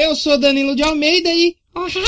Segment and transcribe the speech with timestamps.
[0.00, 1.56] Eu sou Danilo de Almeida e...
[1.74, 2.04] Ohio,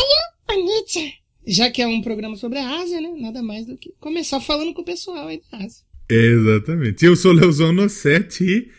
[0.46, 1.12] Bonita.
[1.44, 3.12] Já que é um programa sobre a Ásia, né?
[3.18, 5.82] Nada mais do que começar falando com o pessoal aí da Ásia.
[6.08, 7.04] Exatamente.
[7.04, 8.70] Eu sou Leozão Nossetti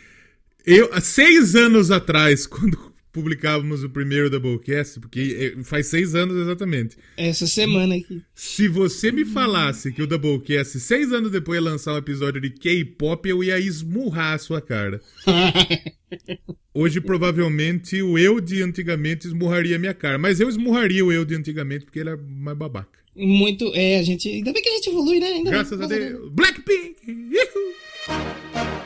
[0.66, 6.16] e eu, há seis anos atrás, quando publicávamos o primeiro Doublecast, porque é, faz seis
[6.16, 6.98] anos exatamente.
[7.18, 8.22] Essa semana aqui.
[8.34, 12.50] Se você me falasse que o Doublecast, seis anos depois, ia lançar um episódio de
[12.50, 15.02] K-pop, eu ia esmurrar a sua cara.
[16.74, 20.18] Hoje, provavelmente, o eu de antigamente esmurraria a minha cara.
[20.18, 23.00] Mas eu esmurraria o eu de antigamente, porque ele é mais babaca.
[23.16, 23.72] Muito.
[23.76, 24.30] É, a gente.
[24.30, 25.28] Ainda bem que a gente evolui, né?
[25.28, 26.32] Ainda Graças bem, a Deus.
[26.32, 26.96] Blackpink!
[27.08, 28.81] Uhul!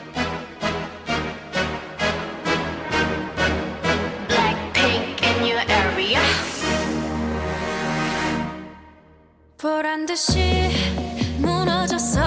[9.57, 10.39] 보란 듯이
[11.39, 12.19] 무너졌어.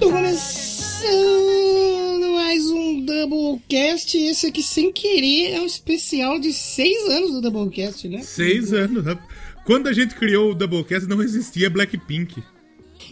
[0.00, 1.12] Tô começando
[2.34, 4.16] mais um Doublecast.
[4.18, 8.22] Esse aqui, sem querer, é um especial de seis anos do Doublecast, né?
[8.22, 9.04] Seis anos.
[9.04, 9.18] né?
[9.64, 12.42] Quando a gente criou o Doublecast, não existia Blackpink.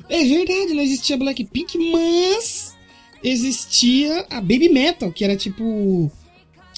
[0.08, 2.76] É verdade, não existia Blackpink, mas
[3.22, 6.10] existia a Baby Metal, que era tipo.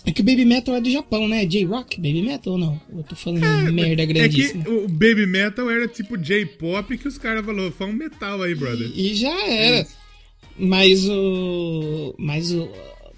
[0.07, 1.45] é que o Baby Metal é do Japão, né?
[1.45, 2.81] J-Rock, Baby Metal ou não?
[2.95, 3.41] Eu tô falando
[3.73, 4.63] merda É grandíssima.
[4.63, 8.55] que o Baby Metal era tipo J-pop que os caras falaram, faz um metal aí,
[8.55, 8.89] brother.
[8.95, 9.85] E já era.
[10.57, 12.15] Mas o.
[12.17, 12.69] Mas o.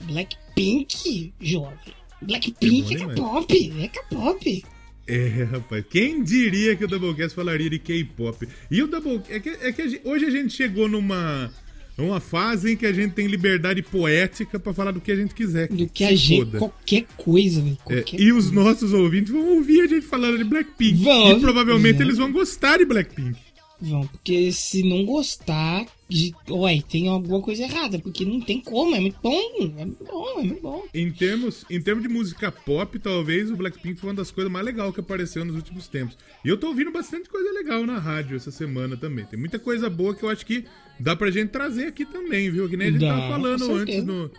[0.01, 1.77] Blackpink, jovem.
[2.21, 2.99] Blackpink É é.
[3.07, 3.73] K-pop.
[3.83, 4.65] É K-pop.
[5.07, 8.47] É, rapaz, quem diria que o Doublecast falaria de K-pop?
[8.69, 9.21] E o Double...
[9.29, 11.51] É que, é que a gente- hoje a gente chegou numa,
[11.99, 15.35] numa fase em que a gente tem liberdade poética pra falar do que a gente
[15.35, 15.67] quiser.
[15.67, 16.45] Do que a gente.
[16.45, 16.57] foda.
[16.59, 17.77] Qualquer coisa, velho.
[17.89, 21.03] É, e os nossos ouvintes vão ouvir a gente falando de Blackpink.
[21.03, 21.31] Vão.
[21.37, 22.05] E provavelmente Vão.
[22.05, 23.37] eles vão gostar de Blackpink.
[23.81, 26.33] Vão, porque se não gostar, de...
[26.49, 29.41] ué, tem alguma coisa errada, porque não tem como, é muito bom,
[29.77, 30.85] é muito bom, é muito bom.
[30.93, 34.65] Em termos, em termos de música pop, talvez o Blackpink foi uma das coisas mais
[34.65, 36.17] legais que apareceu nos últimos tempos.
[36.43, 39.25] E eu tô ouvindo bastante coisa legal na rádio essa semana também.
[39.25, 40.65] Tem muita coisa boa que eu acho que
[40.99, 42.67] dá pra gente trazer aqui também, viu?
[42.67, 44.29] Que nem a gente Dá, tava falando antes no,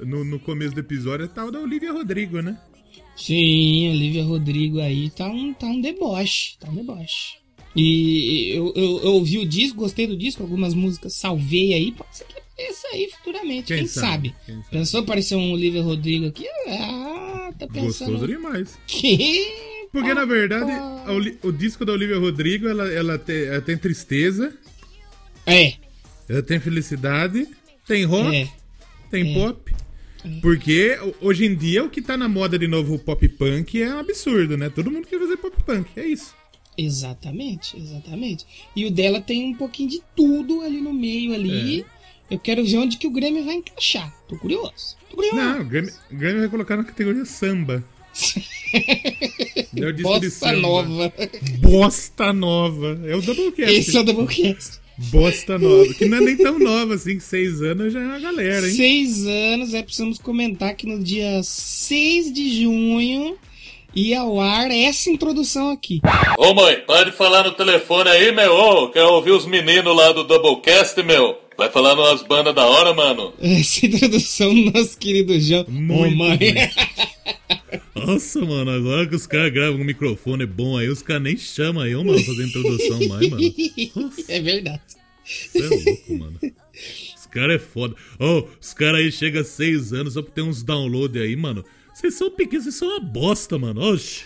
[0.00, 2.58] no, no começo do episódio, é tal da Olivia Rodrigo, né?
[3.16, 7.43] Sim, Olivia Rodrigo aí tá um, tá um deboche, tá um deboche.
[7.76, 12.16] E eu, eu, eu ouvi o disco, gostei do disco, algumas músicas salvei aí, pode
[12.16, 14.28] ser que apareça aí futuramente, quem, Quem sabe?
[14.28, 14.68] sabe, quem sabe.
[14.70, 16.46] Pensou aparecer um Olivia Rodrigo aqui?
[16.68, 18.12] Ah, tá pensando...
[18.12, 18.78] Gostoso demais.
[18.86, 19.74] Que...
[19.90, 20.70] Porque, na verdade,
[21.10, 24.52] Oli- o disco da Olivia Rodrigo, ela, ela, tem, ela tem tristeza,
[25.46, 25.74] É,
[26.28, 27.46] ela tem felicidade,
[27.86, 28.48] tem rock, é.
[29.10, 29.34] tem É.
[29.34, 29.72] pop.
[30.40, 33.80] Porque ho- hoje em dia o que tá na moda de novo o pop punk
[33.82, 34.68] é um absurdo, né?
[34.70, 36.34] Todo mundo quer fazer pop punk, é isso.
[36.76, 38.44] Exatamente, exatamente.
[38.74, 41.82] E o dela tem um pouquinho de tudo ali no meio ali.
[41.82, 42.34] É.
[42.34, 44.12] Eu quero ver onde que o Grêmio vai encaixar.
[44.28, 44.96] Tô curioso.
[45.10, 45.36] Tô curioso.
[45.36, 47.84] Não, o Grammy, o Grammy vai colocar na categoria samba.
[49.76, 50.56] É o disco de Bossa samba.
[50.60, 51.12] nova.
[51.60, 53.00] Bosta nova.
[53.06, 53.74] É o Doublecast.
[53.74, 54.80] Esse é o Doublecast.
[55.10, 55.92] Bosta nova.
[55.94, 58.74] Que não é nem tão nova assim, que seis anos já é uma galera, hein?
[58.74, 63.36] Seis anos, é precisamos comentar que no dia 6 de junho
[63.94, 66.00] ia ao ar essa introdução aqui.
[66.38, 68.52] Ô mãe, pode falar no telefone aí, meu.
[68.52, 71.38] Ô, quer ouvir os meninos lá do Doublecast, meu?
[71.56, 73.32] Vai falando umas bandas da hora, mano.
[73.40, 75.64] Essa introdução do nosso querido João.
[75.68, 76.38] Ô, mãe.
[77.94, 81.86] Nossa, mano, agora que os caras gravam o microfone bom aí, os caras nem chamam
[81.86, 83.42] eu, mano, fazer introdução mais, mano.
[84.28, 84.80] é verdade.
[85.24, 86.38] Você é louco, mano.
[87.16, 87.94] Os caras é foda.
[88.18, 91.64] Ô, os caras aí chegam a seis anos só pra ter uns download aí, mano.
[91.94, 93.80] Vocês são pequenos, vocês são uma bosta, mano.
[93.80, 94.24] Oxi.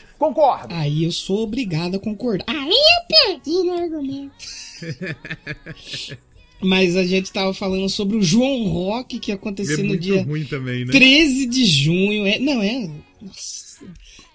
[0.74, 2.44] Aí eu sou obrigado a concordar.
[2.48, 4.32] Aí eu perdi no argumento.
[6.60, 10.44] Mas a gente tava falando sobre o João Rock que ia É no dia ruim
[10.44, 10.90] também, né?
[10.90, 12.26] 13 de junho.
[12.26, 12.90] É, não, é.
[13.22, 13.86] Nossa.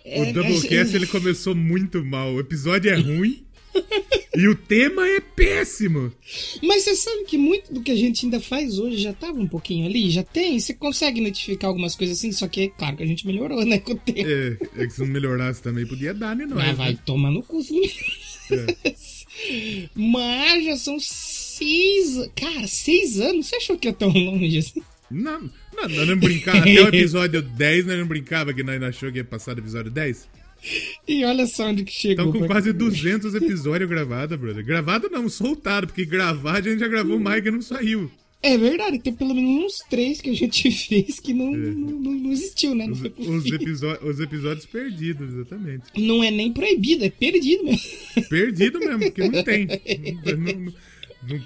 [0.05, 2.33] É, O Doublecast ele começou muito mal.
[2.33, 3.43] O episódio é ruim
[4.35, 6.11] e o tema é péssimo.
[6.61, 9.47] Mas você sabe que muito do que a gente ainda faz hoje já tava um
[9.47, 10.09] pouquinho ali?
[10.09, 10.59] Já tem?
[10.59, 12.31] Você consegue identificar algumas coisas assim?
[12.31, 13.79] Só que é claro que a gente melhorou, né?
[13.79, 14.27] Com o tempo.
[14.27, 16.45] É, é que se não melhorasse também podia dar, né?
[16.45, 16.99] Nós, Mas vai né?
[17.05, 17.61] tomar no cu.
[18.51, 18.93] É.
[19.95, 22.29] Mas já são seis.
[22.35, 23.47] Cara, seis anos?
[23.47, 24.81] Você achou que ia tão longe assim?
[25.09, 25.41] Não,
[25.75, 26.57] não, nós não brincava.
[26.57, 29.91] Até o episódio 10 nós não brincava que nós achou que ia passar do episódio
[29.91, 30.27] 10.
[31.07, 32.25] E olha só onde que chegou.
[32.25, 34.63] Estamos com quase 200 episódios gravados, brother.
[34.65, 38.09] Gravado não, soltado, porque gravar a gente já gravou mais que não saiu.
[38.41, 42.11] É verdade, tem pelo menos uns três que a gente fez que não, não, não-
[42.11, 42.85] não existiu, né?
[42.85, 45.83] Não, Os, foi os, os episódios perdidos, exatamente.
[45.97, 47.81] não é nem proibido, é perdido mesmo.
[48.29, 49.67] Perdido mesmo, porque não tem.
[50.25, 50.73] Não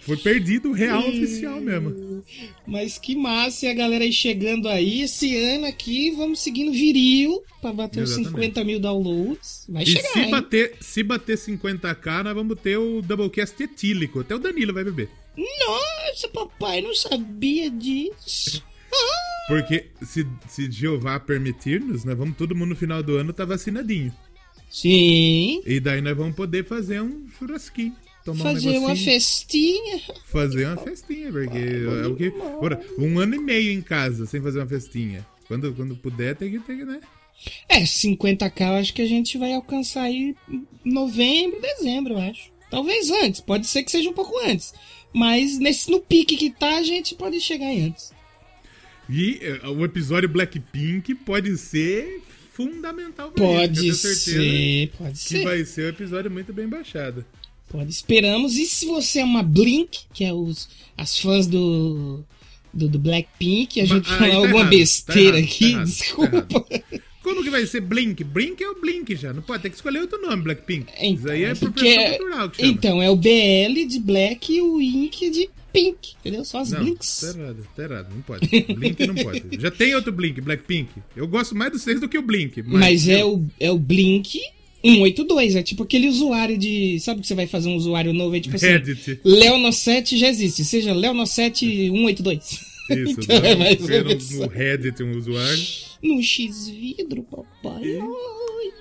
[0.02, 2.24] foi perdido o real oficial mesmo.
[2.66, 5.02] Mas que massa, e a galera aí chegando aí.
[5.02, 8.36] Esse ano aqui, vamos seguindo viril pra bater os Exatamente.
[8.42, 9.66] 50 mil downloads.
[9.70, 10.32] Vai E chegar, se hein?
[10.32, 14.20] bater, se bater 50k, nós vamos ter o Doublecast etílico.
[14.22, 15.10] Até o Danilo vai beber.
[15.38, 18.64] Nossa, papai, não sabia disso.
[19.48, 24.14] Porque se, se Jeová permitir-nos, nós vamos todo mundo no final do ano tá vacinadinho.
[24.70, 25.62] Sim.
[25.66, 27.96] E daí nós vamos poder fazer um churrasquinho.
[28.28, 30.02] Tomar Fazer um uma festinha.
[30.26, 32.34] Fazer uma festinha, porque é o que.
[32.60, 35.26] Ora, um ano e meio em casa sem fazer uma festinha.
[35.48, 37.00] Quando, quando puder, tem que ter, né?
[37.70, 42.52] É, 50k eu acho que a gente vai alcançar aí em novembro, dezembro, eu acho.
[42.70, 44.74] Talvez antes, pode ser que seja um pouco antes.
[45.14, 48.12] Mas nesse, no pique que tá, a gente pode chegar antes.
[49.10, 52.22] E eh, o episódio Blackpink pode ser
[52.52, 55.44] fundamental pra Pode certeza ser, pode Que ser.
[55.46, 57.24] vai ser um episódio muito bem baixado.
[57.70, 58.56] Pode, esperamos.
[58.58, 62.24] E se você é uma Blink, que é os, as fãs do,
[62.74, 65.60] do, do Blackpink, a gente ah, falar aí tá alguma errado, besteira tá errado, aqui,
[65.60, 66.48] tá errado, tá desculpa.
[67.22, 68.24] Como que vai ser Blink?
[68.24, 69.34] Blink é o Blink já.
[69.34, 70.86] Não pode ter que escolher outro nome, Blackpink.
[70.98, 72.72] Então, Isso aí é porque- apropriação cultural que chama.
[72.72, 76.46] Então, é o BL de Black e o Ink de Pink, entendeu?
[76.46, 77.20] Só as Não, Blinks.
[77.20, 78.08] tá errado, tá errado.
[78.16, 78.48] Não pode.
[78.48, 79.44] Blink não pode.
[79.60, 80.90] Já tem outro Blink, Blackpink.
[81.18, 82.64] Eu gosto mais do seis do que o Blink.
[82.64, 84.40] Mas, Mas é o, é o Blink
[84.96, 87.00] 182, é tipo aquele usuário de.
[87.00, 88.68] Sabe que você vai fazer um usuário novo aí, tipo assim.
[88.68, 89.20] Reddit.
[89.26, 92.44] Leono7 já existe, seja Leono7 182.
[92.44, 92.62] Isso,
[93.20, 94.32] Então, é mais ou no, menos.
[94.32, 95.64] no Reddit um usuário.
[96.02, 97.84] No X-Vidro, papai.
[98.00, 98.72] Ai.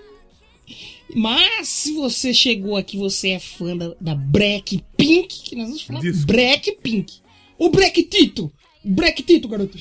[1.15, 5.83] Mas se você chegou aqui, você é fã da, da Black Pink, que nós vamos
[5.83, 6.33] falar Desculpa.
[6.33, 7.15] Black Pink.
[7.59, 8.53] O Black Tito!
[8.85, 9.77] Black Tito, garoto.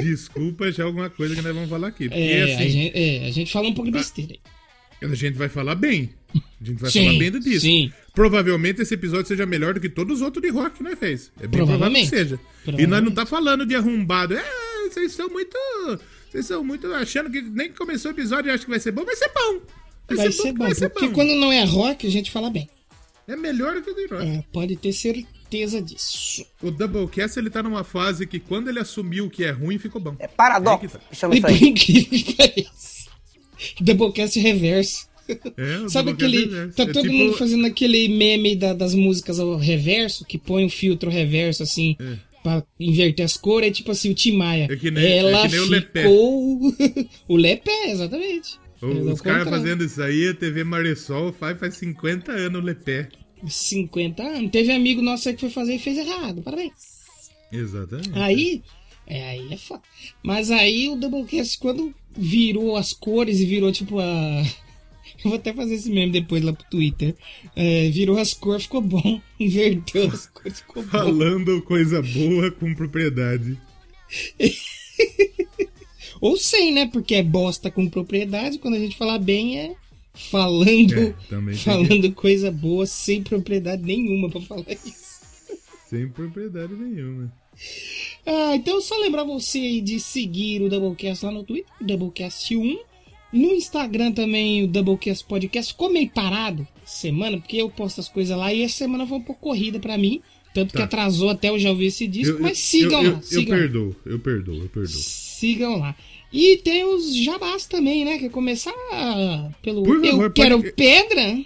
[0.00, 2.08] Desculpa já alguma coisa que nós vamos falar aqui.
[2.08, 4.40] Porque É, assim, a gente, é, a gente fala um pouco de besteira aí.
[5.04, 6.10] A gente vai falar bem.
[6.34, 7.60] A gente vai Sim, falar bem do disco.
[7.60, 7.92] sim.
[8.14, 11.32] Provavelmente esse episódio seja melhor do que todos os outros de rock que nós fez.
[11.38, 12.10] É bem provável Provavelmente.
[12.10, 12.40] que seja.
[12.78, 14.34] E nós não tá falando de arrombado.
[14.34, 14.44] É,
[14.90, 15.56] vocês são muito.
[16.30, 18.92] Vocês são muito achando que nem que começou o episódio e acha que vai ser
[18.92, 19.04] bom.
[19.04, 19.60] Vai ser bom.
[20.14, 21.14] Vai ser bom, vai ser porque bom.
[21.14, 22.68] quando não é rock, a gente fala bem.
[23.26, 24.26] É melhor do que o de rock.
[24.26, 26.44] É, pode ter certeza disso.
[26.62, 30.16] O Doublecast ele tá numa fase que quando ele assumiu que é ruim, ficou bom.
[30.18, 31.00] É paradoxo, É que tá.
[31.14, 32.66] chama isso aí.
[33.80, 35.08] Doublecast reverso.
[35.28, 36.44] É, Sabe aquele.
[36.54, 40.36] é- Tá é todo tipo- mundo fazendo aquele meme da- das músicas ao reverso, que
[40.38, 41.96] põe um filtro reverso assim.
[42.42, 44.66] Pra inverter as cores, é tipo assim, o Tim Maia.
[44.68, 46.02] É que nem- é Ela que nem o Lepé.
[46.02, 46.74] ficou.
[47.28, 48.58] o Lepé, exatamente.
[48.82, 52.64] O- É Os caras fazendo isso aí, a TV Maresol faz, faz 50 anos o
[52.64, 53.08] Lepé.
[53.46, 54.50] 50 anos.
[54.50, 56.42] Teve amigo nosso aí que foi fazer e fez errado.
[56.42, 56.72] Parabéns.
[57.52, 58.10] Exatamente.
[58.14, 58.62] Aí,
[59.06, 59.82] é, aí é foda.
[60.22, 64.42] Mas aí o Doublecast, quando virou as cores e virou tipo a.
[65.24, 67.14] Eu vou até fazer esse meme depois lá pro Twitter.
[67.54, 69.20] É, virou as cores, ficou bom.
[69.38, 70.88] Inverteu as cores, ficou bom.
[70.88, 73.56] Falando coisa boa com propriedade.
[76.20, 76.86] Ou sem, né?
[76.86, 78.58] Porque é bosta com propriedade.
[78.58, 79.74] Quando a gente falar bem, é
[80.14, 85.20] falando, É, tem falando coisa boa sem propriedade nenhuma pra falar isso.
[85.88, 87.32] Sem propriedade nenhuma.
[88.26, 92.78] Ah, então só lembrar você aí de seguir o Doublecast lá no Twitter, Doublecast1.
[93.32, 95.72] No Instagram também, o Doublecast Podcast.
[95.72, 99.22] Ficou meio parado semana, porque eu posto as coisas lá e essa semana foi um
[99.22, 100.20] pouco corrida pra mim.
[100.54, 100.84] Tanto que Tá.
[100.84, 103.16] atrasou até eu já ouvi esse disco, Eu- mas eu- sigam eu, lá.
[103.18, 103.60] Eu, sigam lá.
[103.62, 105.00] perdoo, eu perdoo, eu perdoo.
[105.00, 105.96] Sigam lá.
[106.30, 108.18] E tem os jabás também, né?
[108.18, 108.72] Que começar
[109.62, 111.38] pelo favor, Eu Quero pode- Pedra.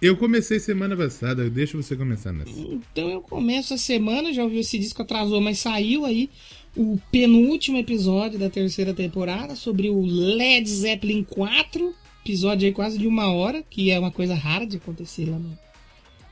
[0.00, 2.50] Eu comecei semana passada, eu deixo você começar nessa.
[2.50, 6.30] Então eu começo a semana, já ouvi esse disco, atrasou, mas saiu aí
[6.76, 11.94] o penúltimo episódio da terceira temporada sobre o Led Zeppelin 4.
[12.24, 15.58] Episódio aí quase de uma hora, que é uma coisa rara de acontecer lá no,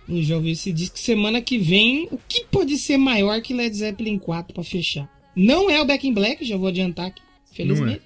[0.06, 0.98] no Já ouvi esse disco.
[0.98, 5.10] Semana que vem, o que pode ser maior que Led Zeppelin 4 pra fechar?
[5.34, 8.02] Não é o Back in Black, já vou adiantar aqui, felizmente.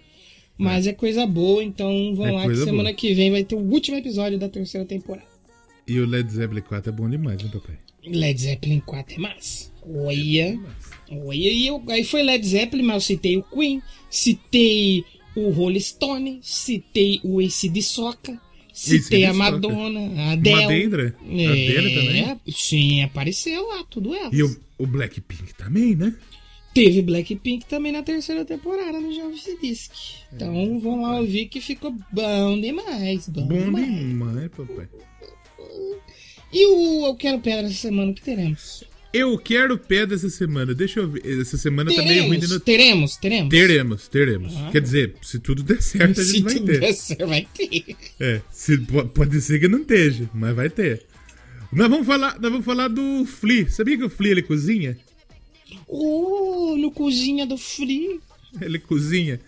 [0.56, 2.94] Mas é coisa boa, então vamos É lá que semana boa.
[2.94, 5.29] que vem vai ter o último episódio da terceira temporada.
[5.90, 7.76] E o Led Zeppelin 4 é bom demais, hein, papai?
[8.06, 9.72] Led Zeppelin 4 é massa.
[9.82, 10.60] Olha.
[11.10, 15.04] Olha, e eu, aí foi Led Zeppelin, mas eu citei o Queen, citei
[15.34, 18.40] o Rolling Stone, citei o Ace de Soca,
[18.72, 19.38] citei a Soca.
[19.38, 20.62] Madonna, a Adele.
[20.62, 21.16] Madeira?
[21.28, 22.40] É, A dele também?
[22.54, 24.30] Sim, apareceu lá, tudo ela.
[24.32, 26.14] E o, o Blackpink também, né?
[26.72, 29.90] Teve Blackpink também na terceira temporada no Jovem Disc.
[30.32, 33.28] Então vão lá ouvir que ficou bom demais.
[33.28, 33.88] Bom, Bom demais.
[33.88, 34.88] demais, papai.
[36.52, 38.84] E o Eu Quero Pedra essa semana que teremos?
[39.12, 40.72] Eu quero pé dessa semana.
[40.72, 41.40] Deixa eu ver.
[41.40, 42.60] Essa semana tá meio ruim de Teremos, notícia.
[42.64, 43.50] teremos, teremos.
[43.50, 44.56] Teremos, teremos.
[44.56, 44.68] Ah.
[44.70, 46.78] Quer dizer, se tudo der certo, a gente Se vai tudo ter.
[46.80, 47.96] der certo, vai ter.
[48.20, 51.04] É, se, po- pode ser que não esteja, mas vai ter.
[51.72, 53.68] Nós vamos falar, nós vamos falar do Flea.
[53.68, 54.96] Sabia que o Flea ele cozinha?
[55.88, 58.20] Oh, no cozinha do frio.
[58.60, 59.40] Ele cozinha.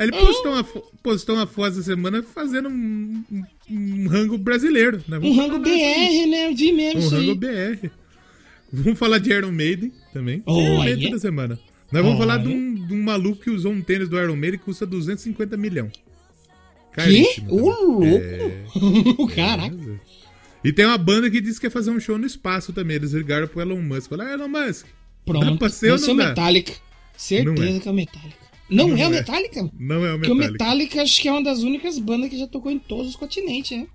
[0.00, 0.64] Aí ele postou uma,
[1.02, 5.02] postou uma foto essa semana fazendo um, um- um rango brasileiro.
[5.06, 5.18] Né?
[5.18, 5.58] Um rango.
[5.58, 6.46] BR, né?
[6.48, 7.74] Eu vi mesmo Um rango aí.
[7.76, 7.90] BR.
[8.72, 10.42] Vamos falar de Iron Maiden também.
[10.46, 11.58] Oh, Iron Maiden toda semana.
[11.92, 14.36] Nós vamos Oh, falar de um, de um maluco que usou um tênis do Iron
[14.36, 15.92] Maiden que custa 250 milhões.
[15.92, 16.00] Que?
[16.96, 17.62] Caríssimo também.
[17.62, 18.04] louco!
[18.04, 18.66] É,
[19.36, 20.00] Caraca.
[20.64, 22.96] E tem uma banda que disse que quer fazer um show no espaço também.
[22.96, 24.08] Eles ligaram pro Elon Musk.
[24.08, 24.86] Falaram, ah, Elon Musk,
[25.26, 25.44] Pronto.
[25.44, 26.14] dá pra ser é?
[26.14, 26.72] Metallica.
[27.16, 27.80] Certeza é.
[27.80, 28.49] que é o Metallica.
[28.70, 29.18] Não, Não é o é.
[29.18, 29.70] Metallica?
[29.78, 30.52] Não é o Porque o Metallica.
[30.64, 33.76] Metallica acho que é uma das únicas bandas que já tocou em todos os continentes,
[33.76, 33.86] né?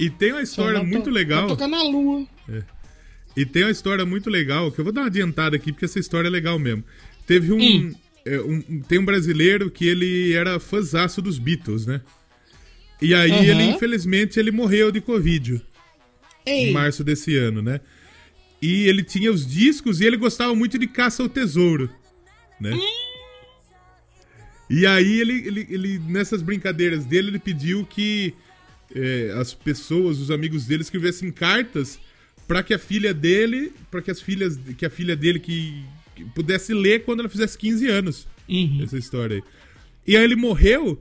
[0.00, 1.40] E tem uma história Só não muito to- legal.
[1.46, 2.26] Vai tocar na lua.
[3.36, 5.98] E tem uma história muito legal, que eu vou dar uma adiantada aqui, porque essa
[5.98, 6.82] história é legal mesmo.
[7.26, 7.60] Teve um.
[7.60, 7.94] Hum.
[8.26, 12.00] é, um- tem um brasileiro que ele era fãzaço dos Beatles, né?
[13.02, 13.42] E aí Aham.
[13.44, 15.60] ele, infelizmente, ele morreu de Covid
[16.46, 17.80] em Ei, março desse ano, né?
[18.62, 21.90] E ele tinha os discos e ele gostava muito de Caça ao Tesouro,
[22.58, 22.70] né?
[24.74, 28.34] E aí ele, ele, ele, nessas brincadeiras dele, ele pediu que
[28.94, 31.98] é, as pessoas, os amigos dele, escrevessem cartas
[32.48, 35.82] para que a filha dele, para que as filhas, que a filha dele que,
[36.16, 38.26] que pudesse ler quando ela fizesse 15 anos.
[38.48, 38.80] Uhum.
[38.82, 39.42] Essa história aí.
[40.06, 41.00] E aí ele morreu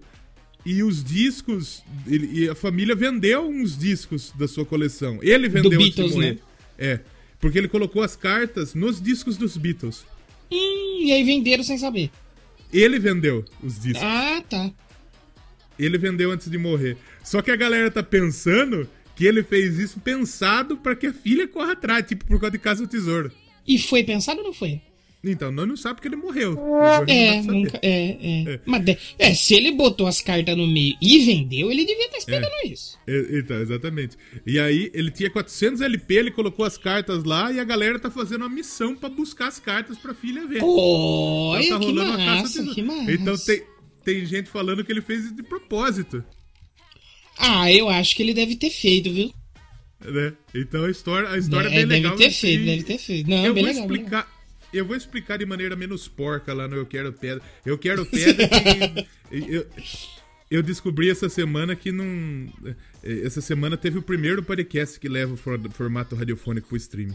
[0.65, 5.19] e os discos, ele- e a família vendeu uns discos da sua coleção.
[5.21, 6.37] Ele vendeu de Beatles, né?
[6.77, 6.99] É,
[7.39, 10.05] porque ele colocou as cartas nos discos dos Beatles.
[10.51, 12.09] Hum, e aí venderam sem saber.
[12.73, 14.01] Ele vendeu os discos.
[14.03, 14.71] Ah, tá.
[15.77, 16.97] Ele vendeu antes de morrer.
[17.23, 21.47] Só que a galera tá pensando que ele fez isso pensado pra que a filha
[21.47, 23.31] corra atrás, tipo por causa de Casa do Tesouro.
[23.67, 24.81] E foi pensado ou não foi?
[25.25, 26.51] Então, nós não sabe porque ele morreu.
[27.07, 27.41] É, saber.
[27.43, 27.79] nunca.
[27.81, 28.17] É,
[28.51, 28.59] é.
[28.65, 32.17] Mas de- é, se ele botou as cartas no meio e vendeu, ele devia estar
[32.17, 32.97] esperando isso.
[33.07, 34.17] É, Então, exatamente.
[34.45, 38.11] E aí, ele tinha 400 LP, ele colocou as cartas lá e a galera tá
[38.11, 40.59] fazendo uma missão pra buscar as cartas pra filha ver.
[40.61, 43.11] Olha, Então tá rolando massa, que massa.
[43.13, 43.63] Então tem,
[44.03, 46.21] tem gente falando que ele fez de propósito.
[47.37, 49.33] Ah, eu acho que ele deve ter feito, viu?
[50.05, 50.33] Né?
[50.53, 52.15] Então a história, a história é, É, bem deve legal.
[52.17, 53.29] ter e- feito, deve ter feito.
[53.29, 54.32] Não, eu bem vou legal, explicar.
[54.73, 57.41] Eu vou explicar de maneira menos porca lá no Eu Quero Pedra.
[57.65, 59.65] Eu Quero Pedra que eu,
[60.51, 62.05] eu descobri essa semana que não.
[63.03, 67.09] Essa semana teve o primeiro podcast que leva o for- formato radiofônico pro stream.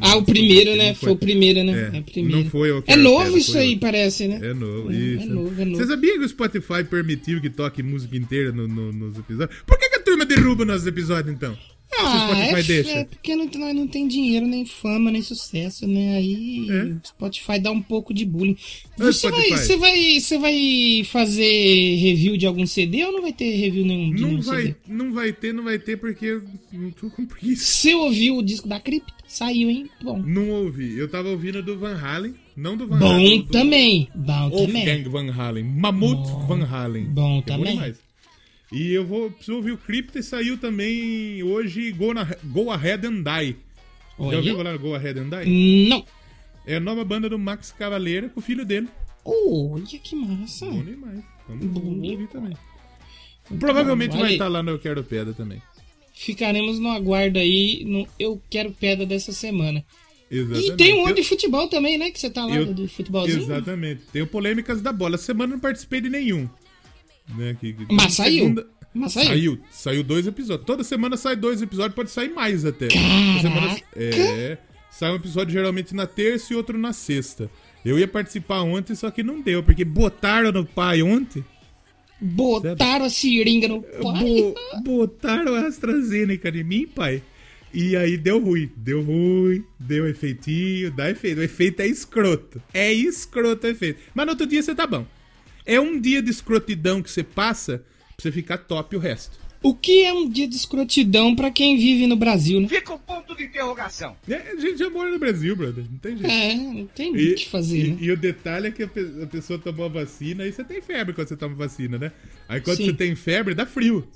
[0.00, 0.88] Ah, o primeiro, né?
[0.88, 1.90] não Foi o primeiro, né?
[1.92, 2.38] É, É, o primeiro.
[2.44, 4.38] não foi É novo Pedra, isso foi aí, parece, né?
[4.42, 5.22] É novo, É, isso.
[5.22, 5.76] é novo, é novo.
[5.76, 9.60] Você sabia que o Spotify permitiu que toque música inteira no- no- nos episódios?
[9.66, 11.56] Por que, que a turma derruba nossos episódios, então?
[11.92, 12.90] Se o Ah, Spotify é, deixa.
[12.92, 16.16] é porque não, não tem dinheiro, nem fama, nem sucesso, né?
[16.16, 16.82] Aí É.
[16.84, 18.56] o Spotify dá um pouco de bullying.
[18.98, 23.32] Ô, Você vai, você, vai, você vai fazer review de algum CD ou não vai
[23.32, 24.74] ter review nenhum de Não nenhum vai, CD?
[24.86, 26.42] não vai ter, não vai ter, porque eu
[26.72, 27.64] não tô com preguiça.
[27.64, 29.12] Você ouviu o disco da Crypt?
[29.26, 29.88] Saiu, hein?
[30.02, 30.18] Bom.
[30.24, 30.96] Não ouvi.
[30.96, 33.42] Eu tava ouvindo do Van Halen, não do Van Bom Halen.
[33.42, 34.08] do- também.
[34.14, 34.84] Bom também.
[34.86, 35.64] Wolfgang Van Halen.
[35.64, 37.04] Mammoth Van Halen.
[37.06, 37.72] bom é também.
[37.74, 38.09] demais.
[38.72, 43.06] E eu vou preciso ouvir o Crypto e saiu também hoje Go, na, Go Ahead
[43.06, 43.56] and Die.
[44.18, 44.30] Olha.
[44.32, 45.88] Já ouviu falar Go Ahead and Die?
[45.88, 46.04] Não.
[46.66, 48.88] É a nova banda do Max Cavaleira com o filho dele.
[49.24, 50.66] Olha que massa.
[50.66, 51.20] Bom demais.
[51.48, 52.56] Vamos, vamos ouvir também.
[53.58, 55.60] Provavelmente Olha vai estar lá no Eu Quero Pedra também.
[56.12, 59.84] Ficaremos no aguardo aí no Eu Quero Pedra dessa semana.
[60.30, 60.70] Exatamente.
[60.72, 62.10] E tem um outro de futebol também, né?
[62.10, 63.42] Que você tá lá Eu- do, do futebolzinho.
[63.42, 64.02] Exatamente.
[64.12, 65.16] Tem o Polêmicas da Bola.
[65.16, 66.48] Essa semana eu não participei de nenhum.
[67.36, 68.42] Né, que- que- Mas saiu.
[68.44, 69.26] segunda- Mas saiu.
[69.28, 69.60] Saiu.
[69.70, 70.66] Saiu dois episódios.
[70.66, 72.88] Toda semana sai dois episódios, pode sair mais até.
[73.40, 74.58] Semana- é.
[74.90, 77.48] Sai um episódio geralmente na terça e outro na sexta.
[77.84, 81.44] Eu ia participar ontem, só que não deu, porque botaram no pai ontem.
[82.20, 84.22] Botaram a seringa no pai.
[84.24, 87.22] Bo- botaram a AstraZeneca em mim, pai.
[87.72, 88.68] E aí deu ruim.
[88.76, 91.38] Deu ruim, deu efeitinho, dá efeito.
[91.38, 92.60] O efeito é escroto.
[92.74, 94.00] É escroto o efeito.
[94.12, 95.06] Mas no outro dia você tá bom.
[95.66, 97.78] É um dia de escrotidão que você passa
[98.16, 99.38] pra você ficar top o resto.
[99.62, 102.66] O que é um dia de escrotidão pra quem vive no Brasil, né?
[102.68, 104.16] Fica o ponto de interrogação.
[104.26, 105.84] É, a gente já mora no Brasil, brother.
[105.90, 106.32] Não tem jeito.
[106.32, 107.96] É, não tem o que fazer, e, né?
[108.00, 110.80] e o detalhe é que a, pe- a pessoa tomou a vacina, aí você tem
[110.80, 112.10] febre quando você toma vacina, né?
[112.48, 112.86] Aí quando Sim.
[112.86, 114.08] você tem febre, dá frio.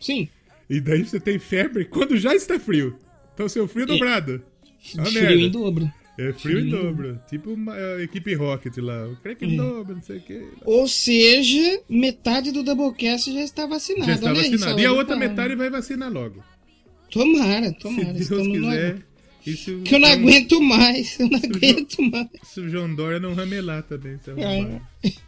[0.00, 0.28] Sim.
[0.68, 2.98] E daí você tem febre quando já está frio.
[3.32, 4.42] Então seu frio dobrado.
[4.98, 5.34] É Frio merda.
[5.34, 5.92] em dobro.
[6.16, 6.82] É frio em Frio.
[6.82, 7.20] dobro.
[7.28, 9.08] Tipo uma a equipe Rocket lá.
[9.08, 10.46] O crack em dobro, não sei o que.
[10.64, 14.06] Ou seja, metade do Doublecast já está vacinado.
[14.06, 14.80] Já está Olha aí, vacinado.
[14.80, 15.28] E a outra para.
[15.28, 16.42] metade vai vacinar logo.
[17.10, 18.04] Tomara, Se tomara.
[18.12, 18.66] Deus estamos no quiser.
[18.86, 19.04] aguardo.
[19.46, 22.28] E se o, Que eu não João- aguento mais, eu não aguento mais.
[22.44, 24.18] se o João Dória não ramelar também.
[24.18, 24.32] se É.
[24.44, 24.90] arrumar.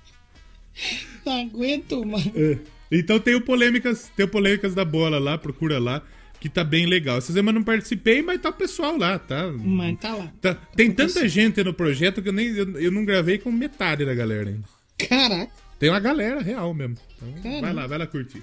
[1.24, 2.26] Não aguento mais.
[2.36, 2.58] É.
[2.92, 6.02] Então tem o polêmicas, tem o polêmicas da bola lá, procura lá,
[6.48, 7.18] que tá bem legal.
[7.18, 9.50] Essa semana eu não participei, mas tá o pessoal lá, tá?
[9.52, 10.32] Mas tá lá.
[10.40, 14.04] Tá- tem tanta gente no projeto que eu, nem, eu, eu não gravei com metade
[14.04, 14.64] da galera ainda.
[14.98, 16.96] Caraca, Tem uma galera real mesmo.
[17.16, 17.60] Então, Caramba.
[17.60, 18.42] vai lá, vai lá curtir.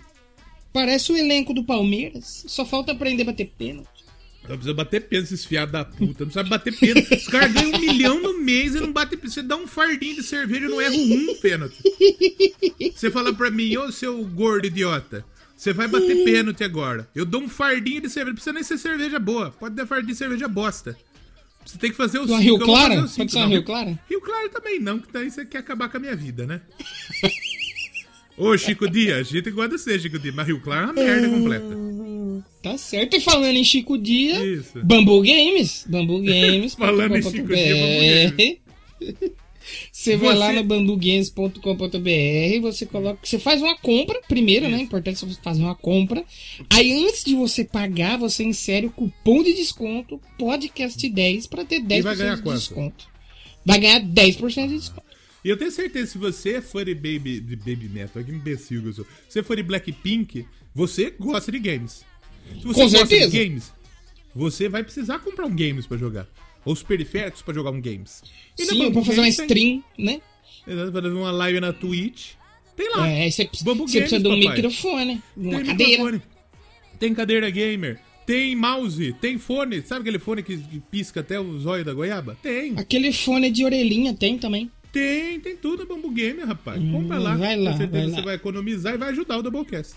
[0.71, 2.43] parece o elenco do Palmeiras.
[2.47, 3.89] Só falta aprender a bater pênalti.
[4.41, 6.25] Só precisa bater pênalti, esses fiados da puta.
[6.25, 7.13] Não sabe bater pênalti.
[7.15, 9.33] Os caras ganham um milhão no mês e não bate pênalti.
[9.33, 11.77] Você dá um fardinho de cerveja e não erra um pênalti.
[12.93, 15.25] Você fala pra mim, ô seu gordo idiota,
[15.63, 17.07] você vai bater pênalti agora.
[17.15, 18.31] Eu dou um fardinho de cerveja.
[18.31, 19.49] Não precisa nem ser cerveja boa.
[19.51, 20.97] Pode dar fardinho de cerveja bosta.
[21.65, 22.39] Você tem que fazer o cinco.
[22.39, 22.89] Rio Clara?
[22.89, 23.47] fazer o Pode cinco, ser não.
[23.47, 23.99] Rio Clara?
[24.09, 26.59] Rio Claro também não, que daí você quer acabar com a minha vida, né?
[28.37, 30.93] Ô, Chico Dias, a gente gosta de ser Chico Dias, mas Rio Claro é uma
[30.93, 31.65] merda completa.
[32.61, 33.15] Tá certo.
[33.15, 34.83] E falando em Chico Dia, Isso.
[34.83, 35.85] Bambu Games.
[35.87, 36.73] Bambu Games.
[36.75, 39.33] Falando em Chico Dia, Bambu Games.
[40.03, 44.77] Você vai lá no bambugames.com.br, você coloca, você faz uma compra primeiro, né?
[44.77, 46.25] É importante você fazer uma compra.
[46.69, 52.01] Aí antes de você pagar, você insere o cupom de desconto podcast10 para ter 10%
[52.03, 52.57] vai ganhar de quanto?
[52.59, 53.07] desconto.
[53.65, 55.03] Vai ganhar 10% de desconto.
[55.43, 58.81] E eu tenho certeza, se você é fã de Baby, de baby Metal, que imbecil
[58.81, 59.05] que eu sou.
[59.27, 60.45] Se você for de Blackpink,
[60.75, 62.03] você gosta de games.
[62.49, 63.31] Se você Com gosta certeza.
[63.31, 63.71] de games,
[64.35, 66.27] você vai precisar comprar um games pra jogar.
[66.65, 68.23] Ou os periféricos pra jogar um games.
[68.57, 70.21] E na Sim, pra fazer uma Games tem- stream, né?
[70.65, 72.31] Exato, Pra fazer uma live na Twitch.
[72.75, 73.07] Tem lá.
[73.07, 74.57] É, você, Bambu você precisa de um Games, papai.
[74.61, 76.03] microfone, uma tem cadeira.
[76.03, 76.21] microfone.
[76.99, 77.99] Tem cadeira gamer.
[78.25, 79.13] Tem mouse.
[79.19, 79.81] Tem fone.
[79.81, 80.57] Sabe aquele fone que,
[80.89, 82.37] pisca até o zóio da goiaba?
[82.41, 82.73] Tem.
[82.77, 84.71] Aquele fone de orelhinha tem também.
[84.93, 86.81] Tem, tem tudo Bambu Gamer, rapaz.
[86.91, 87.33] Compra lá.
[87.35, 88.21] Hum, vai lá, certeza vai você lá.
[88.25, 89.95] vai economizar e vai ajudar o Doublecast.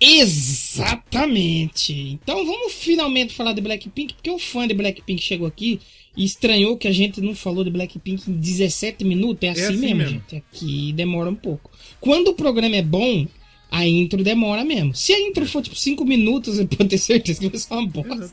[0.00, 1.92] Exatamente.
[1.92, 5.78] Então vamos finalmente falar de Blackpink, porque o fã de Blackpink chegou aqui
[6.16, 9.42] e estranhou que a gente não falou de Blackpink em 17 minutos.
[9.46, 10.10] É assim, assim mesmo, mesmo.
[10.10, 10.36] gente.
[10.36, 11.70] Aqui demora um pouco.
[12.00, 13.26] Quando o programa é bom,
[13.70, 14.94] a intro demora mesmo.
[14.94, 17.86] Se a intro for tipo 5 minutos, eu pode ter certeza que vai ser uma
[17.86, 18.30] bosta.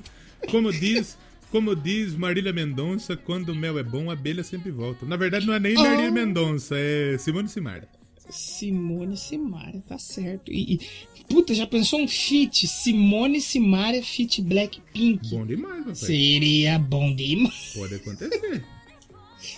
[0.50, 1.18] Como diz,
[1.52, 5.06] como diz Marília Mendonça, quando o mel é bom, a abelha sempre volta.
[5.06, 6.14] Na verdade, não é nem Marília Oh.
[6.14, 7.97] Mendonça, é Simone Simara.
[8.30, 10.52] Simone Simaria, tá certo.
[10.52, 10.80] E, e,
[11.30, 12.68] puta, já pensou um feat?
[12.68, 15.30] Simone Simaria feat Blackpink.
[15.30, 15.96] Bom demais, papai.
[15.96, 17.74] Seria bom demais.
[17.76, 18.64] Pode acontecer.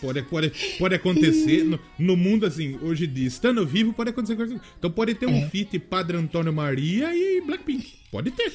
[0.02, 4.60] Pode, pode, pode acontecer no, no mundo assim, hoje de estando vivo, pode acontecer coisa.
[4.78, 5.50] Então pode ter um É.
[5.50, 7.88] feat Padre Antônio Maria e Blackpink.
[8.12, 8.54] Pode ter.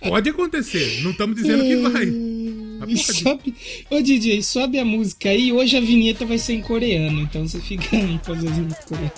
[0.00, 1.02] Pode acontecer.
[1.02, 2.06] Não estamos dizendo que vai.
[2.86, 3.54] E sobe.
[3.90, 5.52] Ô DJ, sobe a música aí.
[5.52, 7.88] Hoje a vinheta vai ser em coreano, então você fica
[8.24, 9.12] fazendo em coreano.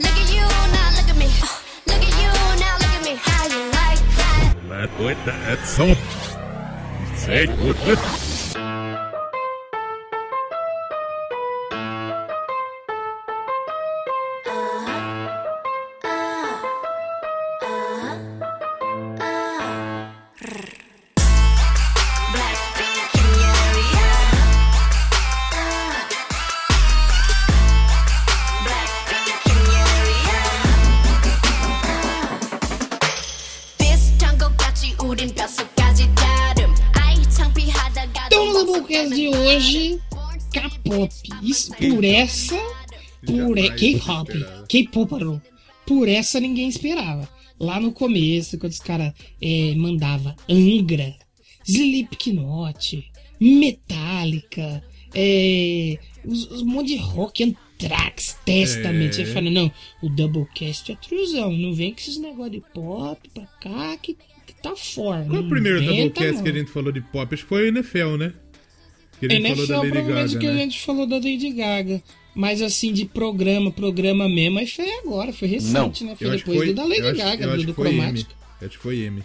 [0.00, 0.88] Look at you now,
[7.66, 8.27] look at
[41.68, 42.56] por essa.
[43.24, 44.32] Por K-pop.
[44.68, 45.40] K-pop.
[45.86, 47.28] Por essa ninguém esperava.
[47.58, 51.14] Lá no começo, quando os caras é, mandava Angra,
[51.66, 53.04] Slipknot,
[53.40, 54.82] Metallica,
[55.14, 59.08] é, os, os monte de rock, Anthrax, Testament.
[59.08, 59.12] É.
[59.12, 59.70] Você fala, não,
[60.02, 61.52] o Doublecast é truzão.
[61.52, 65.24] Não vem com esses negócios de pop pra cá que, que tá fora.
[65.24, 66.42] Qual é o primeiro Doublecast não.
[66.42, 67.34] que a gente falou de pop?
[67.34, 68.32] Acho que foi o NFL, né?
[69.26, 70.60] A NFL, falou da Lady provavelmente Gaga, que a né?
[70.62, 72.02] gente falou da Lady Gaga.
[72.34, 76.14] Mas assim, de programa, programa mesmo, aí foi agora, foi recente, né?
[76.16, 77.96] Foi Eu depois do da eu Lady acho- Gaga, eu do, acho do foi M.
[77.96, 78.34] Cromática.
[78.60, 79.22] Acho que foi M.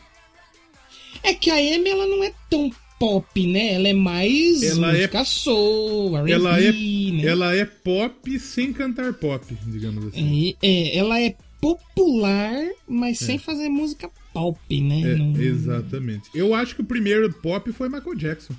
[1.22, 3.74] É que a Amy, ela não é tão pop, né?
[3.74, 7.26] Ela é mais Ela é- música soul, R&B, Ela é, né?
[7.26, 10.22] ela é pop sem cantar pop, digamos assim.
[10.22, 12.56] E- é, ela é popular,
[12.88, 15.02] mas sem fazer música pop, né?
[15.02, 16.30] É, Não- exatamente.
[16.34, 18.54] Eu acho que o primeiro pop foi Michael Jackson.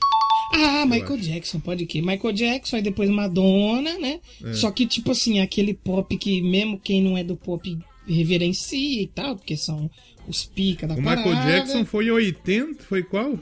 [0.53, 1.19] Ah, Michael.
[1.19, 2.01] Jackson, pode que.
[2.01, 4.21] Michael Jackson, aí depois Madonna, né?
[4.45, 4.53] É.
[4.55, 9.07] Só que, tipo assim, aquele pop que mesmo quem não é do pop reverencia e
[9.07, 9.91] tal, porque são
[10.29, 11.29] os pica da O parada.
[11.29, 13.39] Michael Jackson foi em 80, foi qual?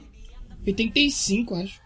[0.66, 1.80] 85, acho.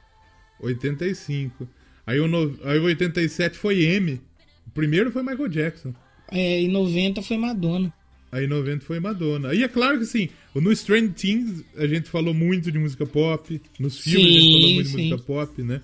[0.61, 1.69] 85.
[2.07, 4.21] Aí o, no, aí o 87 foi M.
[4.67, 5.95] O primeiro foi Michael Jackson.
[6.31, 7.93] É, e 90 foi Madonna.
[8.31, 9.55] Aí 90 foi Madonna.
[9.55, 10.29] E é claro que assim,
[10.61, 14.53] no Stranger Things a gente falou muito de música pop, nos filmes a gente Sim,
[14.53, 15.09] falou muito de sim.
[15.11, 15.81] música pop, né?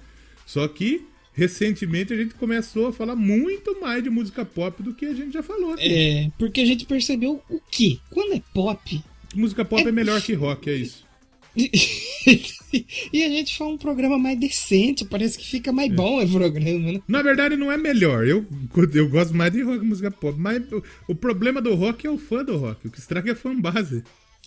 [0.47, 5.07] Só que recentemente a gente começou a falar muito mais de música pop do que
[5.07, 5.73] a gente já falou.
[5.75, 5.85] aqui.
[5.85, 7.99] É, porque a gente percebeu o quê?
[8.11, 9.03] Quando é pop,
[9.35, 11.07] Música pop é melhor que rock, é isso.
[13.13, 16.93] e a gente faz um programa mais decente, parece que fica mais bom o programa,
[16.93, 17.03] né?
[17.07, 18.27] Na verdade, não é melhor.
[18.27, 18.47] Eu,
[18.95, 20.39] eu gosto mais de rock, música pop.
[20.39, 22.87] Mas o, o problema do rock é o fã do rock.
[22.87, 24.03] O que estraga é a fanbase.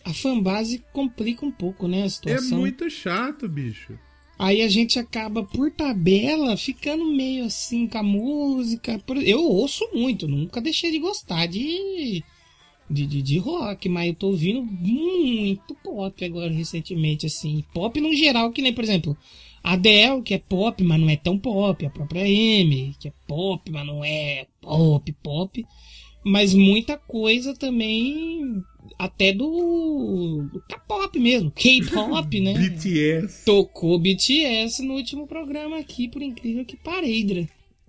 [0.06, 2.60] A fanbase complica um pouco, né, a É situação.
[2.60, 3.98] muito chato, bicho.
[4.38, 9.02] Aí a gente acaba, por tabela, ficando meio assim com a música.
[9.24, 12.22] Eu ouço muito, nunca deixei de gostar de,
[12.90, 17.64] de, de, de rock, mas eu tô ouvindo muito pop agora recentemente, assim.
[17.74, 19.18] Pop no geral, que nem, por exemplo,
[19.64, 21.86] a Adele, que é pop, mas não é tão pop.
[21.86, 25.66] A própria M, que é pop, mas não é pop, pop.
[26.26, 28.62] Mas muita coisa também,
[28.98, 32.54] até do, do K-pop mesmo, K-pop, né?
[32.70, 33.46] BTS.
[33.46, 37.48] Tocou BTS no último programa aqui, por incrível que pareça.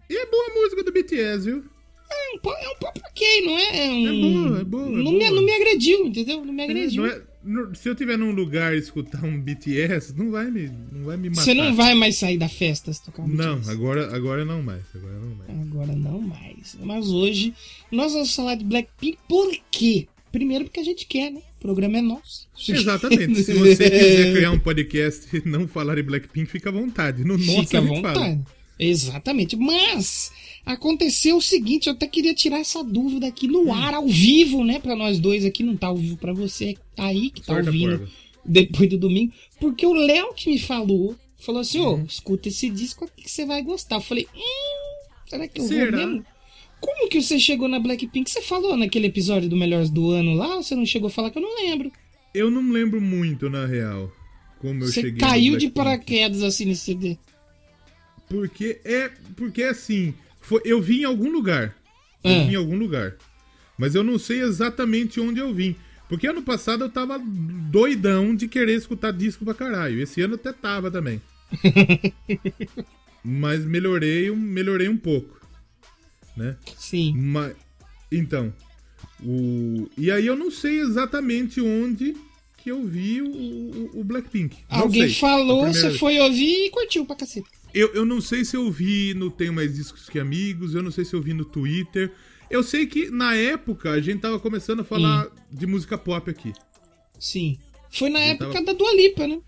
[0.09, 1.65] E é boa a música do BTS, viu?
[2.09, 3.87] É um, é um pop ok, não é?
[3.87, 5.31] É, um, É boa, é boa, é não, Me, boa.
[5.33, 6.45] não me agrediu, entendeu?
[6.45, 7.03] Não me agrediu.
[7.03, 10.71] Não é- não- se eu tiver num lugar e escutar um BTS, não vai me,
[10.93, 11.43] não vai me matar.
[11.43, 13.71] Você não vai mais sair da festa se tocar um Não, BTS.
[13.73, 14.83] agora, agora não mais.
[14.95, 15.51] Agora não mais.
[15.51, 16.77] Agora não mais.
[16.81, 17.53] Mas hoje
[17.91, 20.07] nós vamos falar de Blackpink por quê?
[20.33, 21.41] Primeiro porque a gente quer, né?
[21.59, 22.47] O programa é nosso.
[22.69, 23.43] Exatamente.
[23.43, 27.25] Se você quiser criar um podcast e não falar de Blackpink, fica à vontade.
[27.25, 28.15] No nosso Fica à gente fala.
[28.19, 28.41] vontade.
[28.79, 29.57] Exatamente.
[29.57, 30.31] Mas
[30.65, 34.79] aconteceu o seguinte, eu até queria tirar essa dúvida aqui no ar, ao vivo, né?
[34.79, 37.69] Pra nós dois aqui, não tá ao vivo pra você tá aí, que tá Sorte
[37.69, 38.09] ouvindo
[38.45, 39.33] depois do domingo.
[39.59, 42.05] Porque o Léo que me falou, falou assim, ô, Uhum.
[42.05, 43.97] escuta esse disco aqui que você vai gostar.
[43.97, 45.97] Eu falei, hum, será que eu Será?
[45.97, 46.27] vou mesmo?
[46.81, 48.31] Como que você chegou na Blackpink?
[48.31, 51.31] Você falou naquele episódio do Melhores do Ano lá, ou você não chegou a falar
[51.31, 51.91] que eu não lembro?
[52.35, 54.13] Eu não lembro muito, na real,
[54.59, 57.17] como eu você cheguei no caiu de paraquedas assim nesse CD.
[58.29, 59.11] Porque é.
[59.37, 61.75] Porque assim, foi- eu vim em algum lugar.
[62.23, 62.45] Eu Ah.
[62.45, 63.15] vim em algum lugar.
[63.79, 65.77] Mas eu não sei exatamente onde eu vim.
[66.09, 70.01] Porque ano passado eu tava doidão de querer escutar disco pra caralho.
[70.01, 71.21] Esse ano até tava também.
[73.25, 75.41] Mas melhorei, melhorei um pouco.
[76.37, 76.57] Né?
[76.77, 77.15] Sim.
[77.17, 77.57] Mas,
[78.13, 78.53] então,
[79.25, 82.15] o, e aí eu não sei exatamente onde
[82.59, 84.59] que eu vi o, o, o Blackpink.
[84.71, 85.15] Não Alguém sei.
[85.21, 87.49] falou, você foi ouvir e curtiu pra cacete.
[87.73, 90.91] Eu, eu não sei se eu vi no Tenho Mais Discos Que Amigos, eu não
[90.91, 92.13] sei se eu vi no Twitter.
[92.51, 96.53] Eu sei que na época a gente tava começando a falar de música pop aqui.
[97.19, 97.59] Sim.
[97.91, 99.41] Foi na época tava- da Dua Lipa, né?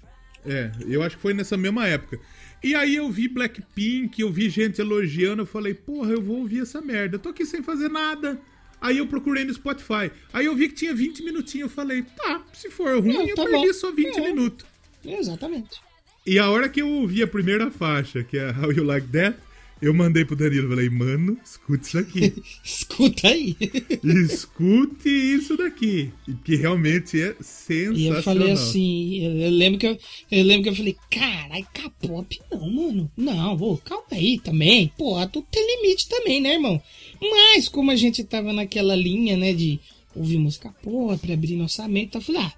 [0.44, 2.18] É, eu acho que foi nessa mesma época.
[2.62, 6.60] E aí eu vi Blackpink, eu vi gente elogiando, eu falei, porra, eu vou ouvir
[6.62, 7.16] essa merda.
[7.16, 8.40] Eu tô aqui sem fazer nada.
[8.80, 10.10] Aí eu procurei no Spotify.
[10.32, 11.70] Aí eu vi que tinha 20 minutinhos.
[11.70, 13.72] Eu falei, tá, se for ruim, Não, eu tá perdi bom.
[13.72, 14.20] só 20 É.
[14.22, 14.66] minutos.
[15.04, 15.80] Exatamente.
[16.26, 19.36] E a hora que eu ouvi a primeira faixa, que é How You Like That,
[19.80, 22.34] eu mandei pro Danilo, falei, mano, escute isso aqui.
[22.64, 23.56] Escuta aí.
[24.02, 26.12] escute isso daqui.
[26.44, 27.96] Que realmente é sensacional.
[27.96, 29.98] E eu falei assim, eu, lembro que eu,
[30.30, 33.10] eu lembro que eu falei, carai, K-pop não, mano.
[33.16, 34.92] Não, ô, calma aí também.
[34.96, 36.82] Pô, tu tem limite também, né, irmão?
[37.20, 39.78] Mas como a gente tava naquela linha, né, de
[40.14, 42.52] ouvir música pop, abrir nossa mente, eu falei, ah,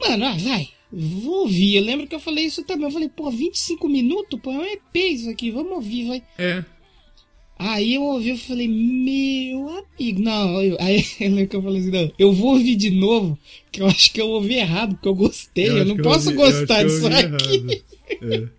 [0.00, 1.76] mano, ah, vai, vou ouvir.
[1.76, 2.84] Eu lembro que eu falei isso também.
[2.84, 6.22] Eu falei, pô, 25 minutos, pô, é um EP isso aqui, vamos ouvir, vai.
[6.38, 6.64] É.
[7.58, 11.80] Aí eu ouvi, eu falei, meu amigo, não, eu, aí eu lembro que eu falei
[11.80, 13.36] assim, não, eu vou ouvir de novo,
[13.72, 16.40] que eu acho que eu ouvi errado, porque eu gostei, eu, acho não posso ouvi-
[16.40, 17.82] eu gostar eu disso aqui.
[18.22, 18.58] É.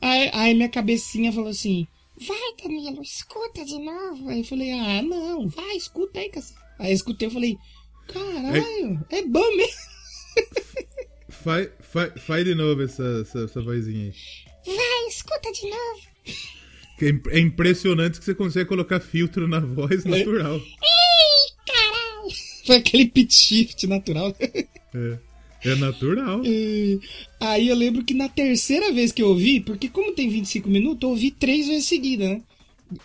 [0.00, 4.28] Aí, aí minha cabecinha falou assim, vai Danilo, escuta de novo.
[4.28, 6.58] Aí eu falei, ah, não, vai, escuta aí, cacete.
[6.78, 7.56] Aí eu escutei, eu falei,
[8.08, 9.72] caralho, é, bom mesmo.
[11.44, 14.14] Faz, faz, faz de novo essa, essa, essa vozinha aí.
[14.66, 16.14] Vai, escuta de novo.
[17.02, 20.56] É É impressionante que você consegue colocar filtro na voz natural.
[20.56, 22.34] Ih, caralho.
[22.66, 24.34] Foi aquele pitch shift natural.
[24.94, 25.18] É,
[25.64, 26.42] é natural.
[26.46, 26.98] E
[27.38, 31.02] Aí eu lembro que na terceira vez que eu ouvi, porque como tem 25 minutos,
[31.02, 32.42] eu ouvi três vezes seguida, né?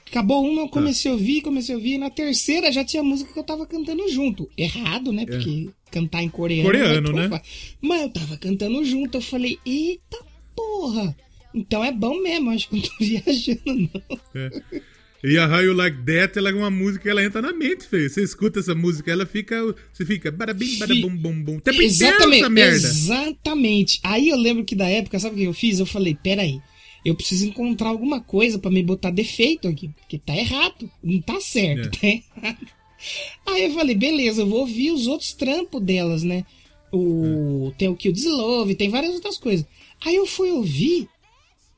[0.09, 3.31] Acabou uma, eu comecei a ouvir, comecei a ouvir, e na terceira já tinha música
[3.31, 4.49] que eu tava cantando junto.
[4.57, 5.25] Errado, né?
[5.25, 6.63] Porque cantar em coreano.
[6.63, 7.41] Coreano, é né?
[7.81, 10.17] Mas eu tava cantando junto, eu falei, eita
[10.55, 11.15] porra!
[11.53, 14.19] Então é bom mesmo, acho que eu não tô viajando, não.
[14.35, 14.81] É.
[15.21, 17.85] E a How You Like That, ela é uma música que ela entra na mente,
[17.85, 18.09] feio.
[18.09, 19.61] Você escuta essa música, ela fica.
[19.91, 20.31] Você fica.
[20.31, 21.59] Barabim, barabum, bum, bum.
[21.65, 22.87] Exatamente, essa merda.
[22.87, 23.99] exatamente.
[24.01, 25.79] Aí eu lembro que da época, sabe o que eu fiz?
[25.79, 26.61] Eu falei, peraí,
[27.05, 31.39] eu preciso encontrar alguma coisa pra me botar defeito aqui, porque tá errado, não tá
[31.39, 31.99] certo, É.
[31.99, 32.07] tá
[32.41, 32.67] errado.
[33.47, 36.45] Aí eu falei, beleza, eu vou ouvir os outros trampos delas, né?
[36.91, 39.65] O, Tem o Kill This Love, tem várias outras coisas.
[40.05, 41.07] Aí eu fui ouvir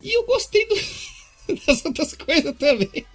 [0.02, 0.76] e eu gostei do.
[1.68, 3.06] das outras coisas também.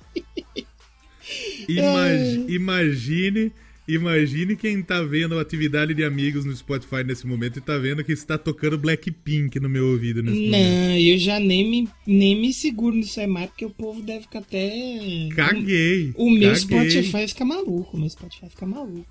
[1.69, 3.53] Imag- imagine,
[3.89, 8.03] imagine quem tá vendo a atividade de amigos no Spotify nesse momento e tá vendo
[8.05, 10.51] que está tocando Blackpink no meu ouvido nesse momento.
[10.53, 14.23] Não, eu já nem me, nem me seguro nisso aí mais, porque o povo deve
[14.23, 15.29] ficar até.
[15.35, 16.13] Caguei.
[16.17, 16.91] O meu caguei.
[16.91, 19.07] Spotify fica maluco, o meu Spotify fica maluco.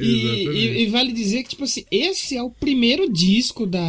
[0.00, 0.06] E,
[0.46, 3.80] e- e vale dizer que, tipo assim, esse é o primeiro disco da,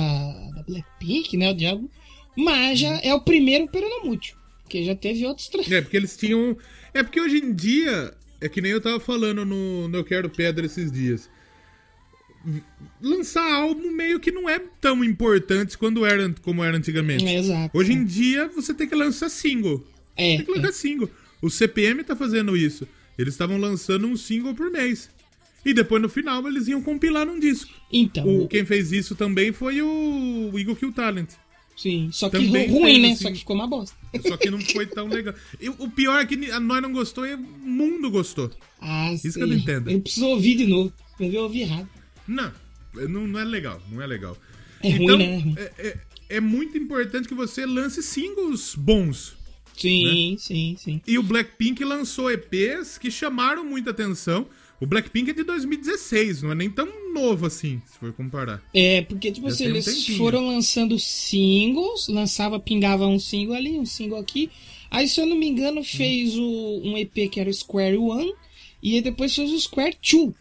[0.56, 1.52] da Blackpink, né?
[1.52, 1.90] O Diabo.
[2.36, 4.36] Mas já é o primeiro peronomútil.
[4.64, 5.70] Porque já teve outros três.
[5.72, 6.58] É, porque eles tinham.
[6.94, 10.30] É porque hoje em dia, é que nem eu tava falando no, no Eu Quero
[10.30, 11.30] Pedra esses dias.
[13.02, 17.26] Lançar álbum meio que não é tão importante quando era, como era antigamente.
[17.26, 17.78] É, exato.
[17.78, 19.86] Hoje em dia, você tem que lançar single.
[20.16, 21.10] É, Tem que lançar single.
[21.42, 22.88] O CPM tá fazendo isso.
[23.18, 25.10] Eles estavam lançando um single por mês.
[25.66, 27.72] E depois, no final, eles iam compilar num disco.
[27.92, 31.30] Então, O, quem fez isso também foi o Eagle Kill Talent.
[31.76, 32.10] sim.
[32.14, 33.12] Só que também ru- ruim, né?
[33.12, 33.98] assim, Só que ficou uma bosta.
[34.28, 35.34] Só que não foi tão legal.
[35.60, 38.50] E o pior é que nós não gostou e o mundo gostou.
[38.82, 39.44] Ah, Isso que sei.
[39.44, 39.90] eu não entendo.
[39.90, 40.92] Ele precisou ouvir de novo.
[41.20, 41.88] Eu ouvir errado.
[42.28, 42.52] Não,
[42.94, 44.38] não, não é legal, não é legal.
[44.82, 45.54] É ruim, então, né?
[45.58, 45.98] É, é-
[46.30, 49.36] é muito importante que você lance singles bons.
[49.76, 50.38] Sim, Né?
[50.38, 51.02] sim, sim.
[51.08, 54.48] E o Blackpink lançou EPs que chamaram muita atenção.
[54.82, 58.62] O Blackpink é de 2016, não é nem tão novo assim, se for comparar.
[58.74, 60.18] É, porque, tipo Já assim, um eles tempinho.
[60.18, 64.50] foram lançando singles, lançava, pingava um single ali, um single aqui.
[64.90, 68.34] Aí, se eu não me engano, fez o, um EP que era o Square One,
[68.82, 70.34] e aí depois fez o Square Two.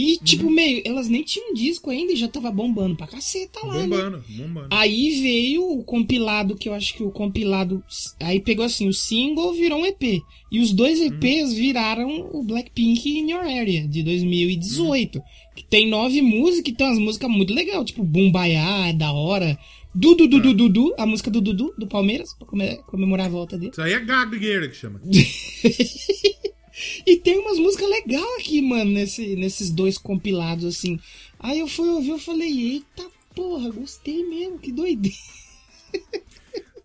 [0.00, 0.18] E, Uhum.
[0.24, 3.96] tipo, meio, elas nem tinham disco ainda e já tava bombando pra caceta lá, né?
[3.96, 4.68] Bombando, bombando.
[4.70, 7.82] Aí veio o compilado, que eu acho que o compilado.
[8.20, 10.20] Aí pegou assim, o single virou um EP.
[10.52, 15.20] E os dois EPs viraram o Blackpink in Your Area, de 2018.
[15.56, 19.58] Que tem nove músicas e tem umas músicas muito legais, tipo Bumbaiá, é da hora.
[19.92, 23.72] Dudu Dudu Dudu, a música do Dudu, do Palmeiras, pra come- comemorar a volta dele.
[23.72, 25.00] Isso aí é gagueira que chama.
[27.06, 30.98] E tem umas músicas legais aqui, mano, nesse, nesses dois compilados, assim.
[31.38, 35.16] Aí eu fui ouvir, eu falei, eita porra, gostei mesmo, que doideira.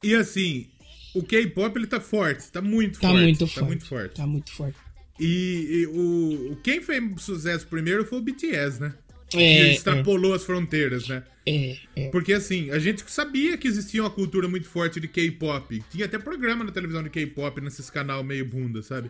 [0.04, 0.68] E assim,
[1.16, 3.24] o K-pop ele tá forte, tá muito Tá forte.
[3.24, 3.68] muito Tá forte.
[3.68, 4.16] muito forte.
[4.16, 4.78] Tá muito forte.
[5.20, 8.94] E, e o, quem fez sucesso primeiro foi o BTS, né?
[9.30, 11.24] que É, extrapolou as fronteiras, né?
[11.46, 12.10] é, é.
[12.10, 15.84] Porque assim, a gente sabia que existia uma cultura muito forte de K-pop.
[15.90, 19.10] Tinha até programa na televisão de K-pop nesses canal meio bunda, sabe?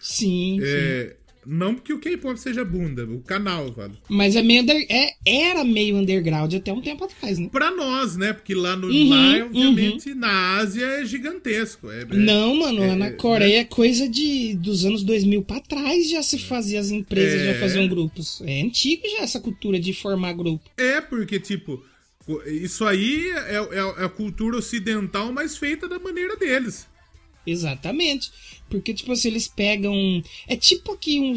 [0.00, 0.64] Sim, sim.
[0.64, 3.94] É, não porque o K-pop seja bunda, o canal, vale.
[4.08, 7.48] Mas é meio under- é, era meio underground até um tempo atrás, né?
[7.50, 8.32] Pra nós, né?
[8.34, 11.90] Porque lá no Uhum, lá, obviamente, na Ásia é gigantesco.
[11.90, 15.42] É, é- Não, mano, lá é, na é, Coreia é coisa de dos anos 2000
[15.42, 17.54] pra trás já se fazia, as empresas É.
[17.54, 18.42] já faziam grupos.
[18.44, 20.68] É antigo já essa cultura de formar grupo.
[20.76, 21.82] É, porque, tipo,
[22.46, 26.86] isso aí é, é- é a cultura ocidental, mas feita da maneira deles.
[27.50, 28.30] Exatamente.
[28.68, 30.22] Porque, tipo assim, eles pegam.
[30.46, 31.34] É tipo aqui um.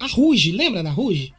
[0.00, 1.32] A Ruge, lembra da Ruge?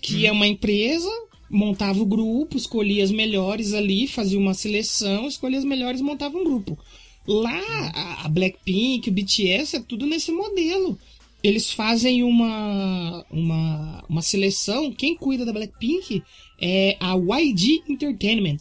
[0.00, 1.10] Que é uma empresa,
[1.50, 6.38] montava o grupo, escolhia as melhores ali, fazia uma seleção, escolhia as melhores e montava
[6.38, 6.78] um grupo.
[7.26, 7.60] Lá,
[7.94, 10.98] a- a Blackpink, o BTS, é tudo nesse modelo.
[11.42, 14.92] Eles fazem uma, uma, uma seleção.
[14.92, 16.22] Quem cuida da Blackpink
[16.60, 18.58] é a YG Entertainment.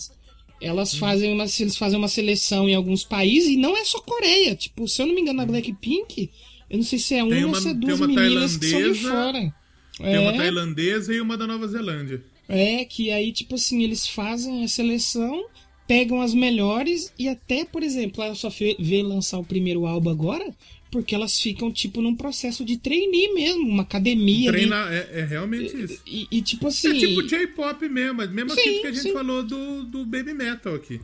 [0.62, 4.56] Elas fazem uma, eles fazem uma seleção em alguns países e não é só Coreia.
[4.56, 6.30] Tipo, se eu não me engano, a Blackpink,
[6.70, 8.67] eu não sei se é uma, Tem ou uma- se é duas uma meninas que
[8.67, 9.54] são de fora.
[9.98, 10.38] Tem uma É.
[10.38, 12.24] tailandesa e uma da Nova Zelândia.
[12.50, 15.46] É, que aí, tipo assim, eles fazem a seleção,
[15.88, 20.54] pegam as melhores e até, por exemplo, ela só veio lançar o primeiro álbum agora
[20.91, 24.52] porque elas ficam, tipo, num processo de trainee mesmo, uma academia.
[24.52, 26.02] Treinar é, é realmente isso.
[26.06, 26.95] E, e, tipo assim...
[26.95, 29.13] É tipo J-pop mesmo, é mesmo Sim, assim que a gente sim.
[29.13, 31.02] falou do, do Baby Metal aqui.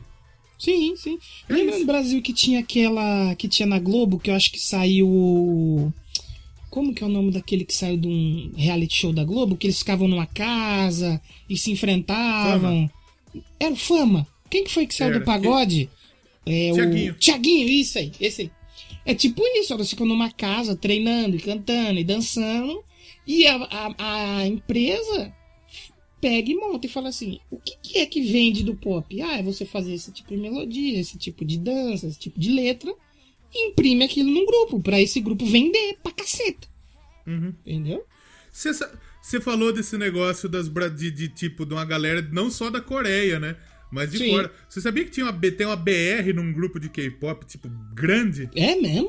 [0.58, 1.18] Sim, sim.
[1.48, 3.34] É Lembra no Brasil que tinha aquela.
[3.34, 5.92] que tinha na Globo, que eu acho que saiu.
[6.70, 9.56] Como que é o nome daquele que saiu de um reality show da Globo?
[9.56, 11.20] Que eles ficavam numa casa
[11.50, 12.90] e se enfrentavam.
[13.60, 14.26] Era o Fama.
[14.48, 15.90] Quem que foi que saiu Era, do pagode?
[16.46, 17.12] É Tiaguinho.
[17.12, 17.16] o.
[17.16, 18.50] Tiaguinho, isso aí, esse aí.
[19.04, 22.82] É tipo isso, elas ficam numa casa treinando e cantando e dançando.
[23.26, 25.34] E a, a, a empresa
[26.20, 29.20] pega e monta e fala assim: o que, que é que vende do pop?
[29.20, 32.50] Ah, é você fazer esse tipo de melodia, esse tipo de dança, esse tipo de
[32.50, 32.94] letra,
[33.52, 36.66] e imprime aquilo num grupo, pra esse grupo vender pra caceta.
[37.26, 37.54] Uhum.
[37.66, 38.04] Entendeu?
[38.50, 43.40] Você falou desse negócio das, de, de, tipo, de uma galera não só da Coreia,
[43.40, 43.56] né?
[43.94, 44.30] Mas de Sim.
[44.30, 44.52] fora.
[44.68, 48.50] Você sabia que tinha uma, tem uma BR num grupo de K-pop, tipo, grande?
[48.54, 49.08] É mesmo?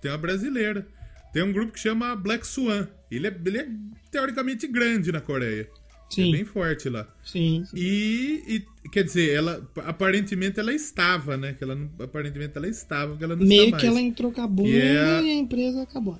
[0.00, 0.86] Tem uma brasileira.
[1.32, 2.88] Tem um grupo que chama Black Swan.
[3.10, 3.68] Ele é, ele é
[4.10, 5.68] teoricamente grande na Coreia.
[6.10, 6.28] Sim.
[6.30, 7.06] É bem forte lá.
[7.24, 7.64] Sim.
[7.64, 7.76] sim.
[7.76, 8.42] E,
[8.84, 11.52] e, quer dizer, ela aparentemente ela estava, né?
[11.54, 13.96] Que ela não, aparentemente ela estava, porque ela não Meio está que mais.
[13.96, 16.18] ela entrou com a bunda E é a- e a empresa acabou.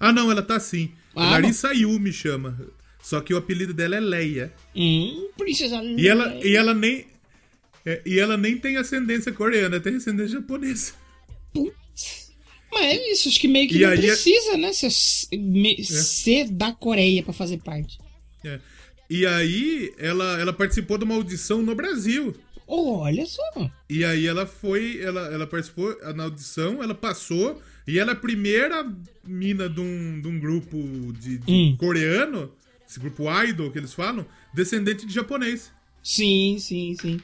[0.00, 0.92] Ah, não, ela tá sim.
[1.14, 2.58] Ah, Larissa Yu me chama.
[3.02, 4.52] Só que o apelido dela é Leia.
[4.76, 7.04] Hum, princesa E ela, e ela nem.
[7.84, 10.92] é, e ela nem tem ascendência coreana, tem ascendência japonesa.
[11.52, 12.30] Putz.
[12.72, 14.72] Mas é isso, acho que meio que E não é- precisa, né?
[14.72, 14.88] Ser,
[15.36, 17.98] me- ser da Coreia pra fazer parte.
[18.44, 18.58] É.
[19.10, 22.34] E aí, ela, ela participou de uma audição no Brasil.
[22.66, 23.42] Olha só.
[23.90, 28.16] E aí ela foi, ela, ela participou na audição, ela passou, e ela é a
[28.16, 28.90] primeira
[29.22, 30.78] mina de um, de um grupo
[31.20, 31.76] de, de Hum.
[31.78, 32.50] coreano,
[32.92, 34.24] esse grupo idol que eles falam,
[34.54, 35.72] descendente de japonês.
[36.02, 37.20] Sim, sim, sim.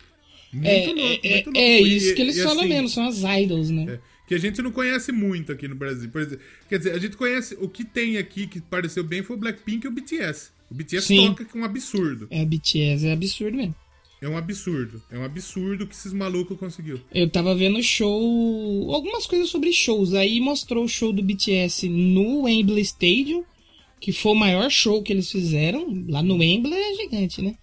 [0.53, 1.59] Muito É, louco, é, muito louco.
[1.59, 3.85] é E- isso que eles e falam assim, mesmo, são as idols, né?
[3.95, 6.11] é, que a gente não conhece muito aqui no Brasil.
[6.15, 7.57] Exemplo, quer dizer, a gente conhece.
[7.61, 10.51] O que tem aqui que pareceu bem foi o Blackpink e o BTS.
[10.71, 11.27] O BTS Sim.
[11.29, 12.27] toca com um absurdo.
[12.31, 13.75] É, BTS é absurdo mesmo.
[14.21, 15.03] É um absurdo.
[15.11, 17.01] É um absurdo que esses malucos conseguiu.
[17.15, 18.93] Eu tava vendo show.
[18.93, 20.13] Algumas coisas sobre shows.
[20.15, 23.45] Aí mostrou o show do BTS no Wembley Stadium,
[24.01, 26.05] que foi o maior show que eles fizeram.
[26.09, 27.57] Lá no Wembley é gigante, né?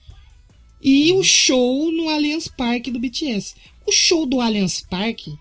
[0.81, 3.55] E o show no Allianz Parque do BTS.
[3.87, 5.33] O show do Allianz Parque,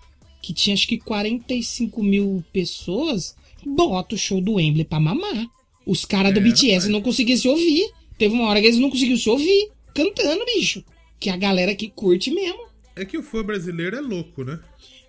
[0.43, 5.47] que tinha acho que 45 mil pessoas, bota o show do Wembley pra mamar.
[5.87, 7.91] Os caras do É, BTS não conseguiam se ouvir.
[8.17, 10.85] Teve uma hora que eles não conseguiam se ouvir cantando, bicho.
[11.21, 12.65] Que a galera que curte mesmo.
[12.97, 14.61] É que o fã brasileiro é louco, né?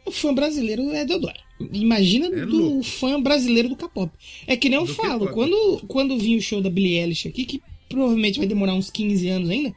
[0.06, 1.34] O fã brasileiro é Dodói.
[1.74, 2.84] Imagina É do louco.
[2.84, 4.12] fã brasileiro do K-pop.
[4.46, 7.46] É que nem eu Do falo, quando, quando vir o show da Billie Eilish aqui,
[7.46, 9.74] que provavelmente vai demorar uns 15 anos ainda,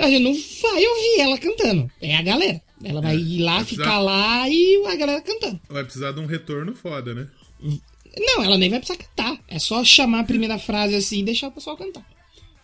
[0.00, 1.90] a gente não vai ouvir ela cantando.
[2.00, 2.60] É a galera.
[2.84, 5.60] Ela vai ir lá, vai ficar precisar- lá e a galera cantando.
[5.68, 7.26] Vai precisar de um retorno foda, né?
[8.16, 9.38] Não, ela nem vai precisar cantar.
[9.48, 12.06] É só chamar a primeira frase assim e deixar o pessoal cantar.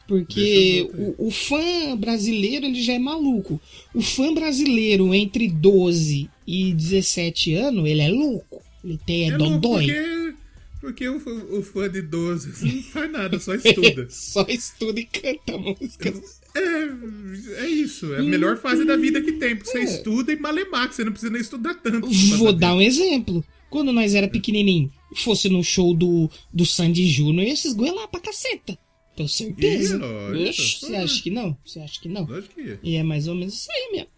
[0.07, 0.89] Porque
[1.19, 3.61] o, o fã brasileiro ele já é maluco.
[3.95, 8.63] O fã brasileiro entre 12 e 17 anos, ele é louco.
[8.85, 9.87] Ele tem é, É dodói.
[9.87, 10.35] porque,
[10.81, 14.07] porque o, fã- o fã de 12 assim, não faz nada, só estuda.
[14.11, 16.41] Só estuda e canta músicas.
[16.55, 18.13] É, é isso.
[18.15, 19.57] É a melhor fase da vida que tem.
[19.57, 19.85] Porque você É.
[19.85, 22.09] estuda e malemar, que você não precisa nem estudar tanto.
[22.37, 23.43] Vou dar um exemplo.
[23.71, 28.21] Quando nós era pequenininho, fosse no show do, do Sandy Júnior, ia se esgoelar pra
[28.21, 28.79] caceta.
[29.17, 29.97] Tenho certeza.
[29.97, 30.49] Ih, lógico.
[30.51, 31.57] Oxe, você acha que não?
[31.65, 32.25] Você acha que não?
[32.25, 32.79] Lógico que é.
[32.83, 34.09] E é mais ou menos isso aí mesmo.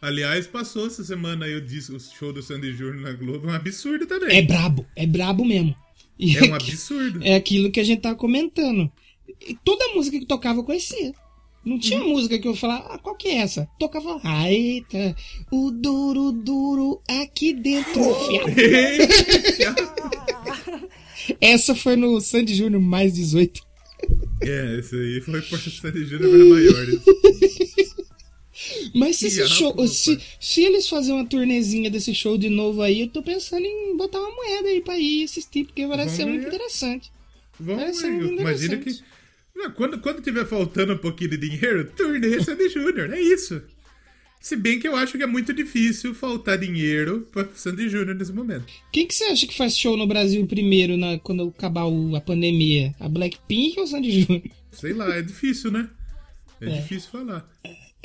[0.00, 3.48] Aliás, passou essa semana aí o, o show do Sandy Júnior na Globo.
[3.48, 4.36] É um absurdo também.
[4.36, 5.74] É brabo, é brabo mesmo.
[6.18, 7.20] E É um absurdo.
[7.22, 8.90] É aquilo que a gente tava comentando.
[9.46, 11.12] E toda música que tocava eu conhecia.
[11.64, 12.10] Não tinha Uhum.
[12.10, 13.68] música que eu falava, ah, qual que é essa?
[13.78, 15.14] Tocava, ai, tá,
[15.50, 18.00] o duro, duro aqui dentro.
[19.56, 20.88] fiado."
[21.40, 23.60] Essa foi no Sandy Júnior mais 18.
[24.42, 27.00] É, esse aí foi por Sandy Júnior para maiores.
[28.94, 32.82] Mas se esse Fiado, show, se, se eles fazerem uma turnezinha desse show de novo
[32.82, 36.16] aí, eu tô pensando em botar uma moeda aí pra ir assistir, porque parece Vamos
[36.16, 37.12] ser muito interessante.
[37.60, 38.12] Vamos Parece ver.
[38.12, 38.90] muito Imagina que.
[39.74, 43.12] quando, quando tiver faltando um pouquinho de dinheiro, turnê Sandy Júnior.
[43.12, 43.62] É isso.
[44.40, 48.32] Se bem que eu acho que é muito difícil faltar dinheiro pra Sandy Júnior nesse
[48.32, 48.66] momento.
[48.92, 52.20] Quem que você acha que faz show no Brasil primeiro, na, quando acabar o- a
[52.20, 52.94] pandemia?
[53.00, 54.42] A Blackpink ou o Sandy Júnior?
[54.70, 55.88] Sei lá, é difícil, né?
[56.60, 56.80] É, É.
[56.80, 57.48] difícil falar.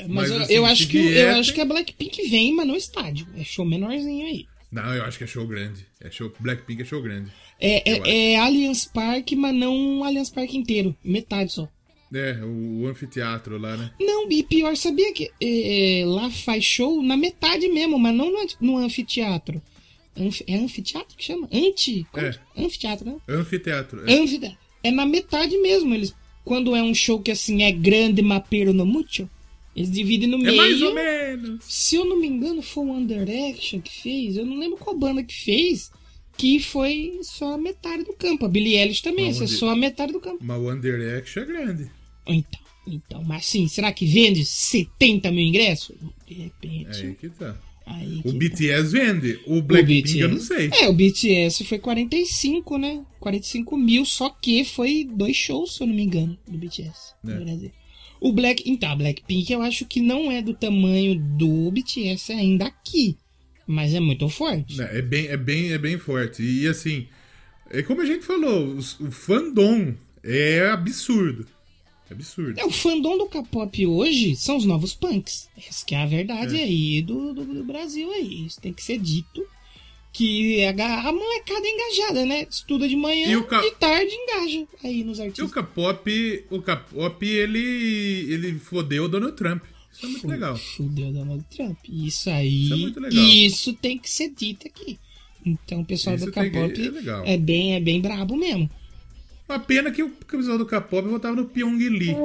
[0.00, 2.66] Mas, Mas, eu, assim, eu acho que, vier, eu acho que a Blackpink vem, mas
[2.66, 3.26] no estádio.
[3.36, 4.46] É show menorzinho aí.
[4.72, 5.86] Não, eu acho que é show grande.
[6.00, 6.32] É show.
[6.40, 7.30] Blackpink é show grande.
[7.60, 10.96] É, é, é Allianz Parque, mas não Allianz Parque inteiro.
[11.04, 11.68] Metade só.
[12.14, 13.90] É, o, o anfiteatro lá, né?
[14.00, 18.30] Não, e pior, sabia que é, é, lá faz show na metade mesmo, mas não
[18.30, 19.60] no, anf- no anfiteatro.
[20.16, 21.48] Anfi- é anfiteatro que chama?
[21.52, 22.06] Anti?
[22.14, 22.30] É.
[22.30, 23.16] que- Anfiteatro, né?
[23.28, 24.08] Anfiteatro.
[24.08, 24.14] É.
[24.14, 24.58] Anfiteatro.
[24.82, 25.92] É na metade mesmo.
[25.92, 29.28] Eles, quando é um show que assim é grande, mas pero no mucho,
[29.74, 30.56] eles dividem no É meio.
[30.56, 31.64] mais ou menos.
[31.64, 34.36] Se eu não me engano, foi o Under Action que fez.
[34.36, 35.90] Eu não lembro qual banda que fez.
[36.36, 38.44] Que foi só a metade do campo.
[38.44, 40.38] A Billie Eilish também, essa é só a metade do campo.
[40.42, 41.90] Mas o Under Action é grande.
[42.26, 45.96] Então, então, mas sim, será que vende 70 mil ingressos?
[46.26, 47.00] De repente.
[47.00, 47.56] É aí que tá.
[47.86, 49.40] aí O que BTS vende.
[49.46, 49.62] O tá.
[49.62, 50.70] Blackpink eu não sei.
[50.72, 53.04] É, o BTS foi 45, né?
[53.20, 57.30] 45 mil, só que foi dois shows, se eu não me engano, do BTS É.
[57.30, 57.70] no Brasil.
[58.20, 62.66] O Black, então, a Blackpink eu acho que não é do tamanho do BTS ainda
[62.66, 63.16] aqui,
[63.66, 64.80] mas é muito forte.
[64.80, 66.42] É bem, é bem, é bem forte.
[66.42, 67.06] E assim,
[67.70, 71.46] é como a gente falou, o fandom é absurdo.
[72.14, 72.60] É absurdo.
[72.60, 75.48] É, o fandom do K-pop hoje são os novos punks.
[75.68, 78.46] Essa que é a verdade aí do, do, do Brasil aí.
[78.46, 79.44] Isso tem que ser dito.
[80.12, 82.46] Que a, ga- a molecada é engajada, né?
[82.48, 85.52] Estuda de manhã E ca- de tarde engaja aí nos E o artistas.
[85.52, 89.64] K-pop, o K-pop, ele, ele fodeu o Donald Trump.
[89.92, 90.56] Isso é muito legal.
[90.56, 91.78] Fudeu Donald Trump.
[91.88, 92.64] Isso aí.
[92.64, 93.24] Isso é muito legal.
[93.24, 94.98] Isso tem que ser dito aqui.
[95.44, 96.80] Então o pessoal Isso do K-pop
[97.24, 98.70] é é bem, é bem brabo mesmo.
[99.54, 102.16] Uma pena que o pessoal do K-pop votava no Pyong Lee.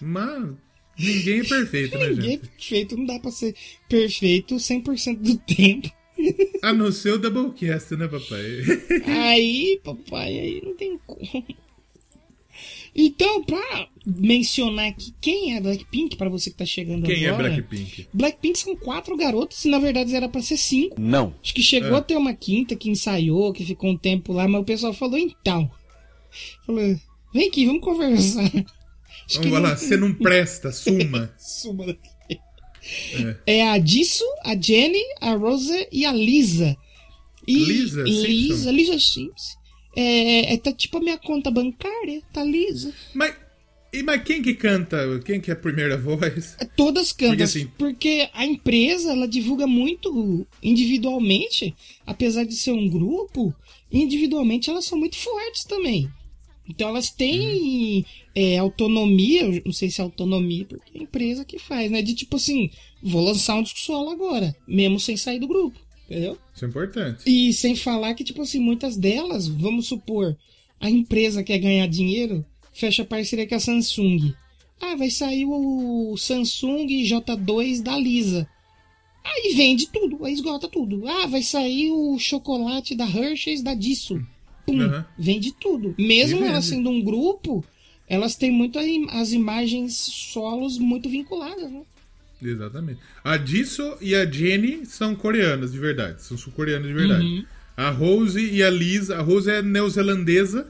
[0.00, 0.50] Mas
[0.98, 2.48] ninguém é perfeito, né, Ninguém é gente?
[2.48, 3.54] perfeito, não dá pra ser
[3.88, 5.88] perfeito 100% do tempo.
[6.62, 8.42] A não ser o Doublecast, né, papai?
[9.06, 11.20] Aí, papai, aí não tem como.
[12.96, 17.48] Então, pra mencionar aqui quem é Blackpink, pra você que tá chegando Quem é agora.
[17.50, 18.06] Blackpink?
[18.12, 21.00] Blackpink são quatro garotas e na verdade era pra ser cinco.
[21.00, 21.34] Não.
[21.42, 21.98] Acho que chegou É.
[21.98, 25.18] a ter uma quinta que ensaiou, que ficou um tempo lá, mas o pessoal falou
[25.18, 25.68] então.
[26.66, 26.98] Falou,
[27.32, 28.44] vem aqui, vamos conversar.
[29.26, 31.34] Acho Vamos lá, não- você não presta, suma.
[31.38, 32.38] Suma daqui.
[33.46, 36.76] É a Jisoo, a Jenny, a Rosa e a Lisa.
[37.46, 38.70] E Lisa Lisa, Simpson?
[38.70, 39.58] Lisa Simpson.
[39.96, 42.92] É, é, tá tipo a minha conta bancária, tá lisa.
[43.14, 43.34] Mas,
[43.92, 44.98] e, mas quem que canta?
[45.24, 46.56] Quem que é a primeira voz?
[46.58, 51.74] É, Todas cantam, Porque, porque, assim- a empresa ela divulga muito individualmente,
[52.06, 53.54] apesar de ser um grupo,
[53.90, 56.10] individualmente elas são muito fortes também.
[56.68, 58.04] Então elas têm
[58.34, 62.00] é, autonomia, eu não sei se é autonomia, porque é a empresa que faz, né?
[62.00, 62.70] De tipo assim,
[63.02, 66.38] vou lançar um disco solo agora, mesmo sem sair do grupo, entendeu?
[66.54, 67.22] Isso é importante.
[67.26, 70.36] E sem falar que, tipo assim, muitas delas, vamos supor,
[70.80, 74.34] a empresa quer ganhar dinheiro, fecha parceria com a Samsung.
[74.80, 78.48] Ah, vai sair o Samsung J2 da Lisa.
[79.24, 81.08] Aí vende tudo, aí esgota tudo.
[81.08, 84.20] Ah, vai sair o chocolate da Hershey's da Disso.
[84.66, 85.04] Pum, Aham.
[85.18, 85.94] vende tudo.
[85.98, 86.50] Mesmo vende.
[86.50, 87.64] elas sendo um grupo,
[88.08, 88.78] elas têm muito
[89.10, 91.82] as imagens solos muito vinculadas, né?
[92.42, 92.98] Exatamente.
[93.22, 96.22] A Jisoo e a Jenny são coreanas de verdade.
[96.22, 97.24] São sul-coreanas de verdade.
[97.24, 97.44] Uhum.
[97.76, 99.16] A Rose e a Lisa.
[99.18, 100.66] A Rose é neozelandesa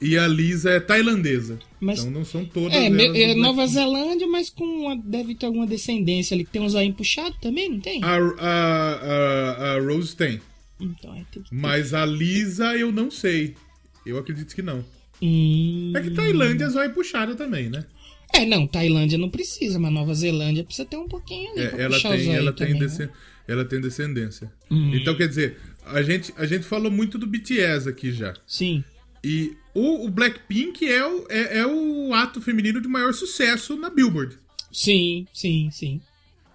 [0.00, 1.58] e a Lisa é tailandesa.
[1.80, 2.74] Mas- então não são todas.
[2.76, 3.66] É, é Nova.
[3.66, 7.68] Zelândia, mas com uma- deve ter alguma descendência ali que tem um zoinho puxado também,
[7.70, 8.02] não tem?
[8.02, 8.92] A, a,
[9.70, 10.40] a, a Rose tem.
[10.84, 11.42] Então, é, tem.
[11.50, 13.54] Mas a Lisa eu não sei.
[14.04, 14.84] Eu acredito que não.
[15.22, 15.92] Hum.
[15.96, 17.84] É que Tailândia é zóio puxada também, né?
[18.34, 21.60] É, não, Tailândia não precisa, mas Nova Zelândia precisa ter um pouquinho ali.
[21.60, 22.86] É, ela, tem, ela, tem também, né?
[22.86, 23.08] descen-
[23.46, 24.52] ela tem descendência.
[24.70, 24.92] Hum.
[24.94, 25.56] Então, quer dizer,
[25.86, 28.34] a gente, a gente falou muito do BTS aqui já.
[28.46, 28.82] Sim.
[29.22, 33.88] E o, o Blackpink é o, é, é o ato feminino de maior sucesso na
[33.88, 34.36] Billboard.
[34.72, 36.00] Sim, sim, sim.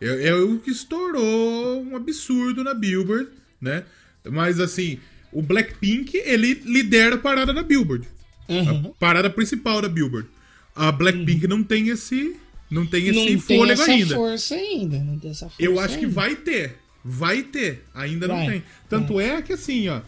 [0.02, 3.30] É, é o que estourou um absurdo na Billboard,
[3.62, 3.86] né?
[4.26, 5.00] Mas assim,
[5.32, 8.08] o Blackpink, ele lidera a parada da Billboard.
[8.50, 8.86] Aham.
[8.88, 10.28] A parada principal da Billboard.
[10.76, 12.36] A Blackpink não tem esse.
[12.70, 14.16] Não tem esse Não tem fôlego essa ainda.
[14.16, 15.00] força ainda.
[15.00, 16.16] Não tem essa força Eu acho que ainda.
[16.16, 16.78] vai ter.
[17.04, 17.84] Vai ter.
[17.96, 18.64] Ainda Vai, não tem.
[18.88, 20.02] Tanto é que assim, ó.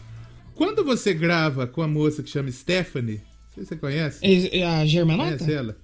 [0.54, 4.18] Quando você grava com a moça que chama Stephanie, não sei se você conhece?
[4.24, 5.38] É- é A Germanota?
[5.38, 5.76] Conhece ela?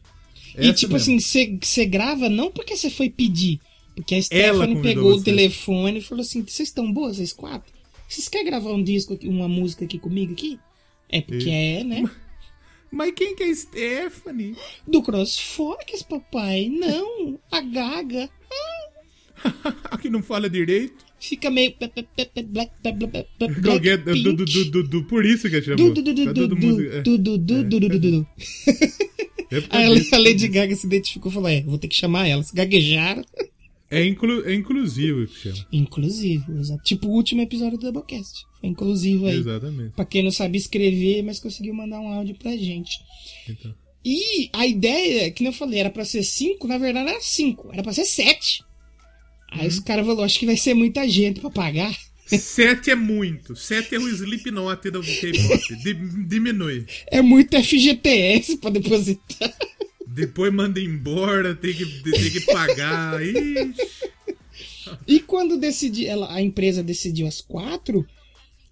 [0.57, 1.17] E Essa tipo mesmo.
[1.17, 3.61] assim, você grava não porque você foi pedir.
[3.97, 7.73] Porque a Stephanie pegou o telefone e falou assim: vocês estão boas, vocês quatro?
[8.09, 10.59] Vocês querem gravar um disco, aqui, uma música aqui comigo aqui?
[11.11, 12.11] É porque é, né?
[12.91, 14.57] Mas quem que é Stephanie?
[14.87, 16.71] Do CrossFox, papai.
[16.71, 18.31] Não, a Gaga.
[20.01, 21.07] que não fala direito.
[21.21, 21.75] Fica meio.
[25.09, 25.95] por isso que Du, chamou.
[26.81, 27.03] é.
[29.51, 32.51] É a a Lady Gaga se identificou e falou: É, vou ter que chamar elas.
[32.51, 33.25] Gaguejaram.
[33.91, 35.67] É, inclu, é inclusivo que chama.
[35.73, 36.83] Inclusivo, exato.
[36.83, 38.45] Tipo o último episódio do Doublecast.
[38.61, 39.37] Foi inclusivo aí.
[39.39, 39.93] Exatamente.
[39.95, 42.99] Pra quem não sabe escrever, mas conseguiu mandar um áudio pra gente.
[43.49, 43.75] Então.
[44.05, 47.71] E a ideia, que nem eu falei, era pra ser cinco, na verdade era cinco,
[47.73, 48.63] era pra ser sete.
[49.51, 49.67] Aí Uhum.
[49.69, 51.97] os caras falaram, acho que vai ser muita gente pra pagar.
[52.29, 53.57] Sete é muito.
[53.57, 55.77] Sete é o Slipknot do K-pop.
[55.83, 56.85] Di- diminui.
[57.07, 59.51] É muito FGTS pra depositar.
[60.19, 63.23] Depois manda embora, tem que, tem que pagar.
[63.23, 63.75] Ixi.
[65.07, 68.05] E quando decidi, ela, a empresa decidiu as quatro,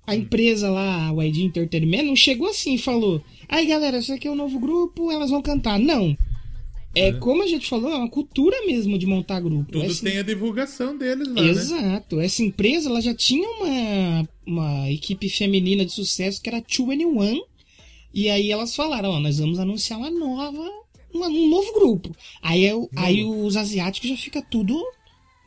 [0.06, 4.26] a empresa lá, a YG Entertainment, não chegou assim e falou: Aí galera, isso aqui
[4.26, 5.78] é um novo grupo, elas vão cantar.
[5.78, 6.16] Não.
[6.96, 9.70] É, como a gente falou, é uma cultura mesmo de montar grupo.
[9.70, 11.48] Tudo Essa- tem a divulgação deles lá, né?
[11.50, 12.18] Exato.
[12.18, 17.38] Essa empresa ela já tinha uma, uma equipe feminina de sucesso que era 2NE1.
[18.14, 20.66] E aí elas falaram, ó, nós vamos anunciar uma nova,
[21.16, 22.14] uma- um novo grupo.
[22.42, 24.80] Aí, eu- aí os asiáticos já fica tudo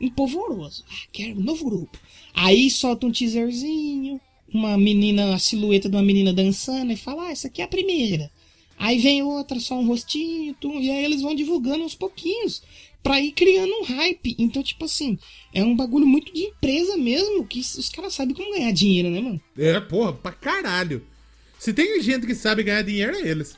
[0.00, 0.84] empolvoroso.
[0.90, 1.98] Ah, quero um novo grupo.
[2.34, 4.20] Aí solta um teaserzinho,
[4.52, 7.68] uma menina, a silhueta de uma menina dançando e fala, ah, essa aqui é a
[7.68, 8.30] primeira.
[8.78, 12.62] Aí vem outra, só um rostinho, tum, e aí eles vão divulgando aos pouquinhos.
[13.02, 14.36] pra ir criando um hype.
[14.38, 15.18] Então, tipo assim,
[15.54, 19.22] é um bagulho muito de empresa mesmo, que os caras sabem como ganhar dinheiro, né,
[19.22, 19.40] mano?
[19.56, 21.02] É, porra, pra caralho.
[21.60, 23.54] Se tem gente que sabe ganhar dinheiro, é eles.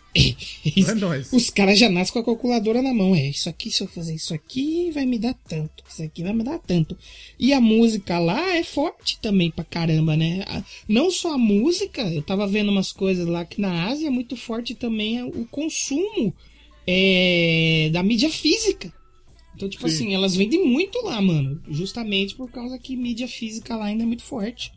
[0.77, 1.33] Não é nóis.
[1.33, 3.15] Os caras já nascem com a calculadora na mão.
[3.15, 5.85] É, isso aqui, se eu fazer isso aqui, vai me dar tanto.
[5.89, 6.99] Isso aqui vai me dar tanto.
[7.39, 10.45] E a música lá é forte também pra caramba, né?
[10.89, 14.37] Não só a música, eu tava vendo umas coisas lá que na Ásia é muito
[14.37, 16.35] forte também o consumo
[16.85, 18.93] é, da mídia física.
[19.55, 19.95] Então, tipo Sim.
[19.95, 21.63] assim, elas vendem muito lá, mano.
[21.69, 24.73] Justamente por causa que mídia física lá ainda é muito forte.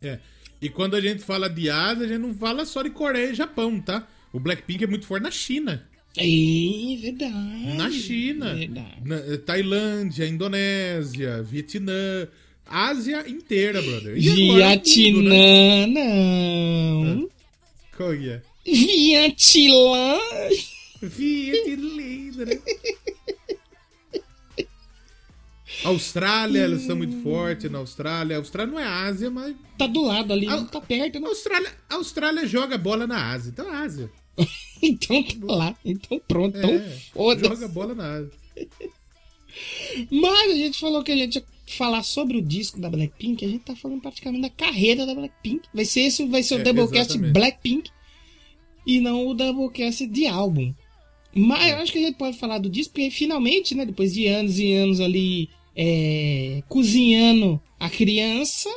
[0.00, 0.20] É.
[0.60, 3.34] E quando a gente fala de Ásia, a gente não fala só de Coreia e
[3.34, 4.06] Japão, tá?
[4.32, 5.86] O Blackpink é muito forte na China.
[6.16, 7.76] É verdade.
[7.76, 8.54] Na China.
[8.54, 9.02] Verdade.
[9.04, 12.26] Na, eh, Tailândia, Indonésia, Vietnã.
[12.66, 14.16] Ásia inteira, brother.
[14.16, 14.76] Agora o mundo, né?
[14.84, 17.30] Vietnã, não.
[17.96, 18.42] Qual é?
[18.64, 20.18] Vietnã.
[21.02, 22.60] Vietnã, né?
[25.86, 28.36] Austrália, eles são muito fortes na Austrália.
[28.36, 29.54] A Austrália não é Ásia, mas.
[29.78, 31.28] Tá do lado ali, tá perto, A né?
[31.28, 33.50] Austrália, a Austrália joga bola na Ásia.
[33.50, 34.10] Então é Ásia.
[34.82, 35.76] Então tá lá.
[35.82, 36.58] Então pronto.
[36.58, 38.32] Então É, foda joga bola na Ásia.
[40.10, 43.44] Mas a gente falou que a gente ia falar sobre o disco da Blackpink.
[43.44, 45.66] A gente tá falando praticamente da carreira da Blackpink.
[45.72, 47.32] Vai ser esse, vai ser o É, Doublecast exatamente.
[47.32, 47.90] Blackpink.
[48.86, 50.74] E não o Doublecast de álbum.
[51.34, 54.26] Mas eu acho que a gente pode falar do disco, porque finalmente, né, depois de
[54.26, 58.68] anos e anos ali é, cozinhando a criança,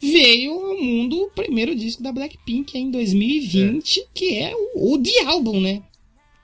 [0.00, 5.24] veio ao mundo o primeiro disco da Blackpink em 2020, que é o, o The
[5.26, 5.82] Album, né?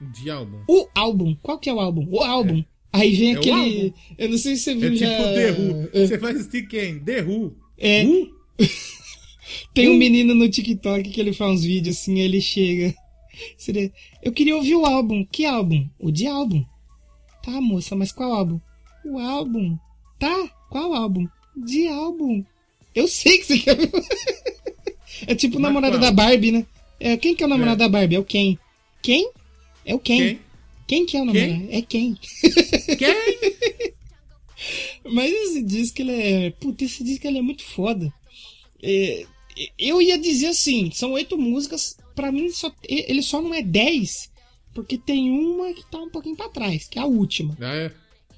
[0.00, 0.58] De álbum.
[0.68, 1.36] O álbum.
[1.42, 2.06] Qual que é o álbum?
[2.10, 2.62] O álbum.
[2.92, 3.54] Aí vem É o aquele.
[3.56, 3.92] álbum.
[4.18, 5.16] Eu não sei se você É viu tipo já.
[5.16, 5.88] The Who.
[5.92, 6.06] É.
[6.06, 6.98] Você vai assistir quem?
[6.98, 7.56] The Who.
[7.78, 8.04] É.
[8.04, 8.28] Who?
[9.74, 12.94] Tem um menino no TikTok que ele faz uns vídeos assim, ele chega.
[14.22, 15.24] Eu queria ouvir o álbum.
[15.24, 15.88] Que álbum?
[15.98, 16.64] O de álbum.
[17.42, 18.60] Tá, moça, mas qual álbum?
[19.04, 19.76] O álbum.
[20.22, 20.48] Tá?
[20.70, 21.26] Qual álbum?
[21.56, 22.44] De álbum.
[22.94, 23.76] Eu sei que você quer.
[25.26, 26.66] É tipo o namorado da Barbie, né?
[26.98, 27.86] É, quem que é o namorado É.
[27.86, 28.16] da Barbie?
[28.16, 28.56] É o Ken.
[29.00, 29.30] Quem?
[29.84, 30.16] É o Ken.
[30.18, 30.40] Quem?
[30.86, 31.66] Quem que é o namorado?
[31.70, 32.16] É quem?
[32.98, 33.92] Quem?
[35.12, 36.50] Mas esse disco, ele é.
[36.50, 38.12] Puta, esse disco ele é muito foda.
[38.82, 39.26] É,
[39.78, 41.96] eu ia dizer assim: são oito músicas.
[42.16, 44.30] Pra mim, só, ele só não é dez.
[44.74, 47.92] Porque tem uma que tá um pouquinho pra trás, que é a última, Ah, é.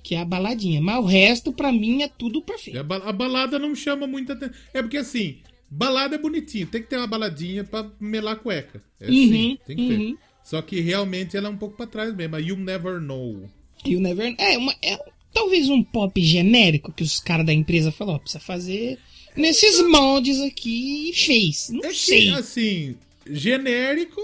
[0.05, 0.81] Que é a baladinha.
[0.81, 2.79] Mas o resto, pra mim, é tudo perfeito.
[2.79, 4.55] a, ba- a balada não chama muita atenção.
[4.73, 5.39] É porque assim,
[5.69, 6.67] balada é bonitinho.
[6.69, 8.81] Tem que ter uma baladinha pra melar a cueca.
[9.01, 9.99] É assim, Uhum, tem que ter.
[9.99, 10.17] uhum.
[10.45, 12.37] Só que realmente ela é um pouco pra trás mesmo.
[12.37, 13.51] A You Never Know.
[13.87, 14.35] O Never.
[14.39, 14.99] É, uma, é
[15.33, 18.99] talvez um pop genérico que os caras da empresa falaram: ó, precisa fazer
[19.37, 21.71] nesses moldes aqui e fez.
[21.71, 22.31] Não É que, sei.
[22.31, 22.95] assim,
[23.27, 24.21] genérico.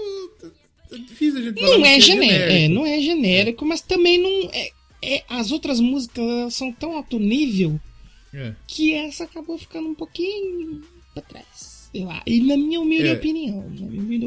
[0.91, 3.81] É difícil a gente falar Não do é, que genérico, é, não é genérico, mas
[3.81, 4.69] também não é,
[5.01, 7.79] é- As outras músicas são tão alto nível
[8.33, 8.53] É.
[8.67, 10.81] que essa acabou ficando um pouquinho
[11.13, 11.89] pra trás.
[11.93, 12.23] Eu acho.
[12.27, 13.13] E na minha humilde É.
[13.13, 14.25] opinião, na minha humilde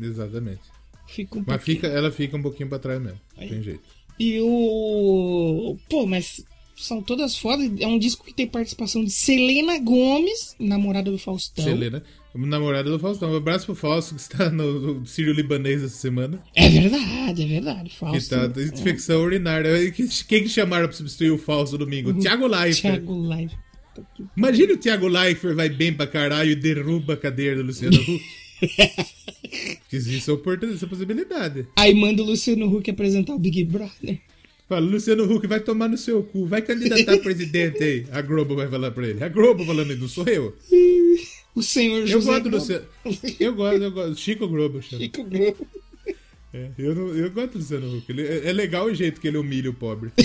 [0.00, 0.62] Exatamente.
[1.06, 1.76] fica um Mas pouquinho.
[1.76, 3.20] fica, ela fica um pouquinho pra trás mesmo.
[3.36, 3.82] Tem jeito.
[4.18, 5.76] E o.
[5.88, 6.44] Pô, mas
[6.76, 7.70] são todas fodas.
[7.80, 11.64] É um disco que tem participação de Selena Gomes, namorada do Faustão.
[11.64, 12.02] Selena,
[12.34, 13.32] namorada do Faustão.
[13.32, 16.42] Um abraço pro Fausto, que está no, no Sírio Libanês essa semana.
[16.54, 17.90] É verdade, é verdade.
[17.90, 18.30] Que Fausto.
[18.30, 19.82] tá de infecção urinária.
[19.82, 22.14] E que- Quem que chamaram pra substituir o Fausto domingo?
[22.14, 22.80] Thiago Leifert.
[22.82, 23.52] Thiago Live.
[24.36, 28.20] Imagina o Thiago Leifert vai bem pra caralho e derruba a cadeira do Luciano Huck.
[29.88, 31.66] Que Existe essa oportunidade, essa possibilidade.
[31.76, 34.20] Aí manda o Luciano Huck apresentar o Big Brother.
[34.68, 38.06] Fala, Luciano Huck vai tomar no seu cu, vai candidatar a presidente aí.
[38.12, 39.24] A Globo vai falar pra ele.
[39.24, 40.56] A Globo falando não sou eu.
[41.54, 42.56] O senhor Eu José gosto do.
[42.56, 42.86] Luciano.
[43.40, 44.16] Eu gosto, eu gosto.
[44.20, 45.02] Chico Globo chama.
[45.02, 45.66] Chico Globo.
[46.52, 48.10] É, eu, não- eu gosto do Luciano Huck.
[48.10, 50.10] Ele, é, é legal o jeito que ele humilha o pobre.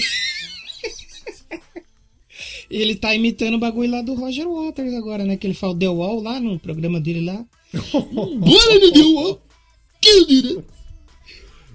[2.69, 5.37] Ele tá imitando o bagulho lá do Roger Waters agora, né?
[5.37, 7.45] Que ele fala The Wall lá no programa dele lá.
[7.93, 9.41] Bora no The Wall!
[10.01, 10.65] Que direito!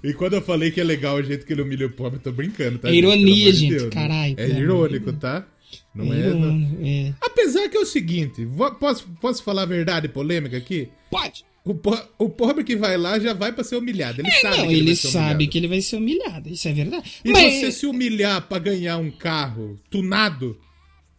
[0.03, 2.23] E quando eu falei que é legal o jeito que ele humilha o pobre, eu
[2.23, 2.89] tô brincando, tá?
[2.89, 3.03] É gente?
[3.05, 3.91] Ironia, de gente, Deus, né?
[3.91, 5.47] caralho, É irônico, tá?
[5.95, 6.17] Não é.
[6.31, 7.15] não- Mano, é.
[7.21, 8.47] Apesar que é o seguinte,
[8.79, 10.89] posso, posso falar a verdade polêmica aqui?
[11.11, 11.45] Pode!
[11.65, 14.21] O, po- o pobre que vai lá já vai pra ser humilhado.
[14.23, 15.51] Ele É, sabe não, que ele, vai ser sabe humilhado.
[15.51, 17.11] que ele vai ser humilhado, isso é verdade.
[17.25, 20.59] E Mas, você se humilhar pra ganhar um carro tunado,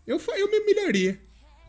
[0.07, 1.19] eu, eu me humilharia.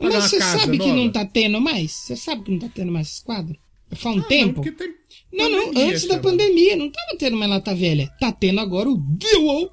[0.01, 0.95] Mas você sabe que nova.
[0.97, 1.93] não tá tendo mais?
[1.93, 3.57] Você sabe que não tá tendo mais esses quadros?
[3.95, 4.65] Faz um Ah, tempo?
[4.65, 4.97] Não, tem
[5.33, 8.09] Não, não, antes da pandemia, não tava tendo mais Lata Velha.
[8.19, 9.01] Tá tendo agora o
[9.43, 9.71] Wall.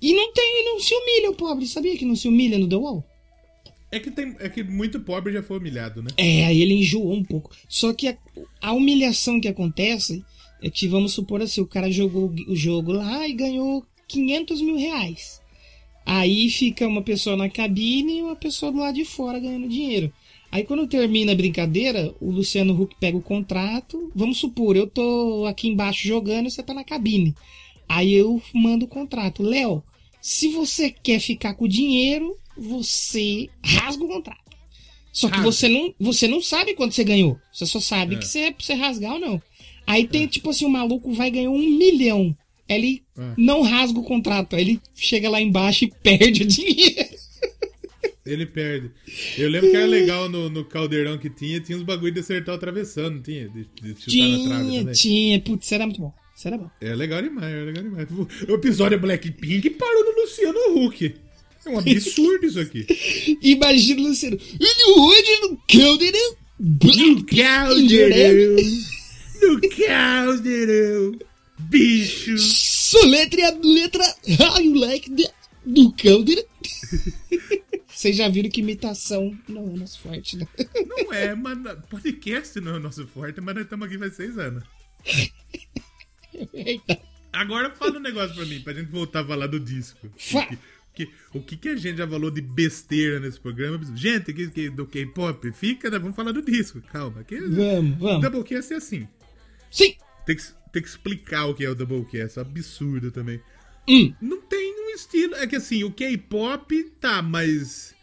[0.00, 1.66] E não tem, não se humilha o pobre.
[1.66, 3.04] Sabia que não se humilha no The Wall?
[3.90, 6.10] É que, tem, é que muito pobre já foi humilhado, né?
[6.16, 7.50] É, aí ele enjoou um pouco.
[7.68, 8.16] Só que a,
[8.60, 10.24] a humilhação que acontece
[10.62, 14.76] é que, vamos supor assim, o cara jogou o jogo lá e ganhou 500 mil
[14.76, 15.40] reais.
[16.04, 20.12] Aí fica uma pessoa na cabine e uma pessoa do lado de fora ganhando dinheiro.
[20.50, 24.10] Aí quando termina a brincadeira, o Luciano Huck pega o contrato.
[24.14, 27.34] Vamos supor, eu tô aqui embaixo jogando e você tá na cabine.
[27.88, 29.42] Aí eu mando o contrato.
[29.42, 29.82] Léo,
[30.20, 34.44] se você quer ficar com o dinheiro, você rasga o contrato.
[35.12, 35.50] Só que Rasga.
[35.50, 37.38] você não, você não sabe quanto você ganhou.
[37.52, 38.18] Você só sabe É.
[38.18, 39.42] que você é pra você rasgar ou não.
[39.86, 42.36] Aí tem, tipo assim, o maluco vai ganhar um milhão.
[42.68, 43.32] Ele É.
[43.38, 44.56] não rasga o contrato.
[44.56, 47.16] Aí ele chega lá embaixo e perde o dinheiro.
[48.26, 48.90] Ele perde.
[49.38, 52.54] Eu lembro que era legal no, no caldeirão que tinha, tinha uns bagulho de acertar
[52.56, 53.48] o travessão, não tinha?
[53.48, 54.94] De, de chutar na trave Tinha, também.
[54.94, 55.40] tinha.
[55.40, 56.12] Putz, era muito bom.
[56.36, 56.70] Isso era bom.
[56.82, 58.08] É legal demais, é legal demais.
[58.46, 61.14] O episódio Blackpink parou no Luciano Huck.
[61.64, 62.86] É um absurdo isso aqui.
[63.40, 64.38] Imagina o Luciano.
[64.60, 66.36] E hoje no caldeirão.
[66.60, 68.56] No caldeirão.
[69.40, 71.18] No caldeirão.
[71.58, 72.36] Bicho.
[72.36, 74.04] Soletre a letra
[74.38, 75.32] How you like that?
[75.64, 76.44] Do caldeirão.
[77.88, 80.46] Vocês já viram que imitação não é nosso forte, né?
[80.86, 81.82] Não é, mano.
[81.88, 84.62] Podcast não é o nosso forte, mas nós estamos aqui faz seis anos.
[86.54, 86.98] Eita.
[87.32, 90.08] Agora fala um negócio pra mim, pra gente voltar a falar do disco.
[90.16, 90.48] Fa- O
[90.96, 93.78] que, que- o que, que a gente já falou de besteira nesse programa?
[93.94, 95.98] Gente, que, que- do K-pop, fica, né?
[95.98, 97.22] Vamos falar do disco, calma.
[97.24, 98.22] Que, Vamos, vamos.
[98.22, 99.06] Doublecast é assim.
[99.70, 99.94] Sim.
[100.24, 103.38] Tem que, tem que explicar o que é o Doublecast, é absurdo também.
[103.86, 104.14] Hum.
[104.20, 105.34] Não tem um estilo.
[105.34, 107.94] É que assim, o K-pop tá, mas.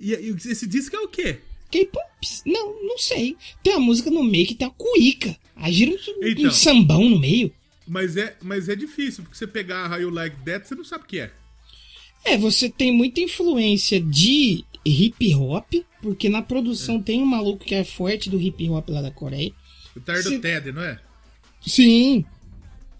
[0.00, 1.38] E, e esse disco é o quê?
[1.70, 2.02] K-pop?
[2.46, 3.36] Não, não sei.
[3.62, 5.36] Tem uma música no meio que tem uma cuíca.
[5.54, 6.46] Aí gira um, Então.
[6.46, 7.52] um sambão no meio.
[7.90, 10.84] Mas é, mas é difícil, porque você pegar a How You Like That, você não
[10.84, 11.32] sabe o que é.
[12.24, 17.74] É, você tem muita influência de hip hop, porque na produção tem um maluco que
[17.74, 19.52] é forte do hip hop lá da Coreia.
[19.96, 21.00] O Tardo Se- Ted, não é?
[21.66, 22.24] Sim.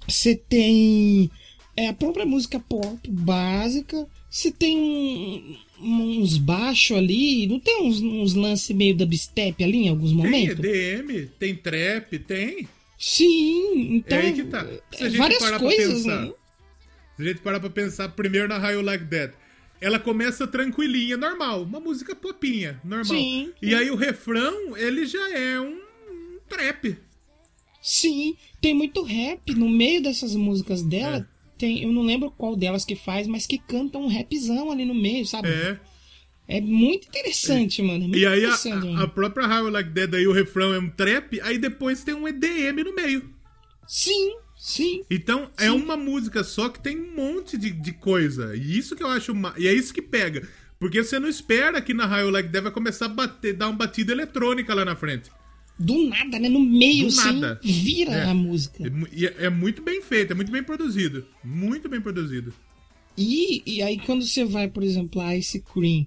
[0.08, 1.30] Você tem
[1.76, 4.08] é, a própria música pop básica.
[4.28, 5.56] Você tem um-
[6.22, 7.46] uns baixos ali.
[7.46, 10.64] Não tem uns, uns lances meio dubstep ali em alguns Tem momentos?
[10.64, 12.68] EDM, tem trap, tem.
[13.00, 14.18] Sim, então.
[14.18, 14.62] é aí que tá.
[14.92, 16.26] Se a é, gente várias parar coisas, pra pensar.
[16.26, 16.32] né?
[17.16, 19.34] Se a gente parar pra pensar primeiro na How You Like That.
[19.80, 21.62] Ela começa tranquilinha, normal.
[21.62, 23.06] Uma música popinha, normal.
[23.06, 23.52] Sim.
[23.62, 25.80] E aí o refrão, ele já é um,
[26.10, 26.98] um trap.
[27.80, 31.26] Sim, tem muito rap no meio dessas músicas dela.
[31.26, 31.40] É.
[31.56, 34.94] Tem, eu não lembro qual delas que faz, mas que canta um rapzão ali no
[34.94, 35.48] meio, sabe?
[35.48, 35.80] É.
[36.50, 38.04] É muito interessante, mano.
[38.04, 40.78] É muito E aí a, interessante, a- própria You Like That, aí o refrão é
[40.78, 43.30] um trap, aí depois tem um EDM no meio.
[43.86, 45.02] Sim, sim.
[45.10, 48.54] Então é uma música só que tem um monte de, de coisa.
[48.56, 49.32] E isso que eu acho.
[49.58, 50.46] E é isso que pega.
[50.78, 53.76] Porque você não espera que na You Like That vai começar a bater, dar uma
[53.76, 55.30] batida eletrônica lá na frente.
[55.78, 56.48] Do nada, né?
[56.48, 57.60] No meio, Do assim, nada.
[57.62, 58.24] vira É.
[58.24, 58.82] a música.
[58.86, 61.24] É, e é- é muito bem feito, é muito bem produzido.
[61.44, 62.52] Muito bem produzido.
[63.16, 66.06] E, e aí, quando você vai, por exemplo, a Ice Cream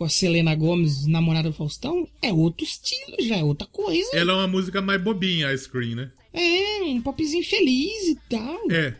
[0.00, 4.08] com a Selena Gomes, namorada do Faustão, é outro estilo, já é outra coisa.
[4.14, 6.10] Ela é uma música mais bobinha, a Screen, né?
[6.32, 8.58] É, um popzinho feliz e tal.
[8.70, 8.94] É.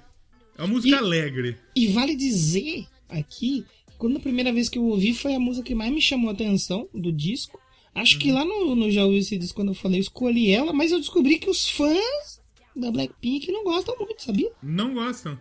[0.59, 1.57] É uma música E- alegre.
[1.75, 3.65] E vale dizer aqui,
[3.97, 6.35] quando a primeira vez que eu ouvi foi a música que mais me chamou a
[6.35, 7.59] atenção do disco.
[7.95, 8.21] Acho Uhum.
[8.21, 10.93] que lá no, no Já Ouvi Esse Disco, quando eu falei, eu escolhi ela, mas
[10.93, 12.43] eu descobri que os fãs
[12.77, 14.53] da Blackpink não gostam muito, sabia?
[14.63, 15.41] Não gostam.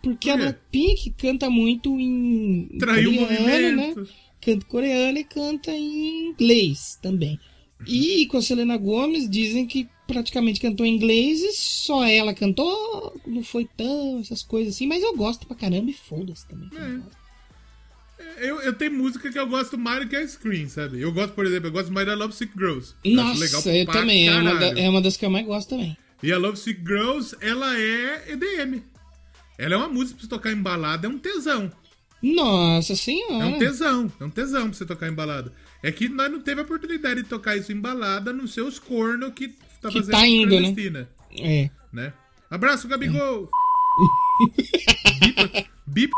[0.00, 0.42] Porque Por a?
[0.44, 3.94] Blackpink canta muito em Traiu o coreano, né?
[4.42, 7.38] Canta coreano e canta em inglês também.
[7.86, 13.18] E com a Selena Gomes dizem que praticamente cantou em inglês e só ela cantou,
[13.26, 16.68] não foi tão essas coisas assim, mas eu gosto pra caramba e foda-se também.
[18.38, 21.00] Eu, eu tenho música que eu gosto mais do que a Screen, sabe?
[21.00, 22.94] Eu gosto, por exemplo, eu gosto mais da Love Sick Girls.
[23.04, 25.70] Eu Nossa, eu pra também, é uma, da- é uma das que eu mais gosto
[25.70, 25.96] também.
[26.22, 28.82] E a Love Sick Girls, ela é EDM.
[29.58, 31.70] Ela é uma música pra você tocar em balada, é um tesão.
[32.22, 33.46] Nossa É senhora.
[33.46, 35.52] um tesão, é um tesão pra você tocar em balada.
[35.82, 39.32] É que nós não teve a oportunidade de tocar isso em balada nos seus corno
[39.32, 39.48] que
[39.80, 41.06] tá Que fazendo tá indo, né?
[41.36, 41.70] É.
[41.92, 42.12] né?
[42.50, 43.48] Abraço, Gabigol!
[45.20, 46.16] bipa, bipa,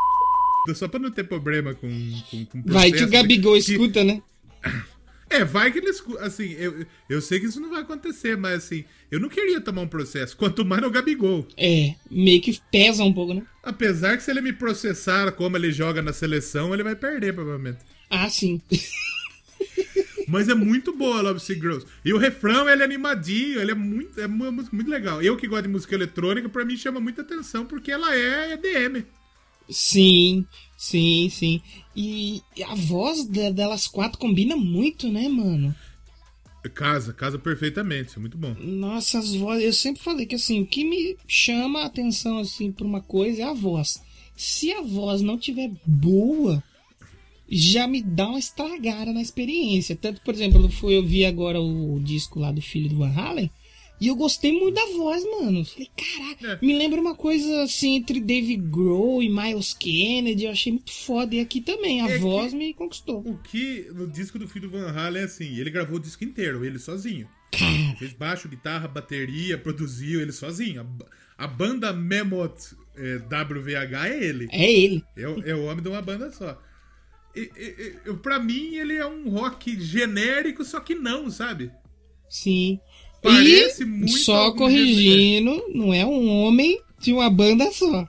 [0.74, 1.88] só pra não ter problema com,
[2.30, 4.22] com, com Vai que o Gabigol que- escuta, né?
[5.29, 6.22] É, vai que ele escuta.
[6.25, 9.83] Assim, eu, eu sei que isso não vai acontecer, mas assim, eu não queria tomar
[9.83, 11.47] um processo, quanto mais no Gabigol.
[11.57, 13.43] É, meio que pesa um pouco, né?
[13.62, 17.79] Apesar que se ele me processar como ele joga na seleção, ele vai perder, provavelmente.
[18.11, 18.61] Ah, sim.
[20.29, 21.87] Mas é muito boa a Love Sick Girls.
[22.05, 25.22] E o refrão, ele é animadinho, ele é muito, é uma música muito legal.
[25.22, 29.05] Eu que gosto de música eletrônica, pra mim chama muita atenção, porque ela é EDM.
[29.68, 30.47] Sim,
[30.77, 31.61] sim, sim.
[31.95, 35.75] E a voz delas quatro combina muito, né, mano?
[36.75, 38.55] Casa, casa perfeitamente, é muito bom.
[38.59, 39.64] Nossa, as vozes.
[39.64, 43.43] Eu sempre falei que assim, o que me chama a atenção assim pra uma coisa
[43.43, 44.03] é a voz.
[44.35, 46.62] Se a voz não tiver boa,
[47.49, 49.95] já me dá uma estragada na experiência.
[49.95, 53.51] Tanto, por exemplo, eu fui ouvir agora o disco lá do filho do Van Halen.
[54.01, 55.64] E eu gostei muito da voz, mano.
[55.64, 56.66] Falei, caraca, É.
[56.66, 60.45] me lembra uma coisa assim entre Dave Grohl e Miles Kennedy.
[60.45, 61.34] Eu achei muito foda.
[61.34, 63.20] E aqui também, a É que- voz me conquistou.
[63.20, 66.24] O que no disco do filho do Van Halen é assim, ele gravou o disco
[66.24, 67.28] inteiro, ele sozinho.
[67.53, 70.82] Cara, Fez baixo, guitarra, bateria, produziu ele sozinho.
[71.38, 74.49] A, a banda Mammoth é, WVH é ele.
[74.51, 75.05] é ele.
[75.16, 76.61] É, o- é o homem de uma banda só.
[77.34, 81.70] E, e, e, pra mim, ele é um rock genérico, só que não, sabe?
[82.28, 82.80] Sim.
[83.25, 88.09] Parece e muito só corrigindo, não é um homem de uma banda só.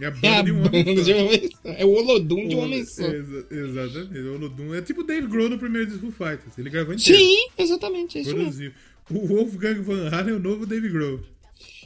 [0.00, 1.68] É a É banda a de um banda homem de um homem só.
[1.70, 3.02] É o Olodum de um O- homem só.
[3.06, 4.18] exa- exatamente.
[4.18, 6.58] O Olodum é tipo o Dave Grohl no primeiro disco Fighters.
[6.58, 7.18] Ele gravou inteiro.
[7.18, 8.72] Sim, exatamente, é isso mesmo.
[9.10, 11.20] O Wolfgang Van Halen é o novo Dave Grohl.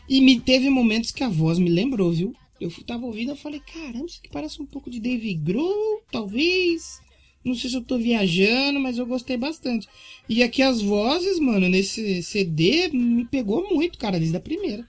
[0.08, 2.32] E me teve momentos que a voz me lembrou, viu?
[2.60, 7.00] Eu tava ouvindo, eu falei, caramba, isso aqui parece um pouco de Dave Grohl, talvez.
[7.48, 9.88] Não sei se eu tô viajando, mas eu gostei bastante.
[10.28, 14.86] E aqui as vozes, mano, nesse CD me pegou muito, cara, desde a primeira.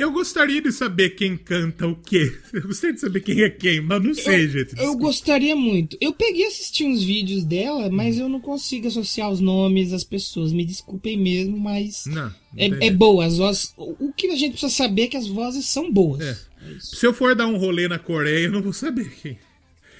[0.00, 2.32] Eu gostaria de saber quem canta o quê.
[2.54, 4.70] Eu gostaria de saber quem é quem, mas não sei, gente.
[4.70, 4.98] Eu desculpa.
[4.98, 5.96] gostaria muito.
[6.00, 10.02] Eu peguei e assisti uns vídeos dela, mas eu não consigo associar os nomes às
[10.02, 10.52] pessoas.
[10.54, 12.04] Me desculpem mesmo, mas.
[12.06, 13.74] Não, não É, é boa, as vozes.
[13.76, 16.22] O que a gente precisa saber é que as vozes são boas.
[16.22, 16.30] É.
[16.30, 16.76] É.
[16.78, 19.38] Se eu for dar um rolê na Coreia, eu não vou saber quem.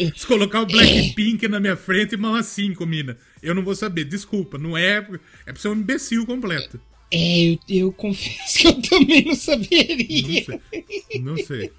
[0.16, 4.04] Se colocar o Blackpink na minha frente e mal cinco, mina, eu não vou saber.
[4.04, 5.06] Desculpa, não é.
[5.46, 6.80] É pra ser um imbecil completo.
[7.12, 10.44] É, eu, eu confesso que eu também não Não saberia.
[10.44, 11.20] sei.
[11.20, 11.70] Não sei.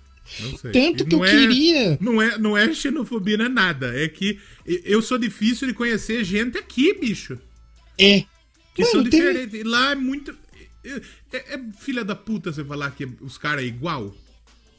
[0.41, 0.71] Não sei.
[0.71, 1.97] Tanto que eu não é- queria.
[2.01, 3.93] Não é, não é xenofobia, não é nada.
[3.97, 7.37] É que eu sou difícil de conhecer gente aqui, bicho.
[7.97, 8.23] É.
[8.75, 9.59] Que são Mano, teve- diferentes.
[9.59, 10.35] E lá é muito.
[10.83, 11.01] É,
[11.33, 14.15] é- é filha da puta você falar que os caras é igual.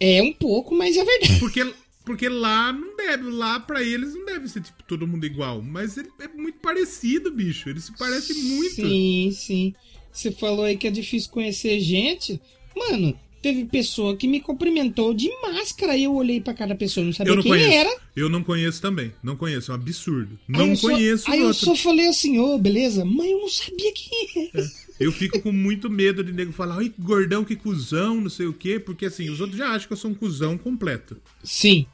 [0.01, 1.39] É um pouco, mas é verdade.
[1.39, 1.73] Porque,
[2.05, 3.25] porque lá não deve.
[3.31, 5.63] Lá pra eles não deve ser tipo todo mundo igual.
[5.63, 7.69] Mas ele é muito parecido, bicho.
[7.69, 8.75] Eles se parecem muito.
[8.75, 9.75] Sim, sim.
[10.13, 12.41] Você falou aí que é difícil conhecer gente.
[12.77, 17.13] Mano, teve pessoa que me cumprimentou de máscara e eu olhei pra cada pessoa, não
[17.13, 17.73] sabia não quem conheço.
[17.73, 17.97] era.
[18.15, 19.13] Eu não conheço também.
[19.23, 19.71] Não conheço.
[19.71, 20.39] É um absurdo.
[20.49, 23.05] Aí Não só- conheço Aí os eu só falei assim, ô, beleza?
[23.05, 24.71] Mas eu não sabia quem era.
[25.01, 28.53] Eu fico com muito medo de nego falar, ai, gordão, que cuzão, não sei o
[28.53, 31.17] quê, porque assim, os outros já acham que eu sou um cuzão completo.
[31.43, 31.87] Sim.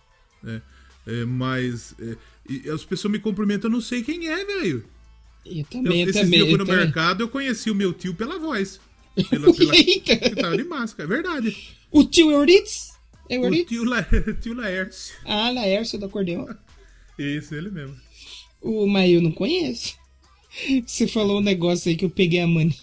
[0.42, 0.62] Né?
[1.06, 4.84] É, mas é, as pessoas me cumprimentam, eu não sei quem é, velho.
[5.46, 6.30] Eu Eu, também, eu esses também.
[6.30, 6.84] dias eu fui eu no também.
[6.84, 8.80] mercado, eu conheci o meu tio pela voz.
[9.30, 11.56] Pela, pela, que tava de máscara, é verdade.
[11.90, 12.92] O tio Euritz?
[13.28, 13.68] É O Euritz?
[13.68, 14.06] tio, La,
[14.40, 15.16] tio Laércio.
[15.24, 16.46] Ah, Laércio do acordeão.
[17.18, 17.96] Isso, ele mesmo.
[18.60, 19.96] O, mas eu não conheço.
[20.86, 22.74] Você falou um negócio aí que eu peguei a mania.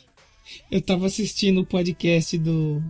[0.70, 2.84] Eu tava assistindo o podcast do,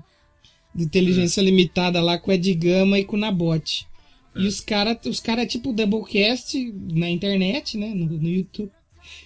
[0.73, 3.87] do Inteligência Limitada lá com o Ed Gama e com o Nabote.
[4.35, 6.57] E os caras, os cara é tipo Doublecast
[6.93, 7.93] na internet, né?
[7.93, 8.71] No, no YouTube.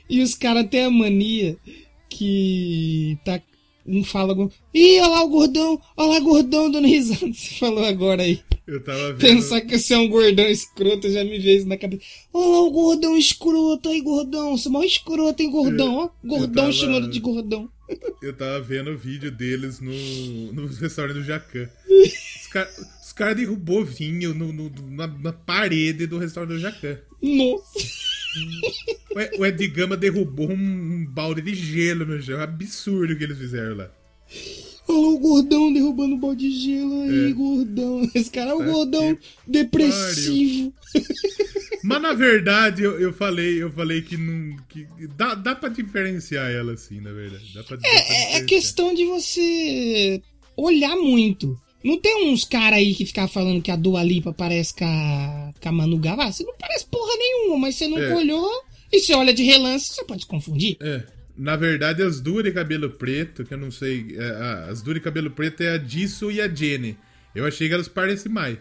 [0.10, 1.58] E os caras têm a mania
[2.10, 3.42] que tá.
[3.86, 4.34] Um fala.
[4.34, 5.82] algum- Ih, olha lá o gordão!
[5.98, 7.26] Olha lá o gordão dando risada.
[7.34, 8.40] Você falou agora aí.
[8.68, 9.18] Eu tava vendo.
[9.20, 12.04] Pensar que você é um gordão escroto, já me veio isso na cabeça.
[12.32, 14.56] Olha lá o gordão escroto aí, gordão.
[14.56, 15.96] Você é mó escroto, hein, gordão?
[15.96, 17.68] Ó, gordão tava- chamando de gordão.
[18.22, 21.68] Eu tava vendo o vídeo deles no, no restaurante do Jacan.
[21.90, 22.76] Os caras
[23.20, 26.98] cara derrubou vinho no, no- na, na parede do restaurante do Jacan.
[27.22, 27.80] Nossa.
[29.14, 32.36] O Ed- O Ed Gama derrubou um, um balde de gelo no chão.
[32.36, 33.92] É um absurdo o que eles fizeram lá.
[34.88, 37.34] Olha o gordão derrubando o balde de gelo aí, É.
[37.34, 38.10] gordão.
[38.16, 39.18] Esse cara é o Tá gordão
[39.48, 40.74] depressivo.
[41.84, 44.56] Mas na verdade, eu, eu falei, eu falei que não.
[44.68, 47.54] Que dá, dá pra diferenciar ela assim, na verdade.
[47.54, 50.22] Dá pra, dá pra É, é questão de você
[50.58, 51.58] olhar muito.
[51.84, 55.54] Não tem uns caras aí que ficam falando que a Dua Lipa parece com a,
[55.62, 56.44] com a Manu Gavassi?
[56.44, 58.16] Não parece porra nenhuma, mas você nunca É.
[58.16, 58.50] olhou
[58.92, 60.76] e você olha de relance, você pode se confundir.
[60.82, 61.04] É.
[61.38, 64.08] Na verdade, as duas de cabelo preto, que eu não sei.
[64.18, 66.98] é, as duas de cabelo preto é a Jisoo e a Jenny.
[67.34, 68.58] Eu achei que elas parecem mais.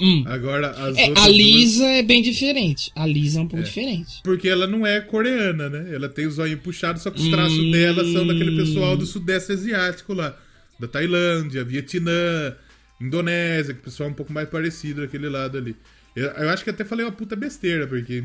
[0.00, 0.22] Hum.
[0.26, 2.90] Agora, as É, outras a duas- Lisa é bem diferente.
[2.94, 4.20] A Lisa é um pouco diferente.
[4.22, 5.92] Porque ela não é coreana, né?
[5.94, 7.70] Ela tem os olhos puxados, só que os traços Hum.
[7.72, 10.34] dela são daquele pessoal do Sudeste Asiático lá.
[10.78, 12.54] Da Tailândia, Vietnã,
[13.00, 15.76] Indonésia, que o pessoal é um pouco mais parecido daquele lado ali.
[16.14, 18.22] Eu, eu acho que até falei uma puta besteira, porque.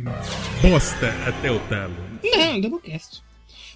[0.61, 1.95] Bosta até o talo.
[2.23, 3.21] Não, Doublecast.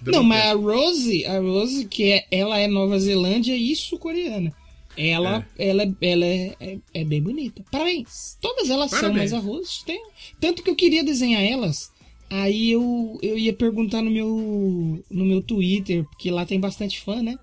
[0.00, 0.12] Doublecast.
[0.12, 4.52] Não, mas a Rose, a Rose, que é, ela é Nova Zelândia e sul-coreana.
[4.96, 7.62] Ela, ela, é- ela é, é, é bem bonita.
[7.70, 8.36] Parabéns.
[8.40, 9.30] Todas elas são, Parabéns.
[9.30, 10.02] mas a Rose tem.
[10.40, 11.92] Tanto que eu queria desenhar elas.
[12.28, 17.22] Aí eu, eu ia perguntar no meu, no meu Twitter, porque lá tem bastante fã,
[17.22, 17.38] né?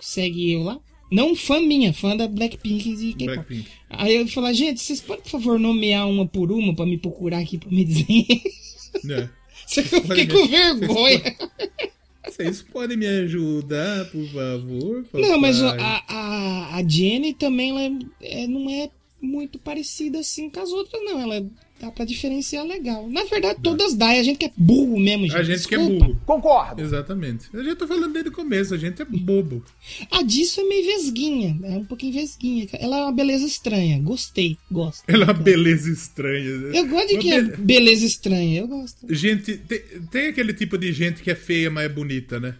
[0.00, 0.80] Segue eu lá.
[1.10, 3.24] Não fã minha, fã da Blackpink e K-pop.
[3.24, 3.68] Blackpink.
[3.90, 7.38] Aí eu falei, gente, vocês podem, por favor, nomear uma por uma pra me procurar
[7.38, 8.42] aqui pra me dizer?
[9.08, 9.28] É.
[9.76, 11.36] eu fiquei com vergonha.
[12.22, 15.04] Vocês podem me ajudar, por favor?
[15.14, 15.80] Não, mas papai?
[15.80, 18.90] a, a, a Jenny também ela é, não é
[19.20, 21.18] muito parecida assim com as outras, não.
[21.18, 21.44] Ela
[21.80, 23.08] dá pra diferenciar legal.
[23.08, 24.14] Na verdade, todas dá.
[24.14, 25.36] e A gente que é burro mesmo, gente.
[25.36, 26.04] A gente que é Desculpa.
[26.06, 26.20] burro.
[26.26, 26.82] Concordo.
[26.82, 27.46] Exatamente.
[27.52, 29.64] Eu já tô falando desde o começo, a gente é bobo.
[30.10, 31.58] A disso é meio vesguinha.
[31.64, 32.66] É um pouquinho vesguinha.
[32.74, 33.98] Ela é uma beleza estranha.
[34.00, 34.56] Gostei.
[34.70, 35.02] Gosto.
[35.08, 36.58] Ela é uma beleza estranha.
[36.58, 36.78] né?
[36.78, 38.60] Eu gosto de Uma que é bele- beleza estranha.
[38.60, 39.12] Eu gosto.
[39.14, 42.54] Gente, tem, tem aquele tipo de gente que é feia, mas é bonita, né?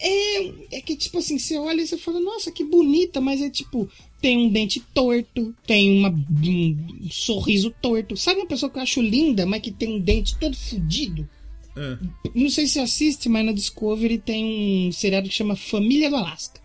[0.00, 3.50] É, é que, tipo assim, você olha e você fala, nossa, que bonita, mas é
[3.50, 3.88] tipo,
[4.20, 8.16] tem um dente torto, tem uma, um, sorriso torto.
[8.16, 11.28] Sabe uma pessoa que eu acho linda, mas que tem um dente todo fudido?
[11.76, 11.98] Ah,
[12.34, 16.16] Não sei se você assiste, mas na Discovery tem um seriado que chama Família do
[16.16, 16.60] Alasca.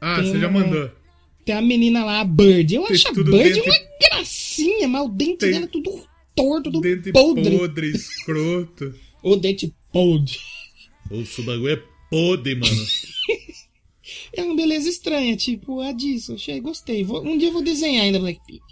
[0.00, 0.90] Ah, Tem você já uma- mandou.
[1.44, 2.72] Tem a menina lá, a Bird.
[2.76, 5.90] Eu Tem acho a Bird dente- uma gracinha, mas o dente Tem- dela é tudo
[6.36, 7.58] torto, tudo Dente podre.
[7.58, 8.94] podre, escroto.
[9.24, 10.36] O dente podre.
[11.10, 11.82] O bagulho é
[12.12, 12.86] podre, mano.
[14.34, 16.34] É uma beleza estranha, tipo, a disso.
[16.34, 17.04] Achei, gostei.
[17.04, 18.62] Vou- um dia eu vou desenhar ainda Blackpink.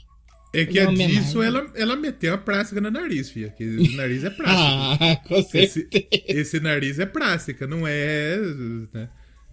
[0.54, 3.50] É que Não, a disso, ela, ela meteu a plástica no nariz, filha.
[3.50, 5.04] Que o nariz é plástico.
[5.04, 6.06] Ah, com esse, certeza.
[6.26, 8.38] esse nariz é plástica, não é.
[8.92, 9.08] Né?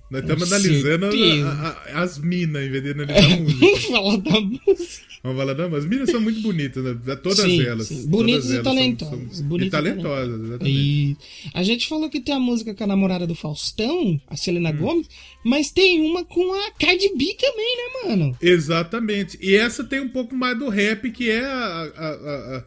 [0.10, 3.60] Nós estamos analisando a- a- as minas em vez de analisar a música.
[3.66, 5.07] Vamos falar da música.
[5.24, 6.96] Vamos falar, não, mas as minas são muito bonitas, né?
[7.22, 7.88] todas Sim, elas.
[7.88, 7.96] sim.
[7.96, 10.78] todas Bonitas e elas são- talentosas, são- bonitas e talentosas, exatamente.
[10.80, 11.18] E
[11.54, 14.78] a gente falou que tem a música com a namorada do Faustão, a Selena Hum.
[14.78, 15.10] Gomes,
[15.44, 18.38] mas tem uma com a Cardi B também, né, mano?
[18.42, 19.38] Exatamente.
[19.42, 22.58] E essa tem um pouco mais do rap, que é a, a, a,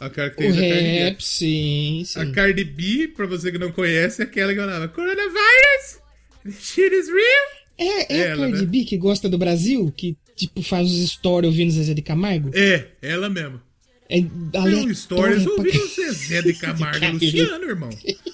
[0.00, 0.98] a, a característica o da Cardi B.
[0.98, 2.18] rap, sim, sim.
[2.18, 6.00] A Cardi B, pra você que não conhece, é aquela que falava Coronavirus!
[6.44, 7.60] This shit is real!
[7.78, 8.66] É, é Ela, a Cardi né?
[8.66, 12.50] B que gosta do Brasil, que tipo faz os stories ouvindo Zezé de Camargo?
[12.54, 13.60] É, ela mesmo.
[14.08, 14.18] É
[14.58, 17.10] aleatória um stories ouvindo Zezé de Camargo e.
[17.12, 17.90] Luciano, irmão.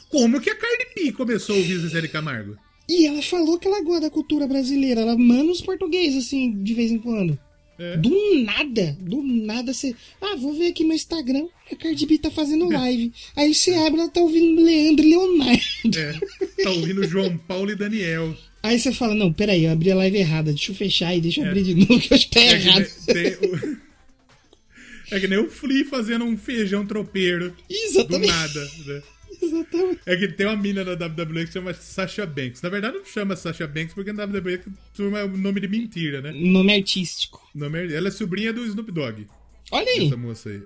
[0.09, 2.57] Como que a Cardi B começou a ouvir Zezé de Camargo?
[2.89, 6.73] E ela falou que ela gosta da cultura brasileira, ela manda os portugueses assim, de
[6.73, 7.39] vez em quando.
[7.79, 7.97] É.
[7.99, 8.11] Do
[8.43, 9.95] nada, do nada você.
[10.21, 11.47] Ah, vou ver aqui no Instagram.
[11.71, 13.13] A Cardi B tá fazendo live.
[13.35, 15.99] Aí você abre, ela tá ouvindo Leandro e Leonardo.
[15.99, 18.35] É, tá ouvindo João Paulo e Daniel.
[18.63, 21.41] Aí você fala, não, peraí, eu abri a live errada, deixa eu fechar e deixa
[21.41, 22.87] eu abrir de novo, que eu acho que tá É que, errado.
[23.07, 23.77] nem, tem o-
[25.15, 27.51] é que nem o Flea fazendo um feijão tropeiro.
[27.51, 28.27] Do Exatamente.
[28.29, 29.03] nada, né?
[29.41, 30.01] Exatamente.
[30.07, 32.61] É que tem uma mina na WWE que chama Sasha Banks.
[32.63, 34.61] Na verdade, não chama Sasha Banks porque na WWE
[35.19, 36.33] é um nome de mentira, né?
[36.33, 37.49] Nome artístico.
[37.55, 39.27] Nome é- Ela é sobrinha do Snoop Dogg,
[39.71, 40.07] Olha aí.
[40.07, 40.61] essa moça aí.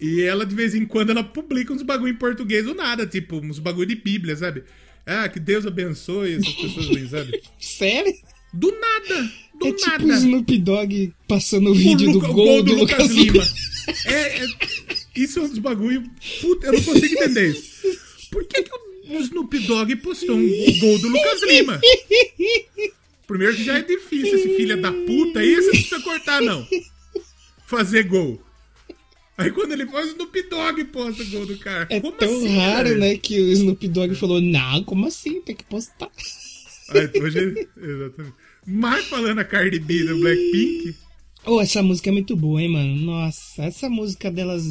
[0.00, 3.36] E ela, de vez em quando, ela publica uns bagulho em português do nada, tipo,
[3.38, 4.64] uns bagulho de Bíblia, sabe?
[5.06, 7.42] Ah, que Deus abençoe essas pessoas aí, sabe?
[7.60, 8.14] Sério?
[8.52, 9.30] Do nada!
[9.58, 10.04] Do é tipo nada!
[10.14, 13.44] o Snoop Dogg passando o O vídeo Luca- do o gol, do Lucas Lima.
[14.06, 14.48] É, é-
[15.14, 16.02] isso é um dos bagulho.
[16.40, 17.98] Puta, eu não consigo entender isso.
[18.30, 18.70] Por que, que
[19.10, 21.78] o Snoop Dogg postou um gol do Lucas Lima?
[23.26, 26.66] Primeiro que já é difícil esse filho da puta aí, você não precisa cortar, não.
[27.66, 28.40] Fazer gol.
[29.36, 31.86] Aí quando ele faz o Snoop Dogg posta o gol do cara.
[31.90, 32.98] É Como tão assim, raro, cara?
[32.98, 35.40] né, que o Snoop Dogg falou, não, como assim?
[35.40, 36.10] Tem que postar.
[36.90, 38.34] Aí, hoje, exatamente.
[38.66, 40.96] Mas falando a Cardi B do Blackpink,
[41.46, 42.96] Oh, essa música é muito boa, hein, mano?
[42.96, 44.64] Nossa, essa música delas,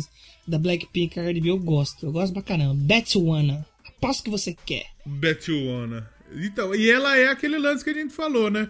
[0.48, 2.06] da Blackpink, Cardi B, eu gosto.
[2.08, 2.76] Eu gosto pra caramba.
[2.88, 3.64] That's Wanna.
[3.88, 4.86] Aposto que você quer.
[5.06, 6.10] Wanna.
[6.36, 8.68] Então, e ela é aquele lance que a gente falou, né?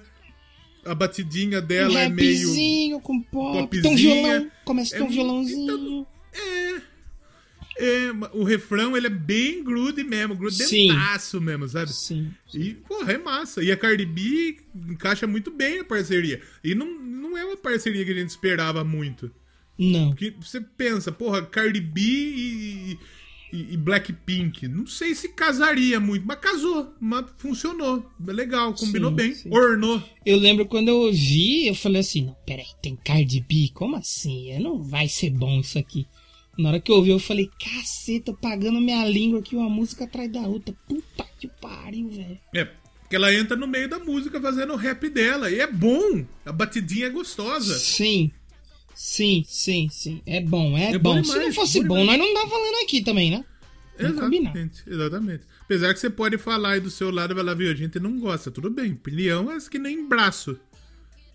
[0.85, 2.99] A batidinha dela um é meio.
[3.01, 3.53] com pop.
[3.53, 3.95] Tem um popzinha.
[3.95, 4.51] violão.
[4.65, 6.07] Começa a ter É um violãozinho.
[7.75, 10.87] É, o refrão ele é bem grude mesmo, Sim.
[10.87, 11.91] grudentaço mesmo, sabe?
[11.91, 12.31] Sim.
[12.53, 13.63] E, porra, é massa.
[13.63, 14.57] E a Cardi B
[14.89, 16.39] encaixa muito bem a parceria.
[16.63, 19.31] E não, não é uma parceria que a gente esperava muito.
[19.77, 20.09] Não.
[20.09, 22.99] Porque você pensa, porra, Cardi B e,
[23.53, 24.67] e, e Blackpink.
[24.67, 26.91] Não sei se casaria muito, mas casou.
[26.99, 28.03] Mas funcionou.
[28.19, 29.33] Legal, combinou Sim, bem.
[29.35, 29.49] sim.
[29.53, 30.01] Ornou.
[30.25, 33.69] Eu lembro quando eu ouvi, eu falei assim, não, peraí, tem Cardi B?
[33.73, 34.57] Como assim?
[34.59, 36.07] Não vai ser bom isso aqui.
[36.57, 40.31] Na hora que eu ouvi, eu falei, caceta, pagando minha língua aqui uma música atrás
[40.31, 40.75] da outra.
[40.87, 42.39] Puta que pariu, velho.
[42.53, 45.51] É, porque ela entra no meio da música fazendo o rap dela.
[45.51, 46.25] E é bom.
[46.45, 47.77] A batidinha é gostosa.
[47.77, 48.31] Sim.
[48.95, 50.21] Sim, sim, sim.
[50.25, 51.15] É bom, é, É bom.
[51.15, 53.43] bom Se não fosse bom bom, nós não tava falando aqui também, né?
[53.97, 55.43] Exatamente, exatamente.
[55.61, 58.19] Apesar que você pode falar aí do seu lado e falar, viu, a gente não
[58.19, 58.93] gosta, tudo bem.
[58.93, 60.59] Opinião é que nem braço,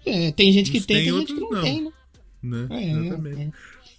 [0.04, 1.62] É, tem gente que Uns tem, tem, tem gente que outros não, não.
[1.62, 1.92] tem, né?
[2.42, 2.68] né?
[2.70, 3.40] É, exatamente.
[3.42, 3.50] é.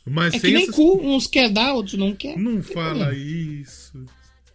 [0.05, 0.75] Mas É que nem essas...
[0.75, 2.37] cu, uns quer dar, outros não quer.
[2.37, 4.03] Não fala isso.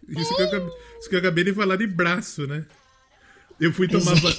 [0.07, 2.65] Isso que, eu, acabei- isso que eu acabei de falar de braço, né?
[3.59, 4.35] Eu fui tomar, va-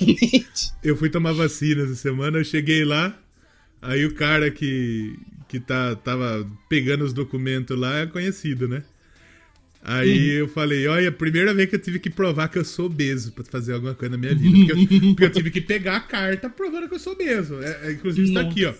[0.84, 3.18] eu fui tomar vacina essa semana, eu cheguei lá,
[3.86, 5.18] aí o cara que,
[5.48, 8.82] que tá, tava pegando os documentos lá é conhecido, né?
[9.88, 13.30] Aí eu falei, olha, primeira vez que eu tive que provar que eu sou obeso
[13.30, 14.74] pra fazer alguma coisa na minha vida.
[14.74, 17.62] Porque eu, porque eu tive que pegar a carta provando que eu sou obeso.
[17.62, 18.74] É, é, inclusive está aqui, ó.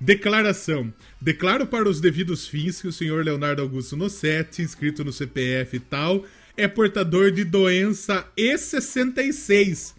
[0.00, 0.92] Declaração.
[1.20, 5.80] Declaro para os devidos fins que o senhor Leonardo Augusto Nossetti, inscrito no CPF e
[5.80, 6.24] tal,
[6.56, 9.94] é portador de doença E66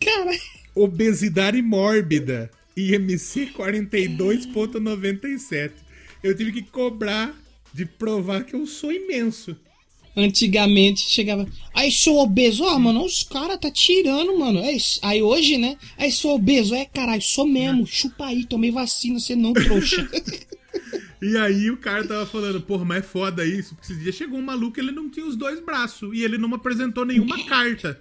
[0.00, 0.38] Cara,
[0.74, 5.72] obesidade mórbida, IMC 42.97.
[6.22, 7.34] Eu tive que cobrar
[7.72, 9.56] de provar que eu sou imenso.
[10.16, 11.46] antigamente chegava.
[11.74, 12.64] Aí sou obeso.
[12.64, 14.60] Ah, mano, os caras tá tirando, mano.
[14.60, 14.98] É isso.
[15.02, 15.76] Aí hoje, né?
[15.98, 16.74] Aí sou obeso.
[16.74, 17.86] É, caralho, sou mesmo.
[17.86, 20.08] Chupa aí, tomei vacina, você não trouxa.
[21.22, 23.74] E aí o cara tava falando, porra, mas é foda isso.
[23.74, 26.14] Porque esse dia chegou um maluco ele não tinha os dois braços.
[26.14, 27.98] E ele não me apresentou nenhuma carta.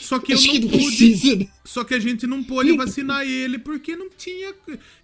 [0.00, 0.76] Só que eu Acho não que pude.
[0.78, 1.48] precisa, né?
[1.64, 4.54] Só que a gente não pôde vacinar ele porque não tinha.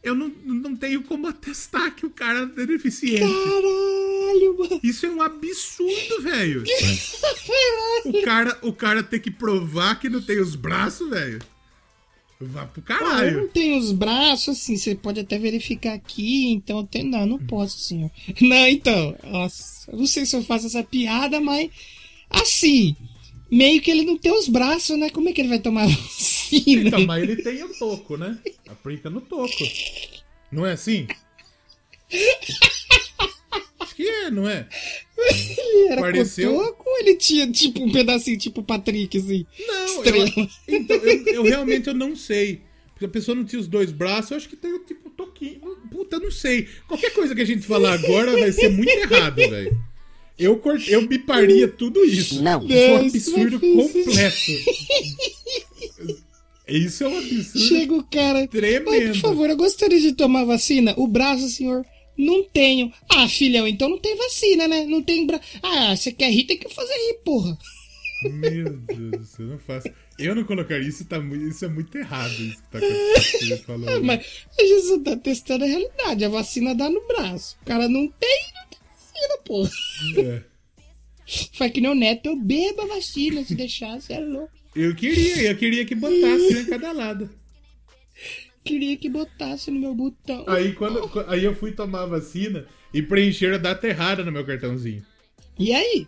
[0.02, 3.20] Eu não, não tenho como atestar que o cara é deficiente.
[3.20, 4.80] Caralho, mano.
[4.82, 6.64] Isso é um absurdo, velho.
[8.04, 11.38] O cara, o cara ter que provar que não tem os braços, velho.
[12.40, 13.48] Vá pro Ah, eu não caralho.
[13.48, 17.10] tenho os braços, assim, você pode até verificar aqui, então eu tenho.
[17.10, 18.10] Não, não posso, senhor.
[18.40, 21.70] Não, então, nossa, eu não sei se eu faço essa piada, mas
[22.30, 22.96] assim,
[23.50, 25.10] meio que ele não tem os braços, né?
[25.10, 26.88] Como é que ele vai tomar vacina?
[26.88, 28.38] Então, mas ele tem o toco, né?
[28.68, 29.64] Aplica no toco.
[30.52, 31.06] Não é assim?
[33.78, 34.66] Acho que é, não é?
[35.18, 39.46] Ele era pareceu- cotoco ou ele tinha tipo um pedacinho, tipo Patrick, assim?
[39.66, 40.30] Não, Estrela.
[40.36, 42.62] eu, então, eu, eu realmente eu não sei.
[42.92, 45.60] Porque a pessoa não tinha os dois braços, eu acho que tem o tipo toquinho.
[45.90, 46.68] Puta, eu não sei.
[46.86, 49.78] Qualquer coisa que a gente falar agora vai ser muito errado, velho.
[50.40, 50.88] Eu, cort...
[50.88, 52.42] eu biparia tudo isso.
[52.42, 52.64] Não.
[52.64, 54.52] Isso é um Não, isso absurdo completo.
[56.66, 57.58] Isso é um absurdo.
[57.58, 58.48] Chega o cara.
[58.48, 58.90] Tremendo.
[58.90, 60.94] Oi, por favor, eu gostaria de tomar vacina.
[60.96, 61.84] O braço, senhor,
[62.16, 62.92] não tenho.
[63.08, 64.86] Ah, filhão, então não tem vacina, né?
[64.86, 65.44] Não tem braço.
[65.62, 67.58] Ah, você quer rir, tem que fazer rir, porra.
[68.22, 69.88] Meu Deus do céu, não faço.
[70.18, 73.64] Eu não colocaria isso, tá muito, isso é muito errado, isso que tá acontecendo.
[73.64, 73.88] falou.
[73.88, 76.24] Ah, mas a gente só tá testando a realidade.
[76.24, 77.56] A vacina dá no braço.
[77.62, 78.69] O cara não tem, não tem
[79.20, 79.70] vacina, porra.
[80.18, 80.42] É.
[81.54, 83.44] Faz que nem o neto, eu bebo a vacina.
[83.44, 84.50] Se deixar, você é louco.
[84.74, 87.30] Eu queria, eu queria que botasse em cada lado.
[88.64, 90.44] Queria que botasse no meu botão.
[90.46, 94.44] Aí, quando, aí eu fui tomar a vacina e preencheram a data errada no meu
[94.44, 95.04] cartãozinho.
[95.58, 96.06] E aí?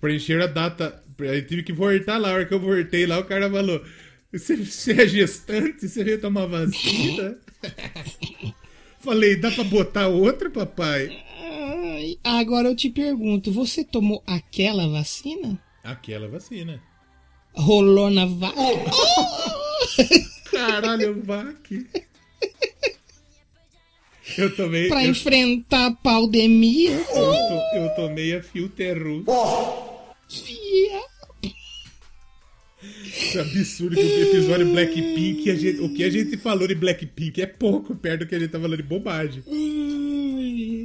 [0.00, 1.02] Preencheram a data.
[1.20, 2.30] Aí tive que voltar lá.
[2.30, 3.84] A hora que eu voltei lá, o cara falou:
[4.32, 5.88] Você, você é gestante?
[5.88, 7.38] Você veio tomar vacina?
[9.00, 11.24] Falei: Dá pra botar outra, papai?
[11.70, 15.62] Ai, agora eu te pergunto, você tomou aquela vacina?
[15.84, 16.82] Aquela vacina.
[17.54, 18.54] Rolou na vaca?
[20.50, 21.86] Caralho, vaque.
[24.36, 24.88] Eu tomei.
[24.88, 26.90] Pra eu, enfrentar a pandemia?
[26.92, 29.24] eu, to- eu tomei a Filterru.
[30.28, 31.00] Fia.
[33.20, 36.74] Isso é absurdo que o episódio Blackpink, a gente- o que a gente falou de
[36.74, 39.42] Blackpink é pouco perto do que a gente tá falando de bobagem.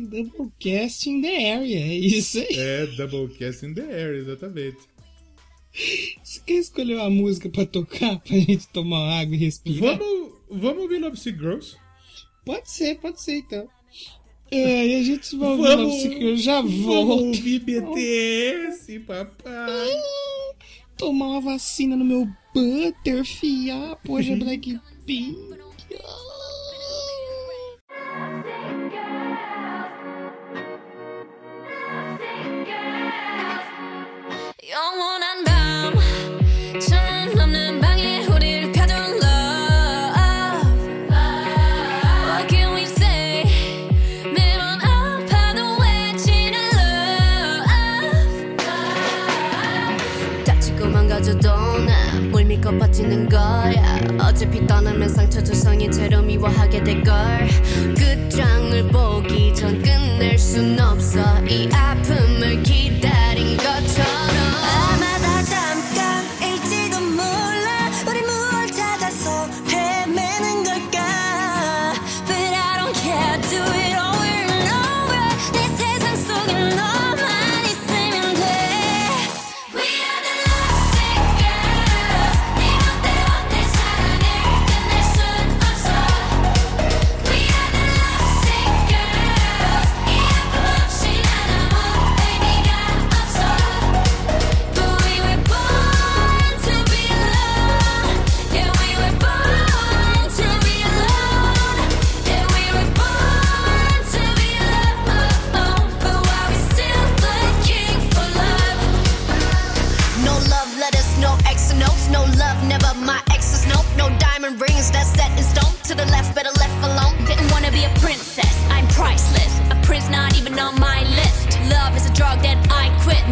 [0.10, 2.48] Doublecast in the area, é isso aí.
[2.58, 4.78] É, Doublecast in the air, exatamente.
[6.24, 9.98] Você quer escolher uma música pra tocar, pra gente tomar água e respirar?
[9.98, 11.76] Vamos, vamos ouvir Love Sick Girls?
[12.46, 13.68] Pode ser, pode ser então.
[14.52, 17.24] É, e a gente vai ouvir Vamos- Love Sick, eu já Vamos volto.
[17.26, 19.90] ouvir BTS, papai.
[21.04, 23.98] Tomar uma vacina no meu butter, fia.
[24.06, 25.54] Poxa, Blackpink.
[53.14, 54.00] 버티는 거야.
[54.20, 57.14] 어차피 떠나면 상처 조성인 채로 미워하게 될걸.
[57.96, 61.22] 끝장을 보기 전 끝낼 순 없어.
[61.48, 62.33] 이 아픔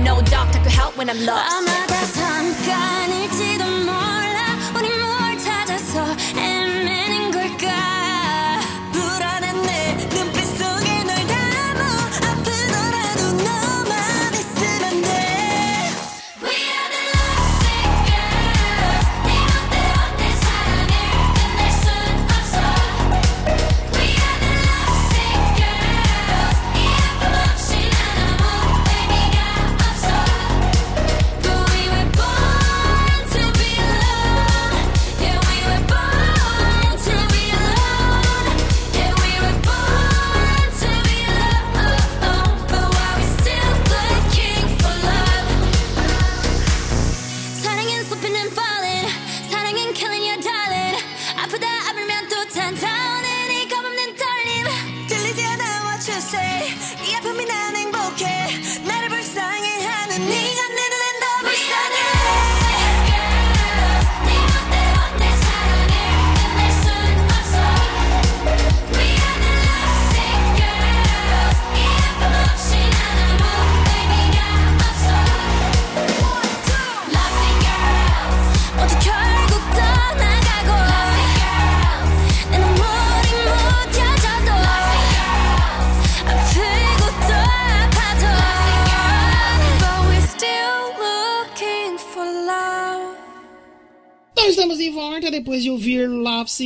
[0.04, 1.52] No doctor could help when I'm lost.
[1.54, 2.21] 아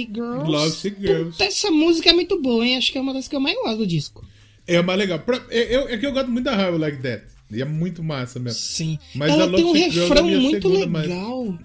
[0.04, 1.00] Lovesick Girls.
[1.02, 1.32] Girls.
[1.32, 2.78] Puta, essa música é muito boa, hein?
[2.78, 4.26] Acho que é uma das que eu mais gosto do disco.
[4.68, 5.20] É mais legal.
[5.20, 7.24] Pra- é, eu- é que eu gosto muito da How Like That.
[7.52, 8.60] E é muito massa mesmo.
[8.60, 8.98] Sim.
[9.14, 11.60] Mas Ela tem um é refrão minha muito segunda legal.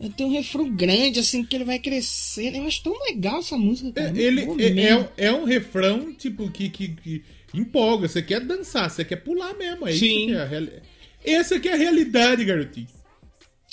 [0.00, 2.56] Ela tem um refrão grande, assim, que ele vai crescendo.
[2.56, 4.18] Eu acho tão legal essa música, cara.
[4.18, 7.22] É, ele é, é, é um refrão, tipo, que, que, que
[7.54, 8.08] empolga.
[8.08, 9.86] Você quer dançar, você quer pular mesmo.
[9.86, 10.26] É isso Sim.
[10.28, 10.72] que é a reali-
[11.24, 12.86] Essa que é a realidade, garotinho.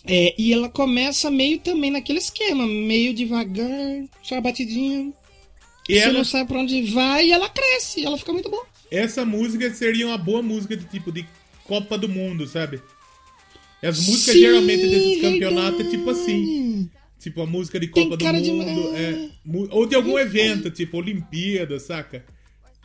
[0.06, 5.14] É, e ela começa meio também naquele esquema, meio devagar, só batidinha.
[5.88, 8.66] E Você ela- não sabe pra onde vai e ela cresce, ela fica muito boa.
[8.92, 11.26] Essa música seria uma boa música de tipo de
[11.66, 12.82] Copa do Mundo, sabe?
[13.82, 16.90] As músicas Sim, geralmente desses campeonatos é tipo assim.
[17.20, 18.96] Tipo a música de Copa do cara de- Mundo.
[18.96, 19.30] é,
[19.72, 22.26] ou de algum evento, tipo Olimpíada, saca?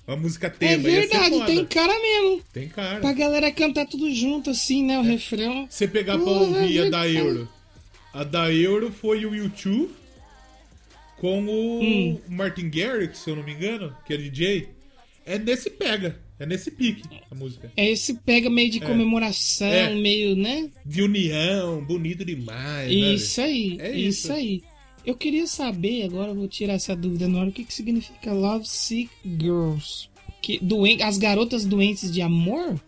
[0.08, 0.82] Uma música É tema.
[0.82, 2.42] ser verdade, tem cara mesmo.
[2.50, 2.98] Tem cara.
[3.00, 4.98] Pra galera cantar tudo junto, assim, né?
[4.98, 5.10] O É.
[5.10, 5.66] refrão.
[5.68, 7.06] Você pegar pra ouvir a da.
[7.06, 7.46] Euro.
[8.14, 9.90] A da Euro foi o YouTube
[11.18, 12.18] com o Hum.
[12.28, 14.68] Martin Garrix, se eu não me engano, que é DJ.
[15.26, 17.70] É nesse pega, é nesse pique a música.
[17.76, 19.94] É esse pega meio de comemoração, É.
[19.94, 20.70] meio, né?
[20.86, 22.90] De união, bonito demais.
[22.90, 24.20] Isso aí, É isso.
[24.20, 24.32] isso.
[24.32, 24.62] aí.
[25.08, 28.30] Eu queria saber, agora eu vou tirar essa dúvida na hora, o que, que significa
[28.30, 30.10] Love Sick Girls?
[30.42, 32.78] Que, doen as garotas doentes de amor?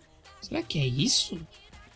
[0.42, 1.40] Será que é isso?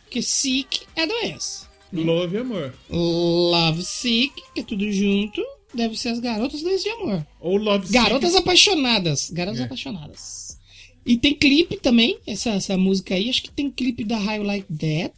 [0.02, 1.68] Porque sick é doença.
[1.92, 2.74] Love e amor.
[2.88, 5.42] Love sick, que é tudo junto,
[5.74, 7.26] deve ser as garotas doentes de amor.
[7.38, 8.42] Ou Love Garotas Sick.
[8.42, 9.30] apaixonadas.
[9.30, 9.64] Garotas É.
[9.64, 10.58] apaixonadas.
[11.04, 13.28] E tem clipe também, essa, essa música aí.
[13.28, 15.14] Acho que tem clipe da You Like That,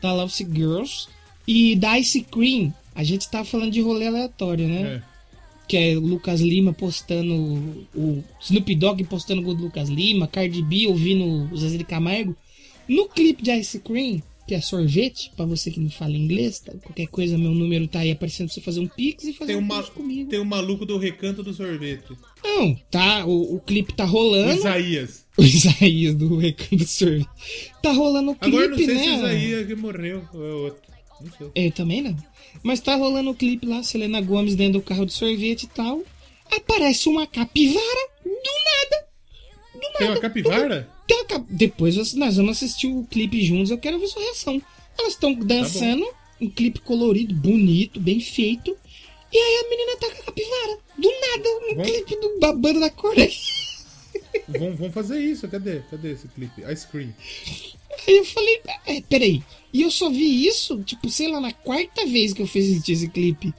[0.00, 1.06] da Love Sick Girls.
[1.46, 2.72] E da Ice Cream.
[2.94, 5.02] A gente tá falando de rolê aleatório, né?
[5.08, 5.12] É.
[5.68, 7.34] Que é Lucas Lima postando.
[7.94, 10.26] O Snoop Dogg postando o gol do Lucas Lima.
[10.26, 12.36] Cardi B ouvindo o Zezé de Camargo.
[12.88, 16.72] No clipe de Ice Cream, que é sorvete, pra você que não fala inglês, tá?
[16.82, 19.62] qualquer coisa, meu número tá aí aparecendo pra você fazer um pix e fazer Tem,
[19.62, 20.28] um pix comigo.
[20.28, 22.12] tem um maluco do recanto do sorvete.
[22.44, 24.52] Não, tá, o, o clipe tá rolando.
[24.58, 25.22] Isaías.
[25.38, 27.26] O Isaías do Recanto do Sorvete.
[27.82, 29.02] Tá rolando o clipe, Agora eu não sei né?
[29.02, 30.82] se Isaías que morreu ou é outro.
[31.22, 31.50] Não sei.
[31.54, 32.14] Eu também não.
[32.62, 36.02] Mas tá rolando o clipe lá, Selena Gomes dentro do carro de sorvete e tal.
[36.50, 39.06] Aparece uma capivara do nada.
[39.74, 40.12] Do Tem nada.
[40.12, 40.88] uma capivara?
[41.06, 44.60] Tem uma cap- Depois nós- vamos assistir o clipe juntos, eu quero ver sua reação.
[44.98, 46.06] Elas estão dançando,
[46.40, 48.76] um clipe colorido, bonito, bem feito.
[49.32, 50.78] E aí a menina tá com a capivara.
[50.98, 53.30] Do nada, um Vamos- clipe do babando da Coreia.
[54.48, 55.48] vamos, vamos fazer isso.
[55.48, 55.80] Cadê?
[55.90, 56.62] Cadê esse clipe?
[56.70, 57.14] Ice Cream.
[58.06, 59.42] Aí eu falei, é, peraí.
[59.72, 62.92] E eu só vi isso, tipo, sei lá, na quarta vez que eu fiz assistir
[62.92, 63.52] esse clipe.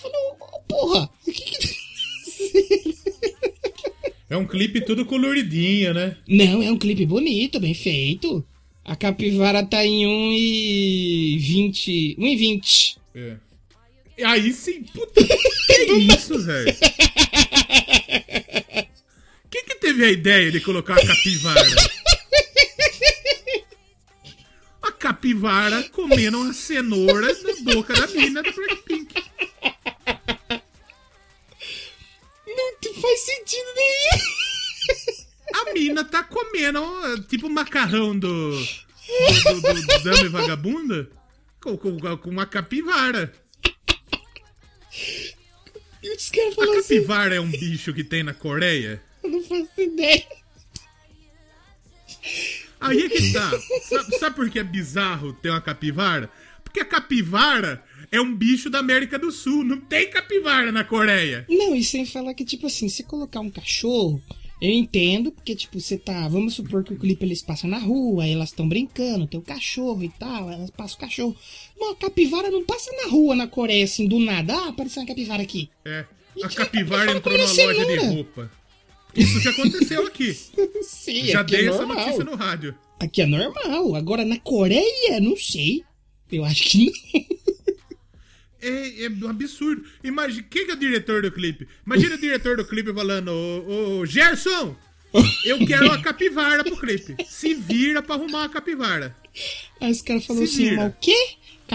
[0.00, 1.82] Falei, "Ô, porra, o que que...
[4.28, 6.16] É um clipe tudo coloridinho, né?
[6.26, 8.44] Não, é um clipe bonito, bem feito.
[8.84, 12.16] A capivara tá em 1 e 20.
[12.18, 12.96] 1 e 20.
[13.14, 13.36] É.
[14.24, 16.76] Aí sim, puta, que isso, velho?
[19.50, 21.62] Quem que teve a ideia de colocar a capivara?
[25.02, 29.12] capivara comendo uma cenoura na boca da mina da Blackpink.
[32.46, 34.22] Não faz sentido nenhum.
[35.54, 36.80] A mina tá comendo
[37.28, 38.52] tipo macarrão do.
[38.52, 41.10] do, do, do Dame Vagabunda
[41.60, 43.34] com, com, com uma capivara.
[46.04, 46.32] A assim.
[46.54, 47.36] capivara assim.
[47.36, 49.02] é um bicho que tem na Coreia?
[49.24, 50.28] Eu não faço ideia.
[52.82, 53.50] Aí é que tá.
[53.88, 56.30] Sabe, sabe por que é bizarro ter uma capivara?
[56.62, 59.64] Porque a capivara é um bicho da América do Sul.
[59.64, 61.46] Não tem capivara na Coreia.
[61.48, 64.22] Não, e sem falar que, tipo assim, se colocar um cachorro,
[64.60, 66.28] eu entendo, porque, tipo, você tá.
[66.28, 69.42] Vamos supor que o clipe eles passam na rua, aí elas estão brincando, tem o
[69.42, 71.36] cachorro e tal, elas passam o cachorro.
[71.78, 74.54] Mas a capivara não passa na rua na Coreia, assim, do nada.
[74.54, 75.68] Ah, apareceu uma capivara aqui.
[75.84, 76.04] É.
[76.42, 78.61] A capivara capivara entrou numa loja de roupa.
[79.14, 80.32] Isso já aconteceu aqui.
[80.82, 81.96] Sim, Já aqui dei é essa normal.
[82.06, 82.74] notícia no rádio.
[83.00, 83.94] Aqui é normal.
[83.94, 85.84] Agora na Coreia, não sei.
[86.30, 86.92] Eu acho que não.
[88.60, 89.84] É, é um absurdo.
[90.04, 91.66] Imagina, quem que é o diretor do clipe?
[91.84, 94.76] Imagina o diretor do clipe falando, ô, ô Gerson,
[95.44, 97.16] eu quero uma capivara pro clipe.
[97.26, 99.16] Se vira pra arrumar uma capivara.
[99.80, 101.16] Aí os caras falaram assim, o quê?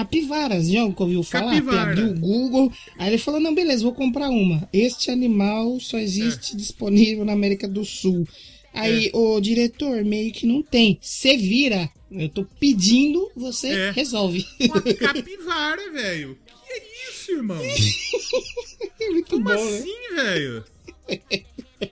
[0.02, 1.54] Capivaras, já ouviu falar?
[1.56, 1.92] Capivara.
[1.92, 2.72] Abriu o Google.
[3.00, 4.70] Aí ele falou, não, beleza, vou comprar uma.
[4.72, 6.56] Este animal só existe É.
[6.56, 8.28] disponível na América do Sul.
[8.72, 11.00] Aí, o diretor, meio que não tem.
[11.02, 11.90] Você vira.
[12.12, 13.90] Eu tô pedindo, você É.
[13.92, 14.46] resolve.
[14.62, 16.38] Uma capivara, velho.
[16.68, 17.58] Que é isso, irmão?
[19.12, 19.78] Muito Como bom, né?
[19.80, 20.64] assim, velho?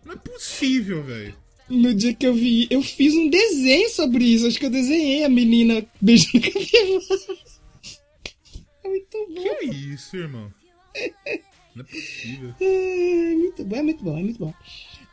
[0.06, 1.34] Não é possível, velho.
[1.68, 4.46] No dia que eu vi, eu fiz um desenho sobre isso.
[4.46, 7.40] Acho que eu desenhei a menina beijando capivara.
[8.96, 9.42] Muito bom.
[9.42, 10.54] Que é isso, irmão?
[11.76, 12.56] Não é possível.
[12.60, 14.54] É muito bom, é muito bom, é muito bom.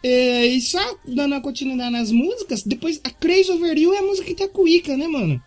[0.04, 4.02] É, e só dando a continuidade nas músicas, depois a Crazy Over You é a
[4.02, 5.42] música que tem a Cuica, né, mano?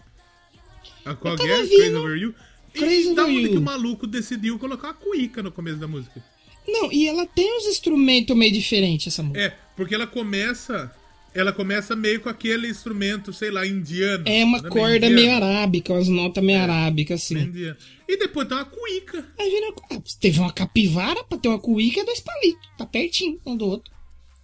[1.05, 1.37] A qual é?
[1.37, 2.35] Crazy Over You?
[2.73, 6.21] Crazy e da onde que o maluco decidiu colocar a cuíca no começo da música?
[6.67, 9.39] Não, e ela tem uns instrumentos meio diferentes, essa música.
[9.39, 10.91] É, porque ela começa.
[11.35, 14.23] Ela começa meio com aquele instrumento, sei lá, indiano.
[14.25, 17.75] É, uma né, corda meio arábica, umas notas meio arábicas, meio assim.
[18.07, 19.27] E depois tem uma cuíca.
[19.37, 19.73] Aí vira.
[19.91, 22.69] ah, Teve uma capivara pra ter uma cuíca é dois palitos.
[22.77, 23.93] Tá pertinho um do outro.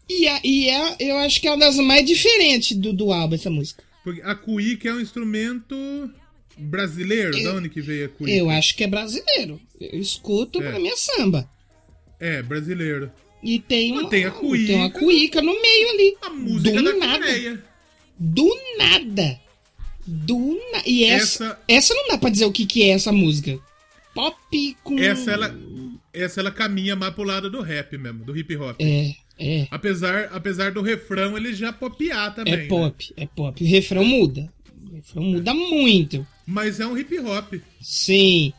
[0.10, 3.36] E, a, e é, eu acho que é uma das mais diferentes do, do álbum,
[3.36, 3.82] essa música.
[4.04, 5.76] Porque a cuíca é um instrumento
[6.58, 7.42] brasileiro.
[7.42, 8.38] Da onde que veio a cuíca?
[8.38, 9.62] Eu acho que é brasileiro.
[9.80, 10.70] Eu escuto É.
[10.70, 11.50] pra minha samba.
[12.20, 13.10] É, brasileiro.
[13.44, 14.68] E tem uma, tem a cuíca.
[14.68, 16.18] tem uma cuíca no meio ali.
[16.22, 17.64] A música do da nada.
[18.20, 19.40] Do nada.
[20.06, 20.84] Do nada.
[20.88, 23.60] E essa, Essa- essa não dá pra dizer o que, que é essa música.
[24.14, 24.38] Pop
[24.84, 25.00] com.
[25.00, 25.56] Essa ela,
[26.14, 28.76] essa ela caminha mais pro lado do rap mesmo, do hip hop.
[28.80, 29.68] É, é.
[29.72, 32.54] Apesar, apesar do refrão ele já popear também.
[32.54, 32.68] É né?
[32.68, 33.64] pop, é pop.
[33.64, 34.52] O refrão muda.
[34.92, 36.28] O refrão muda muito.
[36.46, 37.54] Mas é um hip hop.
[37.82, 38.52] Sim.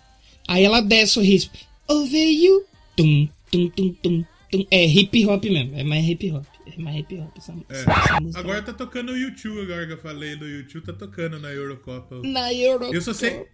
[0.48, 1.52] Aí ela desce o ritmo.
[1.86, 2.64] Over you.
[2.96, 4.24] Tum, tum, tum, tum.
[4.70, 5.74] É hip hop mesmo.
[5.76, 6.44] É mais hip hop.
[6.66, 7.80] É mais hip hop essa, É.
[7.80, 8.38] essa música.
[8.40, 12.20] Agora tá tocando o YouTube, agora que eu falei do YouTube, tá tocando na Eurocopa.
[12.22, 12.92] Na Euro.
[12.92, 13.44] Eu só sei.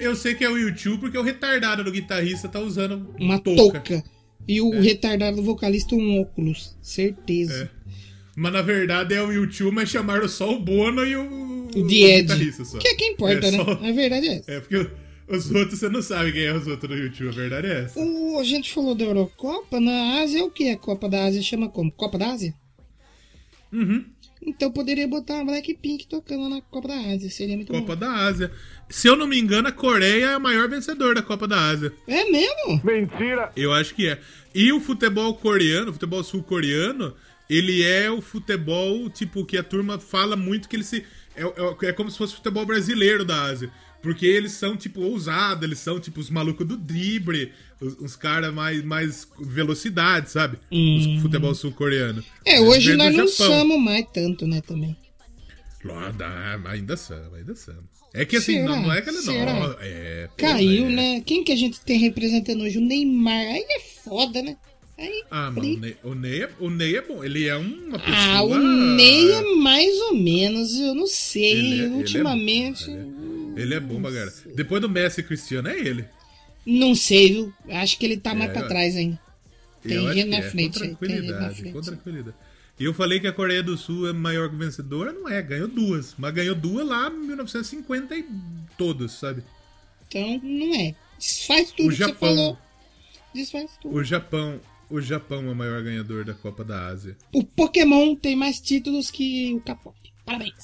[0.00, 3.80] eu- sei que é o YouTube porque o retardado do guitarrista tá usando Uma touca.
[3.80, 4.04] touca.
[4.48, 6.76] E o retardado vocalista um óculos.
[6.82, 7.70] Certeza.
[7.76, 7.80] É.
[8.36, 11.94] Mas na verdade é o YouTube, mas chamaram só o Bono e o, O The
[11.94, 12.22] Ed.
[12.22, 12.78] guitarrista só.
[12.78, 13.56] Que é que importa, É né?
[13.64, 14.50] só- A verdade é essa.
[14.50, 14.88] É porque
[15.30, 18.00] os outros você não sabe quem é os outros do YouTube, a verdade é essa.
[18.00, 20.70] O, a gente falou da Eurocopa, na Ásia é o que?
[20.70, 21.90] A Copa da Ásia chama como?
[21.92, 22.54] Copa da Ásia?
[23.72, 24.04] Uhum.
[24.42, 27.96] Então poderia botar a Blackpink tocando na Copa da Ásia, seria muito Copa bom.
[27.96, 28.50] da Ásia.
[28.88, 31.92] Se eu não me engano, a Coreia é o maior vencedor da Copa da Ásia.
[32.08, 32.80] É mesmo?
[33.54, 34.18] Eu acho que é.
[34.54, 37.14] E o futebol coreano, o futebol sul-coreano,
[37.48, 41.04] ele é o futebol, tipo, que a turma fala muito que ele se.
[41.36, 43.70] É, é, é como se fosse o futebol brasileiro da Ásia.
[44.02, 48.52] Porque eles são, tipo, ousados, eles são, tipo, os malucos do drible, os, os caras
[48.52, 50.56] mais, mais velocidade, sabe?
[50.70, 52.24] Os futebol sul-coreano.
[52.44, 54.96] É, hoje nós não somos mais tanto, né, também.
[55.82, 56.14] Mas
[56.66, 57.84] ainda samba, ainda samba.
[58.12, 59.52] É que assim, não, não é que ele Será?
[59.52, 59.76] não.
[59.80, 60.90] É, Caiu, é.
[60.90, 61.22] né?
[61.24, 62.78] Quem que a gente tem representando hoje?
[62.78, 63.32] O Neymar.
[63.46, 64.56] Aí é foda, né?
[64.98, 67.24] Aí, Ah, mano, o Ney, o, Ney é, o Ney é bom.
[67.24, 68.16] Ele é uma pessoa.
[68.18, 71.52] Ah, o Ney é mais ou menos, eu não sei.
[71.52, 72.28] Ele é- ele
[73.56, 74.32] Ele é bom, galera.
[74.54, 76.04] Depois do Messi e Cristiano, é ele.
[76.66, 77.54] não sei, viu?
[77.70, 79.18] Acho que ele tá mais É, pra eu- trás ainda.
[79.82, 81.72] Tem que na é, frente, Com na tranquilidade, frente.
[81.72, 82.36] com tranquilidade.
[82.78, 85.68] E eu falei que a Coreia do Sul é maior que vencedora, não é, ganhou
[85.68, 86.14] duas.
[86.18, 88.26] Mas ganhou duas lá em 1950 e
[88.76, 89.42] todos, sabe?
[90.08, 90.94] Então, não é.
[91.18, 92.16] Desfaz tudo O que você Japão.
[92.28, 92.58] falou.
[93.34, 93.94] Desfaz tudo.
[93.94, 94.60] O Japão,
[94.90, 97.16] o Japão é o maior ganhador da Copa da Ásia.
[97.32, 99.96] O Pokémon tem mais títulos que o K-pop.
[100.24, 100.54] Parabéns.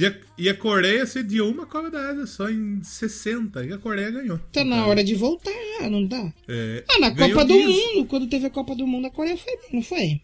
[0.00, 3.78] E a, e a Coreia sediou uma Copa da Ásia só em 60 e a
[3.78, 4.38] Coreia ganhou.
[4.52, 5.52] Tá na hora de voltar
[5.90, 6.32] não dá?
[6.48, 7.68] É, Ah, na Copa do dias.
[7.68, 10.20] Mundo, quando teve a Copa do Mundo, a Coreia foi bem, não foi?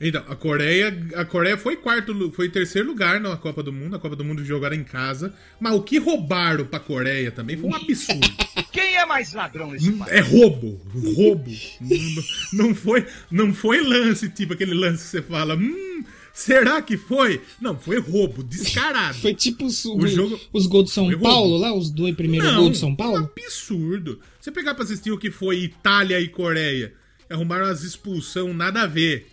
[0.00, 3.98] Então, a Coreia, a Coreia foi quarto, foi terceiro lugar na Copa do Mundo, a
[3.98, 7.74] Copa do Mundo jogaram em casa, mas o que roubaram pra Coreia também foi um
[7.74, 8.28] absurdo.
[8.72, 10.12] Quem é mais ladrão nesse país?
[10.12, 10.80] É roubo,
[11.16, 11.50] roubo.
[11.80, 16.04] não, não foi, não foi lance, tipo aquele lance que você fala, hum,
[16.34, 17.40] será que foi?
[17.60, 19.16] Não, foi roubo, descarado.
[19.22, 21.28] Foi tipo os, O jogo- os gols do São Foi roubo.
[21.28, 23.16] Paulo lá, os dois primeiros gols do São Um Paulo.
[23.36, 24.20] absurdo.
[24.40, 26.92] Você pegar pra assistir o que foi Itália e Coreia,
[27.30, 29.28] arrumaram as expulsão nada a ver.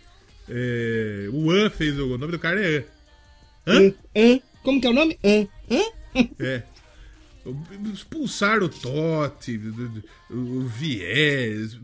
[0.48, 2.84] É, o An fez o, o nome do cara é
[3.66, 3.88] An.
[3.88, 3.94] Hã?
[4.16, 4.40] Hã?
[4.62, 5.18] Como que é o nome?
[5.24, 5.46] Hã?
[5.70, 6.28] Hã?
[6.38, 6.62] É.
[7.92, 9.60] Expulsaram o Totti,
[10.30, 11.76] o o Viés.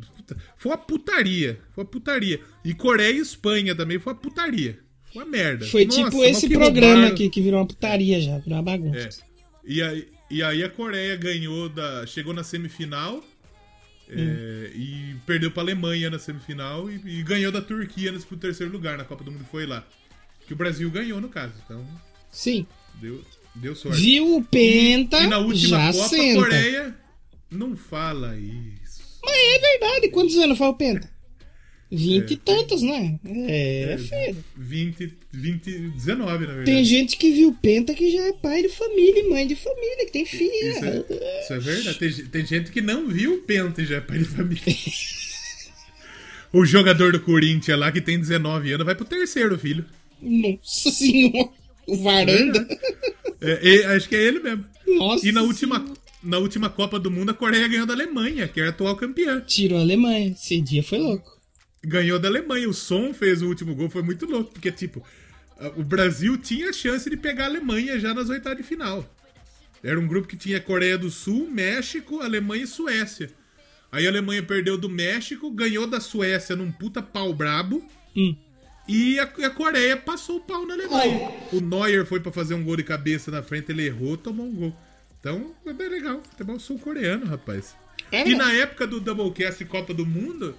[0.57, 1.59] Foi uma putaria.
[1.75, 2.41] Foi uma putaria.
[2.65, 4.79] E Coreia e Espanha também foi uma putaria.
[5.13, 5.67] Foi uma merda.
[5.67, 7.15] Foi Nossa, tipo esse programa roubaram.
[7.15, 8.99] aqui que virou uma putaria já, virou uma bagunça.
[9.09, 9.11] É.
[9.65, 12.07] E aí, e aí a Coreia ganhou da.
[12.07, 13.23] Chegou na semifinal.
[14.11, 18.97] é, e perdeu pra Alemanha na semifinal e, e ganhou da Turquia pro terceiro lugar
[18.97, 19.87] na Copa do Mundo foi lá.
[20.47, 21.53] Que o Brasil ganhou, no caso.
[21.65, 21.87] Então,
[22.31, 22.67] Sim.
[22.95, 23.23] deu,
[23.55, 24.01] deu sorte.
[24.01, 26.41] Viu o Penta, e na última já Copa, a senta.
[26.41, 26.95] Coreia.
[27.51, 29.03] Não fala isso.
[29.23, 31.11] Mas é verdade, quantos anos foi o Penta?
[31.91, 33.19] Vinte e tantos, né?
[33.25, 34.45] É, filho.
[34.57, 36.65] 20, 20, 19, na verdade.
[36.65, 40.05] Tem gente que viu Penta que já é pai de família e mãe de família,
[40.05, 40.71] que tem filha.
[40.71, 41.99] Isso é, isso é verdade.
[41.99, 44.63] Tem, tem gente que não viu o Penta e já é pai de família.
[46.53, 49.85] o jogador do Corinthians lá, que tem 19 anos, vai pro terceiro filho.
[50.21, 51.49] Nossa senhora.
[51.87, 52.69] O Varanda.
[53.41, 54.65] É, é, acho que é ele mesmo.
[54.87, 55.87] Nossa E na última,
[56.23, 59.41] na última Copa do Mundo, a Coreia ganhou da Alemanha, que é a atual campeã.
[59.41, 60.33] Tirou a Alemanha.
[60.33, 61.38] Esse dia foi louco.
[61.85, 62.69] Ganhou da Alemanha.
[62.69, 65.05] O Som fez o último gol, foi muito louco, porque, tipo,
[65.77, 69.05] o Brasil tinha a chance de pegar a Alemanha já nas oitavas de final.
[69.83, 73.31] Era um grupo que tinha Coreia do Sul, México, Alemanha e Suécia.
[73.91, 77.87] Aí a Alemanha perdeu do México, ganhou da Suécia num puta pau brabo.
[78.17, 78.37] Hum.
[78.89, 81.31] E a, a Coreia passou o pau na Alemanha.
[81.53, 84.55] O Neuer foi pra fazer um gol de cabeça na frente, ele errou, tomou um
[84.55, 84.77] gol.
[85.21, 86.23] Então, é bem legal.
[86.31, 87.77] Futebol sul-coreano, rapaz.
[88.11, 90.55] É, E na época do Doublecast Copa do Mundo,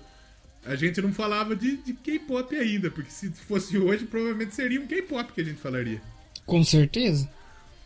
[0.70, 4.86] a gente não falava de, de K-pop ainda, porque se fosse hoje, provavelmente seria um
[4.86, 6.00] K-pop que a gente falaria.
[6.46, 7.28] Com certeza.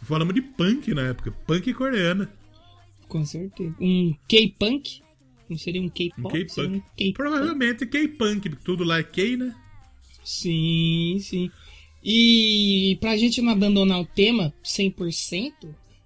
[0.02, 2.30] Falamos de punk na época, punk coreana.
[3.08, 3.74] Com certeza.
[3.80, 5.02] Um K-punk?
[5.50, 6.28] Não seria um Um K-pop?
[6.28, 6.84] Um K-punk.
[6.98, 7.14] K-punk.
[7.14, 9.56] Provavelmente K-punk, porque tudo lá é K, né?
[10.26, 11.50] Sim, sim.
[12.04, 15.54] E pra gente não abandonar o tema 100%,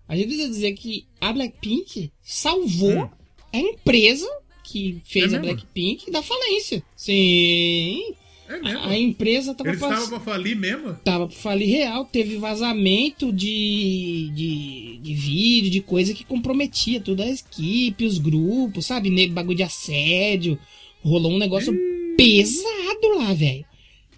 [0.07, 3.09] a gente precisa dizer que a Blackpink salvou Hum.
[3.51, 4.27] a empresa
[4.67, 5.39] que fez É a?
[5.39, 6.83] Blackpink da falência.
[6.95, 8.13] Sim.
[8.49, 8.79] É mesmo.
[8.79, 10.93] A, a empresa tava Eles estavam pra falir mesmo?
[11.03, 17.23] Tava pra falir real, teve vazamento de, de, de vídeo, de coisa que comprometia toda
[17.25, 19.09] a equipe, os grupos, sabe?
[19.09, 20.57] Ne- Bagulho de assédio.
[21.03, 21.73] Rolou um negócio
[22.17, 23.65] pesado lá, velho.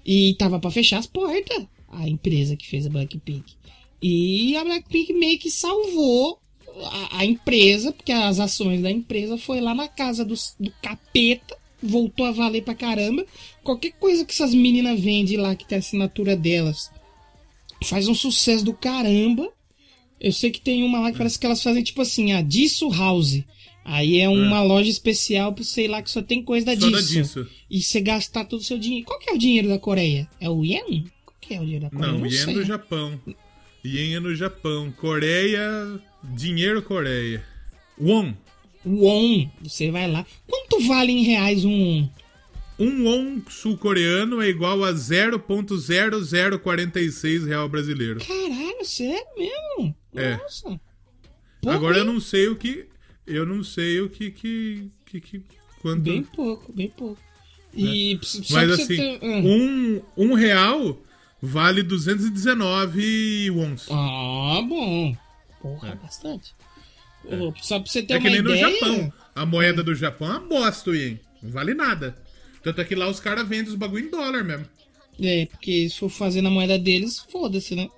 [0.05, 3.53] E tava pra fechar as portas, a empresa que fez a Blackpink.
[4.01, 6.39] E a Blackpink meio que salvou
[6.85, 11.57] a, a empresa, porque as ações da empresa foi lá na casa do, do capeta,
[11.81, 13.25] voltou a valer pra caramba.
[13.63, 16.89] Qualquer coisa que essas meninas vendem lá, que tem a assinatura delas,
[17.85, 19.49] faz um sucesso do caramba.
[20.19, 22.89] Eu sei que tem uma lá que parece que elas fazem tipo assim, a Disso
[22.89, 23.41] House.
[23.85, 27.13] Aí é uma loja especial sei lá que só tem coisa da Só Disso.
[27.13, 27.47] disso.
[27.69, 29.05] E você gastar todo o seu dinheiro.
[29.07, 30.27] Qual que é o dinheiro da Coreia?
[30.39, 31.05] É o Yen?
[31.25, 32.11] Qual que é o dinheiro da Coreia?
[32.11, 32.53] Não, Eu Yen é sei.
[32.55, 33.19] no Japão.
[33.83, 34.91] Yen é no Japão.
[34.91, 37.43] Coreia, dinheiro Coreia.
[37.99, 38.33] Won.
[38.85, 39.49] Won.
[39.61, 40.25] Você vai lá.
[40.47, 42.09] Quanto vale em reais um won?
[42.79, 48.21] Um won sul-coreano é igual a 0.0046 real brasileiro.
[48.25, 49.93] Caralho, sério mesmo?
[50.15, 50.37] É.
[50.37, 50.79] Nossa.
[51.61, 52.13] Pouco, Agora eu hein?
[52.13, 52.85] não sei o que.
[53.27, 54.31] Eu não sei o que.
[54.31, 55.41] que, que, que
[55.81, 56.03] quanto.
[56.03, 57.19] Bem pouco, bem pouco.
[57.75, 59.41] E só Mas assim, ter- ah.
[59.43, 60.97] um, um real
[61.41, 63.87] vale 219 wons.
[63.91, 65.15] Ah, bom.
[65.61, 66.53] Porra, bastante.
[67.25, 68.71] Ô, Só pra você ter É uma que nem no ideia.
[68.71, 69.13] Japão.
[69.35, 71.19] A moeda do Japão é uma bosta, hein?
[71.41, 72.15] Não vale nada.
[72.63, 74.65] Tanto é que lá os caras vendem os bagulho em dólar mesmo.
[75.21, 77.89] É, porque se for fazer na moeda deles, foda-se, né?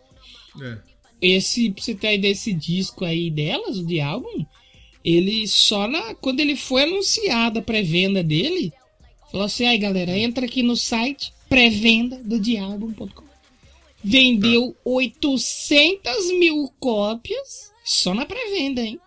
[0.62, 0.78] É.
[1.22, 4.44] Esse, pra você ter ideia desse disco aí delas, o de álbum,
[5.06, 6.16] ele só na.
[6.16, 8.74] Quando ele foi anunciado a pré-venda dele,
[9.32, 13.31] falou assim: aí galera, entra aqui no site pré-venda do diálbum.com.
[14.04, 19.00] Vendeu 800 mil cópias só na pré-venda, hein?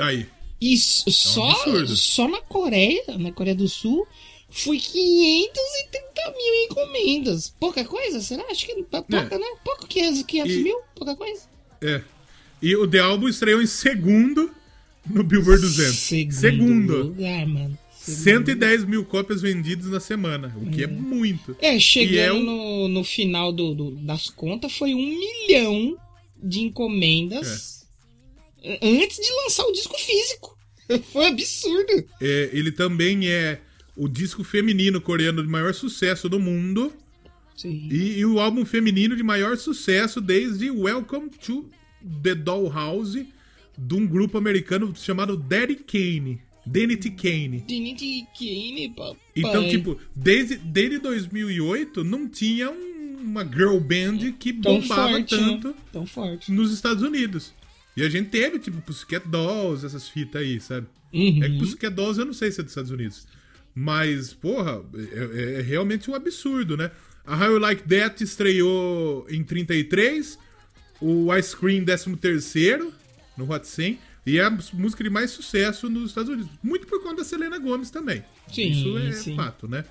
[0.00, 0.26] Aí.
[0.60, 4.06] E s- só, É um só na Coreia, na Coreia do Sul,
[4.50, 7.54] foi 530 mil encomendas.
[7.58, 8.44] Pouca coisa, será?
[8.50, 9.38] Acho que é pouca, É.
[9.38, 9.46] né?
[9.64, 10.78] Pouco, 500, 500 E- mil?
[10.94, 11.42] Pouca coisa.
[11.82, 12.02] É.
[12.60, 14.50] E o The Album estreou em segundo
[15.08, 15.94] no Billboard 200.
[15.96, 17.02] Segundo, Segundo.
[17.04, 17.78] lugar, mano.
[18.16, 21.56] 110 mil cópias vendidas na semana, o que é, muito.
[21.60, 25.96] É, chegando é o- no, no final do, do- das contas, foi um milhão
[26.42, 27.86] de encomendas
[28.62, 28.78] É.
[28.82, 30.56] antes de lançar o disco físico.
[31.12, 32.04] Foi absurdo.
[32.20, 33.60] É, ele também é
[33.96, 36.92] o disco feminino coreano de maior sucesso do mundo
[37.56, 37.88] Sim.
[37.90, 41.70] e, e o álbum feminino de maior sucesso desde Welcome to
[42.22, 43.26] the Dollhouse,
[43.78, 46.40] de um grupo americano chamado Daddy Kane.
[46.66, 47.62] Danity Kane.
[47.66, 49.16] Trinity Kane, papai.
[49.34, 55.36] Então, tipo, desde, desde 2008 não tinha um- uma girl band que tão bombava forte,
[55.36, 55.74] tanto né?
[55.92, 56.50] Tão forte.
[56.52, 57.52] nos Estados Unidos.
[57.96, 60.86] E a gente teve, tipo, Pussycat Dolls, essas fitas aí, sabe?
[61.12, 61.42] Uhum.
[61.42, 63.26] É que Pussycat Dolls eu não sei se é dos Estados Unidos.
[63.74, 64.82] Mas, porra,
[65.12, 66.90] é, é realmente um absurdo, né?
[67.26, 70.38] A How You Like That estreou em 33,
[71.00, 72.90] o Ice Cream 13º
[73.36, 76.50] no Hot 100, e é a música de mais sucesso nos Estados Unidos.
[76.62, 78.22] Muito por conta da Selena Gomez também.
[78.52, 79.36] Sim, Isso é sim.
[79.36, 79.84] fato, né?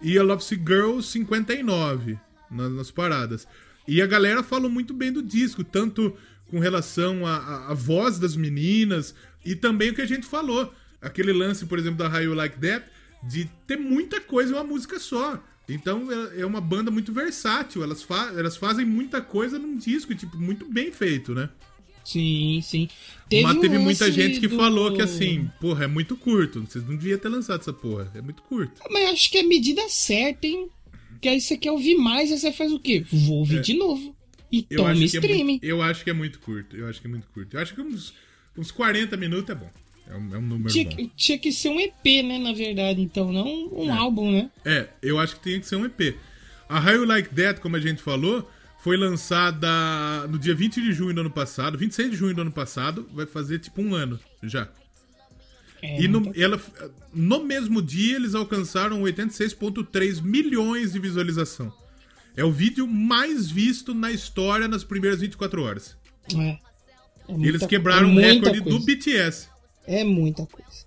[0.00, 2.18] E a Love Sick Girl 59
[2.50, 3.46] nas, nas paradas.
[3.86, 6.16] E a galera falou muito bem do disco, tanto
[6.50, 9.14] com relação à, voz das meninas
[9.44, 10.72] e também o que a gente falou.
[11.00, 12.86] Aquele lance, por exemplo, da How You Like That,
[13.22, 15.42] de ter muita coisa em uma música só.
[15.68, 20.14] Então é é uma banda muito versátil, elas, fa elas fazem muita coisa num disco,
[20.14, 21.48] tipo, muito bem feito, né?
[22.04, 22.88] Sim, sim.
[23.42, 26.60] Mas um teve muita lance gente que do- falou que assim, porra, é muito curto.
[26.60, 28.10] Vocês não deviam ter lançado essa porra.
[28.14, 28.80] É muito curto.
[28.90, 30.68] Mas acho que é a medida certa, hein?
[31.20, 33.04] Que aí você quer ouvir mais, aí você faz o quê?
[33.10, 34.14] Vou ouvir de novo.
[34.52, 34.74] E É.
[34.74, 35.44] Eu toma é streaming.
[35.44, 36.76] muito, eu acho que é muito curto.
[36.76, 37.56] Eu acho que é muito curto.
[37.56, 38.12] Eu acho que uns,
[38.56, 39.70] uns 40 minutos é bom.
[40.06, 40.94] É um, é um número Tinha, bom.
[40.96, 44.50] que- tinha que ser um EP, né, na verdade, então, não um álbum, né?
[44.64, 46.14] É, eu acho que tem que ser um EP.
[46.68, 48.48] A How You Like That, como a gente falou,
[48.84, 49.66] foi lançada
[50.28, 51.78] no dia 20 de junho do ano passado.
[51.78, 53.08] 26 de junho do ano passado.
[53.14, 54.68] Vai fazer tipo um ano já.
[55.82, 56.60] É, E no, ela,
[57.14, 61.72] no mesmo dia eles alcançaram 86,3 milhões de visualização.
[62.36, 65.96] É o vídeo mais visto na história nas primeiras 24 horas.
[66.36, 66.38] é.
[66.46, 66.58] É
[67.26, 68.84] E muita eles quebraram é o muita recorde do coisa.
[68.84, 69.48] BTS.
[69.86, 70.84] É muita coisa.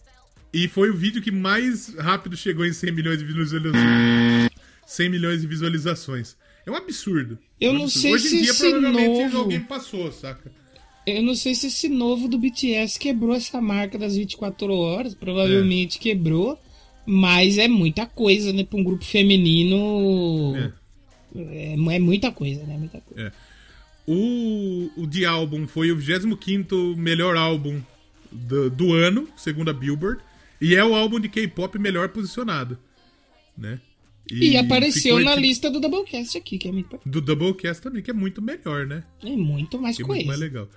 [0.53, 4.49] E foi o vídeo que mais rápido chegou em 100 milhões de visualizações.
[4.85, 6.37] 100 milhões de visualizações.
[6.67, 7.39] É um absurdo.
[7.59, 8.01] Eu É um não absurdo.
[8.01, 10.51] sei Hoje se em dia, esse provavelmente, novo- alguém passou, saca?
[11.05, 15.97] Eu não sei se esse novo do BTS quebrou essa marca das 24 horas, provavelmente
[15.99, 16.59] quebrou,
[17.05, 20.53] mas é muita coisa, né, pra um grupo feminino.
[20.57, 20.73] É.
[21.39, 22.77] É, é muita coisa, né?
[22.77, 23.31] Muita coisa.
[24.05, 27.81] O, o The Album foi o 25 melhor álbum
[28.31, 30.21] do, do ano, segundo a Billboard.
[30.59, 32.77] E é o álbum de K-pop melhor posicionado.
[33.57, 33.79] Né?
[34.31, 38.11] E, apareceu ficou na lista do Doublecast aqui, que é muito, Do Doublecast também, que
[38.11, 39.03] é muito melhor, né?
[39.23, 40.17] é muito mais Que é coisa.
[40.17, 40.69] muito mais legal.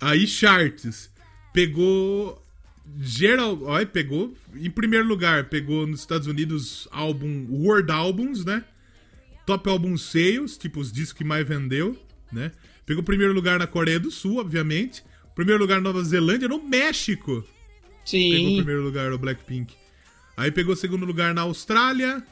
[0.00, 1.10] Aí Charts
[1.52, 2.42] pegou
[3.00, 8.64] geral, olha, pegou em primeiro lugar, pegou nos Estados Unidos álbum World Albums, né?
[9.44, 11.96] Top Album Sales, tipo os discos que mais vendeu,
[12.32, 12.52] né?
[12.86, 15.02] Pegou primeiro lugar na Coreia do Sul, obviamente.
[15.34, 17.44] Primeiro lugar na Nova Zelândia, no México.
[18.10, 18.56] Pegou Sim.
[18.56, 19.74] primeiro lugar o Blackpink.
[20.36, 22.22] Aí pegou segundo lugar na Austrália,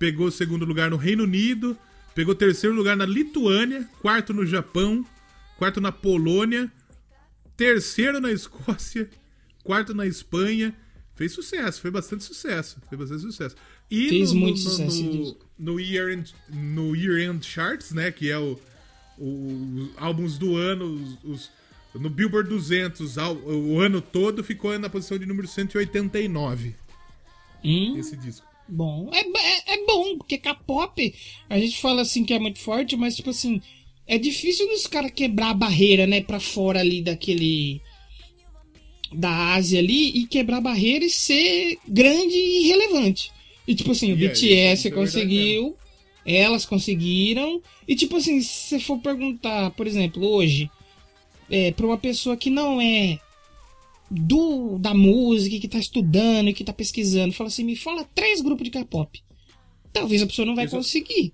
[0.00, 1.78] pegou segundo lugar no Reino Unido,
[2.14, 5.06] pegou terceiro lugar na Lituânia, quarto no Japão,
[5.58, 6.72] quarto na Polônia,
[7.56, 9.08] terceiro na Escócia,
[9.62, 10.74] quarto na Espanha.
[11.14, 13.54] Fez sucesso, foi bastante sucesso, foi bastante sucesso.
[13.90, 18.10] E Fez no, muito no, sucesso no, no, year end, no Year End Charts, né,
[18.10, 18.58] que é o,
[19.18, 21.50] o- os álbuns do ano, os, os-
[21.94, 26.74] no Billboard 200, ao- o ano todo ficou na posição de número 189,
[27.62, 28.46] Hum, esse disco.
[28.70, 29.10] Bom.
[29.12, 31.14] É, é, é bom, porque K-pop,
[31.48, 33.60] a gente fala assim que é muito forte, mas tipo assim,
[34.06, 37.80] é difícil dos caras quebrar a barreira, né, pra fora ali daquele.
[39.12, 43.30] da Ásia ali e quebrar a barreira e ser grande e relevante.
[43.66, 45.76] E tipo assim, o BTS é conseguiu,
[46.24, 47.60] elas conseguiram.
[47.86, 50.70] E tipo assim, se você for perguntar, por exemplo, hoje,
[51.50, 53.18] é, pra uma pessoa que não é
[54.10, 58.64] do da música, que tá estudando, que tá pesquisando, fala assim, me fala três grupos
[58.64, 59.22] de K-pop.
[59.92, 61.32] Talvez a pessoa não vai Eu só- conseguir.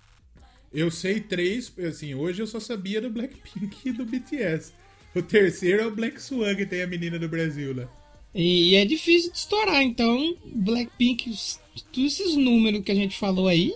[0.73, 4.73] Eu sei três, assim, hoje eu só sabia do Blackpink e do BTS.
[5.15, 7.89] O terceiro é o Black Swan, que tem a menina do Brasil lá.
[8.35, 11.59] E é difícil de estourar, então Blackpink, os-
[11.93, 13.73] todos esses números que a gente falou aí,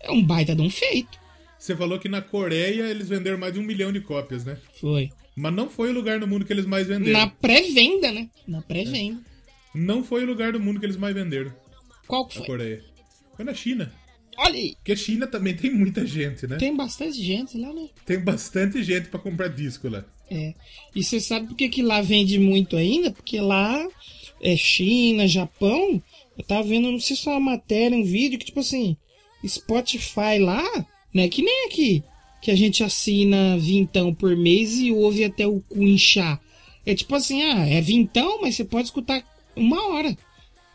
[0.00, 1.20] é um baita de um feito.
[1.56, 4.56] Você falou que na Coreia eles venderam mais de um milhão de cópias, né?
[4.80, 5.10] Foi.
[5.40, 7.18] Mas não foi o lugar no mundo que eles mais venderam.
[7.18, 8.28] Na pré-venda, né?
[8.46, 9.20] Na pré-venda.
[9.74, 11.52] Não foi o lugar do mundo que eles mais venderam,
[12.06, 12.46] Qual que a foi?
[12.46, 12.84] Coreia.
[13.36, 13.92] Foi na China.
[14.36, 16.56] Olha aí, Porque a China também tem muita gente, né?
[16.56, 17.88] tem bastante gente lá, né?
[18.06, 20.04] Tem bastante gente pra comprar disco lá.
[20.30, 20.54] É.
[20.94, 23.10] E você sabe por que, que lá vende muito ainda?
[23.10, 23.86] Porque lá
[24.42, 26.02] é China, Japão,
[26.38, 28.96] Eu tava vendo, não sei se é uma matéria, um vídeo, que tipo assim,
[29.46, 30.62] Spotify lá,
[31.12, 31.28] né?
[31.28, 32.02] Que nem aqui,
[32.40, 36.40] que a gente assina vintão por mês e ouve até o cu inchar.
[36.86, 39.22] É tipo assim, ah, é vintão, mas você pode escutar
[39.54, 40.16] uma hora.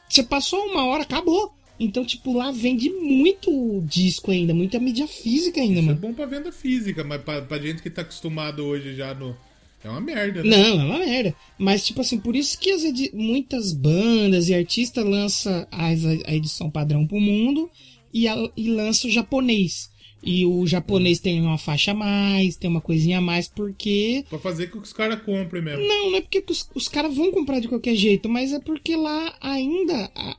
[0.08, 1.52] Você passou uma hora, acabou.
[1.80, 6.00] Então, tipo, lá vende muito disco ainda, muita mídia física ainda, Isso é mano.
[6.00, 9.36] bom pra venda física, mas pra, pra gente que tá acostumado hoje já no.
[9.84, 10.50] É uma merda, né?
[10.58, 11.36] Não, é uma merda.
[11.60, 12.82] Mas, tipo assim, por isso que as
[13.14, 17.70] muitas bandas e artistas lançam as- a edição padrão pro mundo
[18.14, 19.90] e, a- e lança o japonês.
[20.26, 24.26] E o japonês tem uma faixa a mais, tem uma coisinha a mais, porque.
[24.30, 25.86] Pra fazer com que os caras comprem mesmo.
[25.86, 28.96] Não, não é porque os, os caras vão comprar de qualquer jeito, mas é porque
[28.96, 30.36] lá ainda a-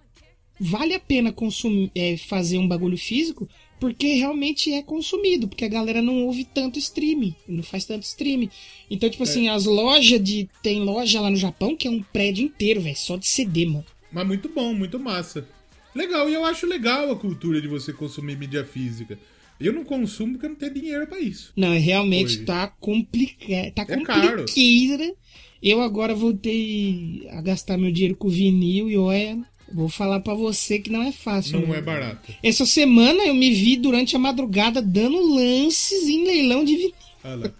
[0.58, 3.48] vale a pena consumir, é, fazer um bagulho físico,
[3.78, 8.50] porque realmente é consumido, porque a galera não ouve tanto streaming, não faz tanto streaming.
[8.90, 10.48] Então, tipo assim, as lojas de.
[10.62, 13.84] Tem loja lá no Japão que é um prédio inteiro, velho, só de CD, mano.
[14.10, 15.46] Mas muito bom, muito massa.
[15.94, 19.18] Legal, e eu acho legal a cultura de você consumir mídia física.
[19.60, 21.52] Eu não consumo porque eu não tenho dinheiro pra isso.
[21.56, 22.44] Não, é realmente Oi.
[22.44, 23.72] tá complicado.
[23.74, 24.38] Tá É caro.
[24.38, 25.14] compliqueira.
[25.62, 29.38] Eu agora voltei a gastar meu dinheiro com vinil e olha,
[29.72, 31.58] vou falar pra você que não é fácil.
[31.60, 31.78] Não né?
[31.78, 32.32] é barato.
[32.42, 36.94] Essa semana eu me vi durante a madrugada dando lances em leilão de vinil.
[37.24, 37.50] Lá.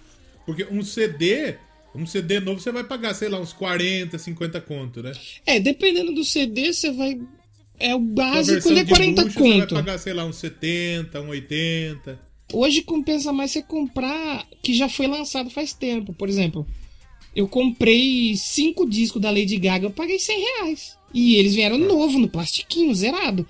[0.45, 1.57] Porque um CD,
[1.95, 5.13] um CD novo você vai pagar, sei lá, uns 40, 50 conto, né?
[5.45, 7.19] É, dependendo do CD, você vai.
[7.79, 9.75] É o básico, ele é de 40 luxo, Você vai conto.
[9.75, 12.19] pagar, sei lá, uns 70, um 80.
[12.53, 16.13] Hoje compensa mais você comprar que já foi lançado faz tempo.
[16.15, 16.67] Por exemplo,
[17.35, 20.97] eu comprei cinco discos da Lady Gaga, eu paguei 100 reais.
[21.13, 23.47] E eles vieram novo, no plastiquinho, zerado.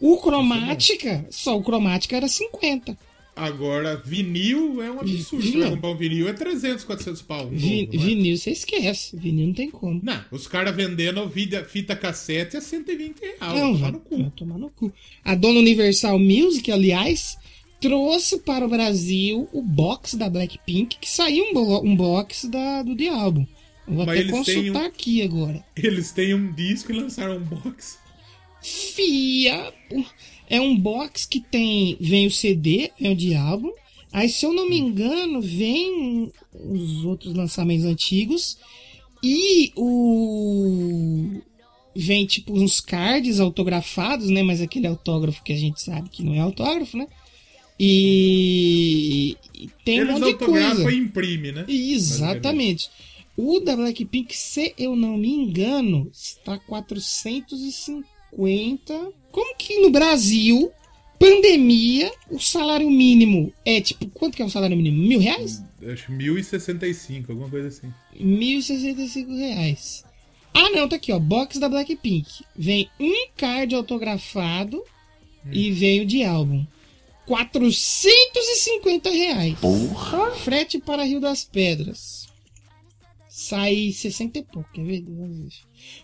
[0.00, 2.96] O Cromática, só o Cromática era 50.
[3.36, 5.44] Agora, vinil é um absurdo.
[5.44, 5.70] Vinil.
[5.70, 7.48] comprar um vinil, é 300, 400 pau.
[7.50, 8.06] Vi- novo, não é?
[8.06, 10.00] vinil você esquece, vinil não tem como.
[10.02, 13.38] Não, os caras vendendo vida- fita cassete a 120 reais.
[13.60, 14.16] Não, vai vai, no cu.
[14.16, 14.90] vai tomar no cu.
[15.22, 17.36] A dona Universal Music, aliás,
[17.78, 22.82] trouxe para o Brasil o box da Blackpink, que saiu um, bo- um box da,
[22.82, 23.46] do The Album.
[23.86, 25.62] Eu vou Mas até consultar um- aqui agora.
[25.76, 27.98] Eles têm um disco e lançaram um box.
[28.62, 29.72] Fia.
[30.48, 31.96] É um box que tem.
[32.00, 33.72] Vem o CD, vem o álbum.
[34.12, 38.58] Aí, se eu não me engano, vem os outros lançamentos antigos.
[39.22, 41.40] E o.
[41.94, 44.42] Vem tipo uns cards autografados, né?
[44.42, 47.08] Mas aquele autógrafo que a gente sabe que não é autógrafo, né?
[47.78, 49.36] E.
[49.54, 50.90] e tem Eles um monte de coisa.
[50.92, 51.64] e imprime, né?
[51.68, 52.88] Exatamente.
[53.36, 58.15] O da Blackpink, se eu não me engano, está 450.
[59.32, 60.70] Como que no Brasil,
[61.18, 65.06] pandemia, o salário mínimo é tipo, quanto que é o salário mínimo?
[65.06, 65.62] Mil reais?
[65.90, 67.92] Acho 1065, alguma coisa assim.
[68.18, 70.04] 1.065 reais.
[70.52, 71.18] Ah, não, tá aqui, ó.
[71.18, 72.44] Box da Blackpink.
[72.56, 74.82] Vem um card autografado
[75.52, 76.66] e vem o de álbum.
[77.26, 79.58] 450 reais.
[79.58, 80.30] Porra!
[80.36, 82.28] Frete para Rio das Pedras.
[83.28, 85.04] Sai 60 e pouco, quer ver?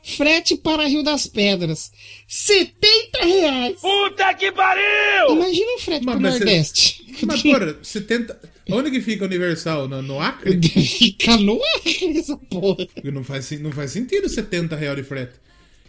[0.03, 1.93] Frete para Rio das Pedras.
[2.27, 3.81] 70 reais.
[3.81, 5.37] Puta que pariu!
[5.37, 7.07] Imagina um frete Mas- pro mas você- Nordeste.
[7.27, 8.41] Mas, porra, 70.
[8.71, 9.89] Onde que fica Universal?
[9.89, 10.59] No, no Acre?
[10.87, 12.87] Fica no ar essa porra.
[13.05, 15.33] Não faz, não faz sentido 70 reais de frete.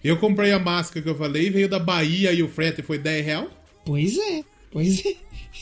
[0.03, 3.25] Eu comprei a máscara que eu falei, veio da Bahia e o frete foi 10
[3.25, 3.47] reais.
[3.85, 5.13] Pois é, pois é.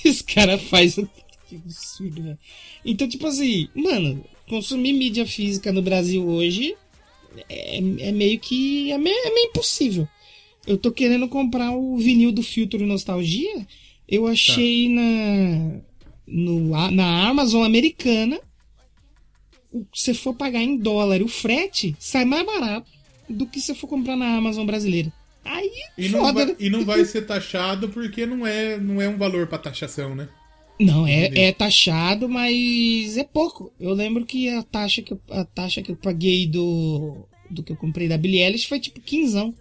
[0.09, 1.07] Os caras fazem.
[1.47, 2.39] Que absurdo, velho.
[2.83, 6.75] Então, tipo assim, mano, consumir mídia física no Brasil hoje
[7.49, 8.91] é, é meio que.
[8.91, 10.07] É meio, é meio impossível.
[10.65, 13.65] Eu tô querendo comprar o vinil do Filtro Nostalgia.
[14.07, 15.81] Eu achei na.
[16.27, 18.39] No, na Amazon americana.
[19.93, 22.89] Se for pagar em dólar o frete, sai mais barato
[23.29, 25.11] do que se for comprar na Amazon brasileira.
[25.43, 26.55] Aí, E não, foda, vai, né?
[26.59, 30.27] e não vai ser taxado porque não é, não é um valor pra taxação, né?
[30.85, 31.43] Não, é, Entendeu?
[31.43, 33.71] é taxado, mas é pouco.
[33.79, 37.71] Eu lembro que a taxa que eu, a taxa que eu paguei do, do que
[37.71, 39.53] eu comprei da Billie Eilish foi tipo quinzão.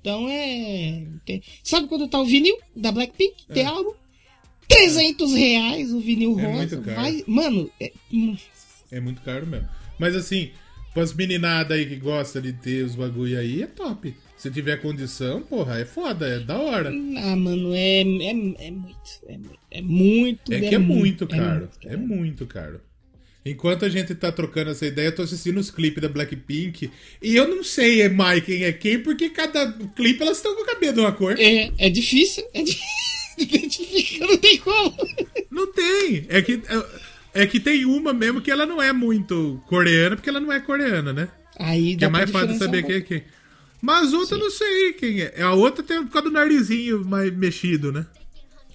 [0.00, 1.04] Então é.
[1.24, 3.46] tem- Sabe quando tá o vinil da Blackpink?
[3.52, 3.94] Tem algo?
[4.68, 6.56] 300 reais o vinil É rosa.
[6.56, 7.00] muito caro.
[7.00, 8.36] Vai, mano, é- hum,
[8.90, 9.68] É muito caro mesmo.
[9.98, 10.50] Mas assim,
[10.94, 14.14] pras meninadas aí que gostam de ter os bagulho aí, é top.
[14.42, 16.88] Se tiver condição, porra, é foda, é da hora.
[16.88, 18.98] ah, mano, é, é, é muito.
[19.28, 20.52] É, muito, é muito.
[20.52, 21.60] É que é muito é caro.
[21.60, 22.80] muito É muito caro.
[23.46, 26.90] Enquanto a gente tá trocando essa ideia, eu tô assistindo os clipes da Blackpink.
[27.22, 30.62] E eu não sei, é Mai, quem é quem, porque cada clipe elas estão com
[30.62, 31.38] o cabelo de uma cor.
[31.38, 32.44] É, é difícil.
[33.38, 34.26] É difícil.
[34.26, 34.94] Não tem como.
[35.50, 36.26] Não tem.
[36.28, 36.60] É que,
[37.34, 40.52] é, é que tem uma mesmo que ela não é muito coreana, porque ela não
[40.52, 41.28] é coreana, né?
[41.58, 43.22] Aí Que dá é mais fácil saber quem é quem.
[43.82, 45.42] Mas outra eu não sei quem é.
[45.42, 48.06] A outra tem por causa do narizinho mais mexido, né?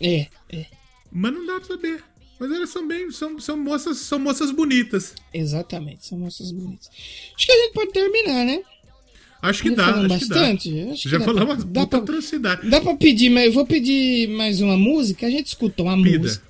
[0.02, 0.66] É, é.
[1.12, 2.04] Mas não dá pra saber.
[2.40, 3.10] Mas elas são bem.
[3.10, 5.16] São, são, moças, são moças bonitas.
[5.34, 6.90] Exatamente, são moças bonitas.
[7.36, 8.62] Acho que a gente pode terminar, né?
[9.42, 10.92] Acho que dá, acho que bastante, dá.
[10.92, 12.70] acho que Já falamos umas dá puta pra- atrocidade.
[12.70, 15.26] Dá pra pedir, mas eu vou pedir mais uma música.
[15.26, 16.20] A gente escuta uma Pida.
[16.20, 16.46] música.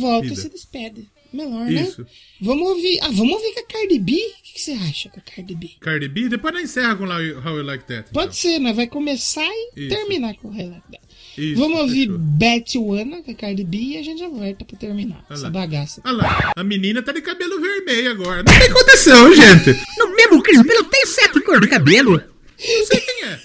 [0.00, 0.34] Volta Pida.
[0.34, 1.08] e se despede.
[1.32, 1.82] Melhor, né?
[1.82, 2.04] Isso.
[2.40, 2.98] Vamos ouvir.
[3.02, 4.12] Ah, vamos ouvir com a Cardi B?
[4.12, 5.70] O que, que você acha com a Cardi B?
[5.80, 8.10] Cardi B, depois nós encerra com How You- How You Like That.
[8.12, 8.32] Pode então.
[8.32, 9.88] ser, mas vai começar e Isso.
[9.88, 11.04] terminar com o relato dela.
[11.38, 12.18] Isso, Vamos ouvir fechou.
[12.18, 15.50] Batiwana com a Cardi B e a gente já volta pra terminar Olha essa lá.
[15.50, 16.02] bagaça.
[16.04, 18.42] Olha lá, a menina tá de cabelo vermelho agora.
[18.42, 19.70] Não tem condição, gente.
[19.98, 20.42] No mesmo
[20.74, 22.12] eu tenho sete cores de cabelo.
[22.18, 23.40] Não sei quem é.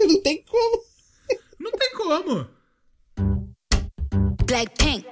[0.06, 0.82] Não tem como.
[1.58, 2.46] Não tem como.
[4.46, 5.04] Blackpink.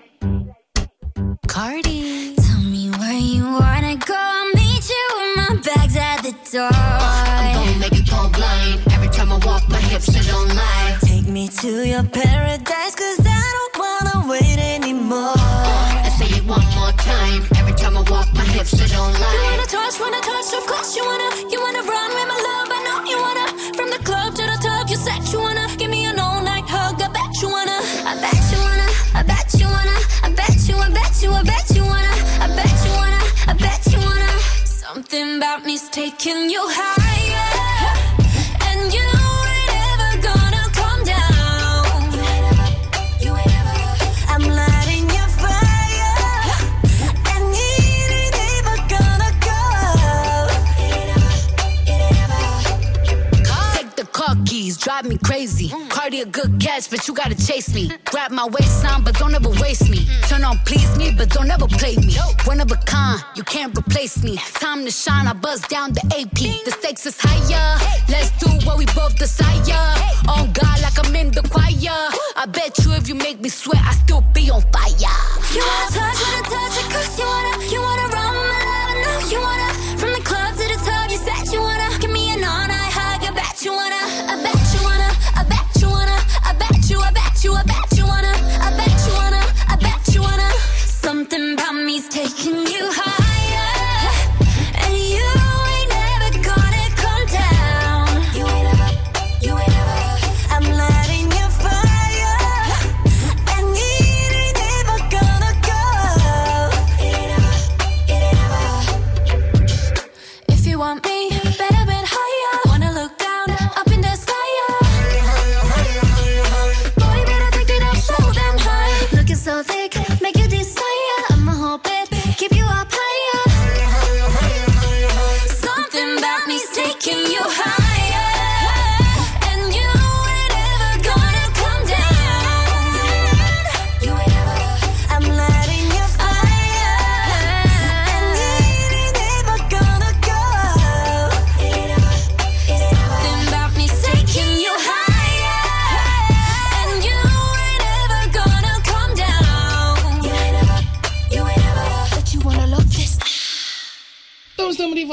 [1.49, 2.35] Cardi.
[2.37, 4.15] Tell me where you wanna go.
[4.15, 6.71] I'll meet you with my bags at the door.
[6.71, 8.81] I'm gonna make you go blind.
[8.93, 10.97] Every time I walk, my hips they don't lie.
[11.03, 15.35] Take me to your paradise, cause I don't wanna wait anymore.
[16.07, 17.43] I say it one more time.
[17.57, 19.35] Every time I walk, my hips they don't lie.
[19.35, 21.31] You wanna touch, wanna touch, of course you wanna.
[21.51, 23.47] You wanna run with my love, I know you wanna.
[23.77, 24.28] From the club
[31.39, 32.15] I bet you, wanna.
[32.41, 34.29] I bet you wanna, I bet you wanna.
[34.67, 37.95] Something about me's taking you higher.
[38.67, 39.07] And you
[39.55, 40.65] ain't ever gonna
[41.05, 41.85] down.
[44.29, 46.19] I'm lighting your fire.
[47.33, 49.63] And it ain't ever gonna go.
[51.87, 52.43] Ever.
[53.77, 55.73] Take the car keys, drive me crazy.
[56.09, 57.91] Cardi a good catch, but you gotta chase me.
[58.07, 60.09] Grab my waistline, but don't ever waste me.
[60.27, 62.17] Turn on, please me, but don't ever play me.
[62.47, 64.39] One of a kind, you can't replace me.
[64.55, 66.65] Time to shine, I buzz down the AP.
[66.65, 67.77] The stakes is higher.
[68.09, 69.53] Let's do what we both desire.
[70.33, 72.01] On God, like I'm in the choir.
[72.41, 75.13] I bet you if you make me sweat, I still be on fire.
[75.53, 78.89] You wanna touch, wanna touch it, cause you wanna, you wanna run with my love,
[78.89, 79.71] I know you wanna.
[80.01, 81.99] From the club to the tub, you said you wanna.
[82.01, 84.01] Give me an all night hug, I bet you wanna,
[84.33, 84.58] I bet
[87.45, 87.78] you, I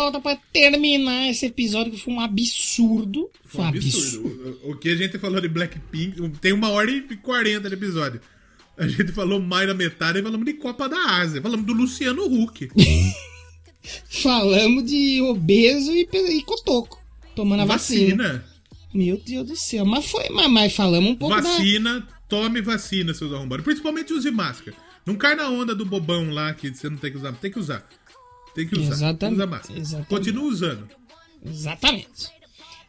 [0.06, 3.30] volta pra terminar esse episódio que foi um absurdo.
[3.45, 4.60] Foi um absurdo.
[4.64, 8.22] O, o que a gente falou de Blackpink, tem uma hora e quarenta de episódio.
[8.77, 11.41] A gente falou mais da metade e falamos de Copa da Ásia.
[11.41, 12.69] Falamos do Luciano Huck.
[14.10, 16.99] Falamos de obeso e, e cotoco.
[17.36, 18.23] Tomando a vacina.
[18.23, 18.45] Vacina.
[18.94, 19.86] Meu Deus do céu.
[19.86, 21.41] Mas foi, mas, mas falamos um pouco da.
[21.41, 23.64] Vacina, tome vacina, seus arrombados.
[23.64, 24.76] Principalmente use máscara.
[25.06, 27.32] Não cai na onda do bobão lá que você não tem que usar.
[27.34, 27.88] Tem que usar.
[28.56, 28.94] Tem que usar.
[28.94, 29.80] Exatamente, Usa máscara.
[29.80, 30.07] exatamente.
[30.10, 30.90] Continua usando.
[31.45, 32.36] Exatamente.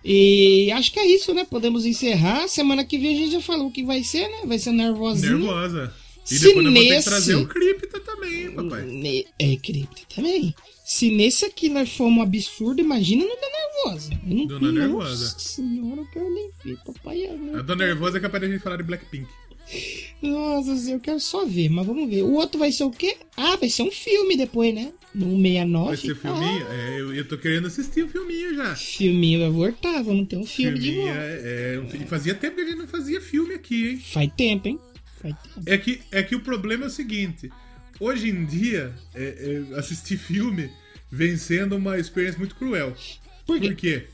[0.04, 1.44] E acho que é isso, né?
[1.44, 2.46] Podemos encerrar.
[2.48, 4.42] Semana que vem a gente já falou o que vai ser, né?
[4.46, 5.38] Vai ser nervosinho.
[5.38, 5.92] Nervosa.
[6.24, 8.82] E Se depois ter que nesse- trazer o cripta também, papai.
[8.84, 10.54] Ne- É, cripta também.
[10.84, 14.10] Se nesse aqui nós formos um absurdo, imagina no da nervosa.
[14.28, 15.38] Eu não, Dona Nossa Nervosa.
[15.38, 17.26] senhora, eu quero nem ver, papai.
[17.26, 19.26] A dona Nervosa é capaz de a gente falar de Blackpink.
[20.22, 22.22] Nossa, eu quero só ver, mas vamos ver.
[22.22, 23.16] O outro vai ser o quê?
[23.36, 24.92] Ah, vai ser um filme depois, né?
[25.14, 25.86] No 69.
[25.88, 26.66] Vai ser filminho?
[26.68, 28.74] É, eu, eu tô querendo assistir o filminho já.
[28.76, 31.20] Filminho vai voltar, vamos ter um filme de Filminho, volta.
[31.20, 33.98] é, é, um fi- fazia tempo que a gente não fazia filme aqui, hein?
[34.12, 34.78] Faz tempo, hein?
[35.20, 35.62] Faz tempo.
[35.66, 37.50] É que, é que o problema é o seguinte:
[38.00, 40.70] hoje em dia, é, é, assistir filme
[41.10, 42.94] vem sendo uma experiência muito cruel.
[43.46, 43.68] Por quê?
[43.68, 44.06] Por quê?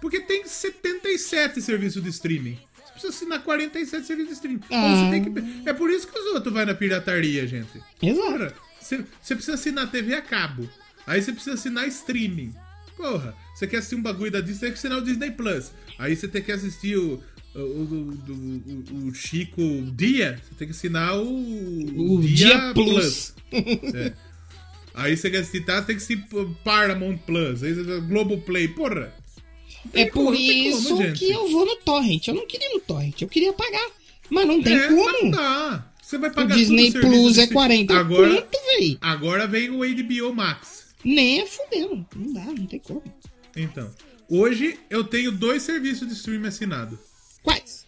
[0.00, 2.56] Porque tem 77 serviços de streaming.
[2.98, 4.60] Você precisa assinar 47 serviços de streaming.
[4.64, 5.04] Então Ah.
[5.04, 7.80] você tem que- É por isso que os outros vão na pirataria, gente.
[8.02, 8.32] Exato.
[8.32, 10.68] Ora, você, você precisa assinar TV a cabo.
[11.06, 12.54] Aí você precisa assinar streaming.
[12.96, 15.70] Porra, você quer assistir um bagulho da Disney, tem que assinar o Disney Plus.
[15.98, 17.22] Aí você tem que assistir o,
[17.54, 19.62] o, o, o- o Chico
[19.96, 23.34] Dia, você tem que assinar o, O Dia Plus.
[23.94, 24.12] É.
[24.94, 25.76] Aí você quer assistir, tá?
[25.80, 26.26] Você tem que assistir
[26.64, 29.12] Paramount Plus, aí você Globoplay, porra.
[29.92, 31.18] É como, por como, isso gente.
[31.20, 32.26] que eu vou no torrent.
[32.28, 33.88] Eu não queria ir no torrent, eu queria pagar.
[34.30, 35.30] Mas não tem É, mas não como.
[35.32, 35.92] dá.
[36.02, 38.98] Você vai O pagar Disney o serviço Plus é de- 40 agora, conto, véi.
[39.00, 40.94] agora vem o HBO Max.
[41.04, 42.06] Nem é fudendo.
[42.16, 43.02] Não dá, não tem como.
[43.56, 43.90] Então,
[44.28, 46.98] hoje eu tenho dois serviços de streaming assinado.
[47.42, 47.86] Quais?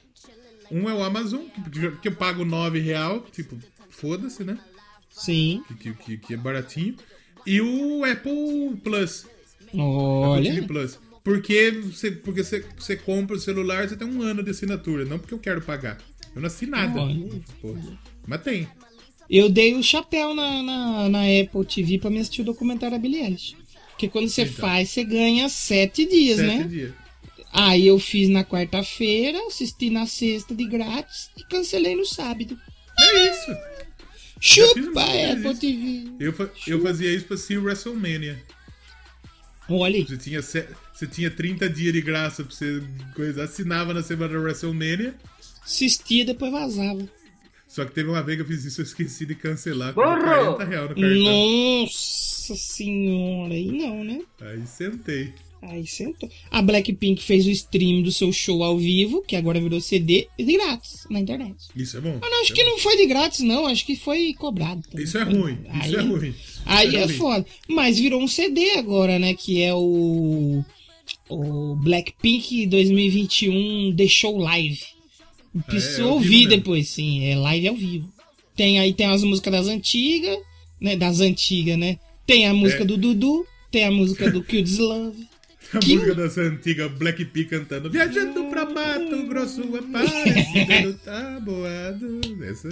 [0.70, 1.42] Um é o Amazon,
[1.72, 3.58] que, que eu pago 9 real, tipo,
[3.88, 4.58] foda-se, né?
[5.10, 5.62] Sim.
[5.80, 6.96] Que, que, que é baratinho.
[7.46, 9.26] E o Apple Plus.
[9.66, 10.54] Apple Olha.
[10.54, 10.98] TV Plus.
[11.22, 15.04] Porque você, porque você, você compra o celular, você tem um ano de assinatura.
[15.04, 15.98] Não porque eu quero pagar.
[16.34, 17.00] Eu não assino nada.
[17.60, 17.98] Porra.
[18.26, 18.68] Mas tem.
[19.28, 23.00] Eu dei o chapéu na, na, na Apple TV pra me assistir o documentário da
[23.00, 23.56] Billie Eilish.
[23.90, 24.54] Porque quando você Então.
[24.54, 26.64] faz, você ganha sete dias, Sete né?
[26.64, 26.92] dias.
[27.52, 32.58] Aí eu fiz na quarta-feira, assisti na sexta de grátis e cancelei no sábado.
[32.98, 33.56] É isso.
[34.40, 35.60] Chupa, Apple isso.
[35.60, 36.10] TV.
[36.18, 38.42] Eu, fa- eu fazia isso pra assistir o WrestleMania.
[39.68, 40.04] Olha aí.
[40.06, 40.66] Você tinha, se-
[41.00, 42.82] você tinha 30 dias de graça pra você
[43.16, 45.14] coisa, assinava na semana da WrestleMania.
[45.64, 47.08] Assistia depois vazava.
[47.66, 49.94] Só que teve uma vez que eu fiz isso, eu esqueci de cancelar.
[49.94, 51.22] Com 40 reais no cartão.
[51.22, 54.20] Nossa senhora, aí não, né?
[54.42, 55.32] Aí sentei.
[55.62, 56.28] Aí sentou.
[56.50, 60.44] A Blackpink fez o stream do seu show ao vivo, que agora virou CD, e
[60.44, 61.56] de grátis na internet.
[61.76, 62.18] Isso é bom.
[62.20, 62.70] Ah, não, acho Isso que é bom.
[62.70, 63.66] não foi de grátis, não.
[63.66, 64.82] Acho que foi cobrado.
[64.88, 65.04] também.
[65.04, 65.58] Isso é ruim.
[65.62, 66.34] Isso Aí é ruim.
[66.66, 67.16] Aí Isso é ruim.
[67.16, 67.46] foda.
[67.68, 69.34] Mas virou um CD agora, né?
[69.34, 70.64] Que é o.
[71.30, 74.80] O Blackpink 2021 The Show Live.
[75.66, 76.48] Preciso é ao ouvir mesmo.
[76.50, 77.24] depois, sim.
[77.24, 78.12] É live ao vivo.
[78.56, 80.38] Tem aí tem as músicas das antigas,
[80.80, 80.96] né?
[80.96, 81.98] Das antigas, né?
[82.26, 82.86] Tem a música É.
[82.86, 85.26] do Dudu, tem a música do Kids Love.
[85.72, 92.68] A Que- música dessa antiga Blackpink cantando Viajando pra Mato Grosso Aparecida no tabuado Essa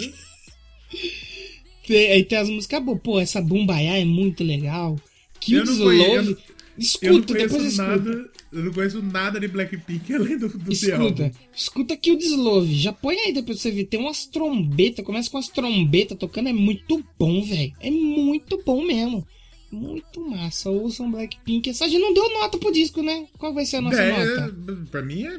[1.87, 3.01] Tem, aí tem as músicas boas.
[3.03, 4.97] Pô, essa Bumbaiá é muito legal.
[5.45, 6.37] Conhe- eu Love.
[6.77, 8.31] Escuta, Eu não depois escuta.
[8.53, 12.75] Eu não conheço nada de Blackpink Além do, do The Escuta, escuta aqui o Deslove.
[12.75, 13.85] Já põe aí depois pra você ver.
[13.85, 16.49] Tem umas trombetas, começa com as trombetas tocando.
[16.49, 17.73] É muito bom, velho.
[17.81, 19.27] É muito bom mesmo.
[19.71, 20.71] Muito massa.
[20.71, 21.69] Ouçam Blackpink.
[21.69, 23.27] Essa gente não deu nota pro disco, né?
[23.37, 24.55] Qual vai ser a nossa É, nota?
[24.91, 25.39] Pra mim é.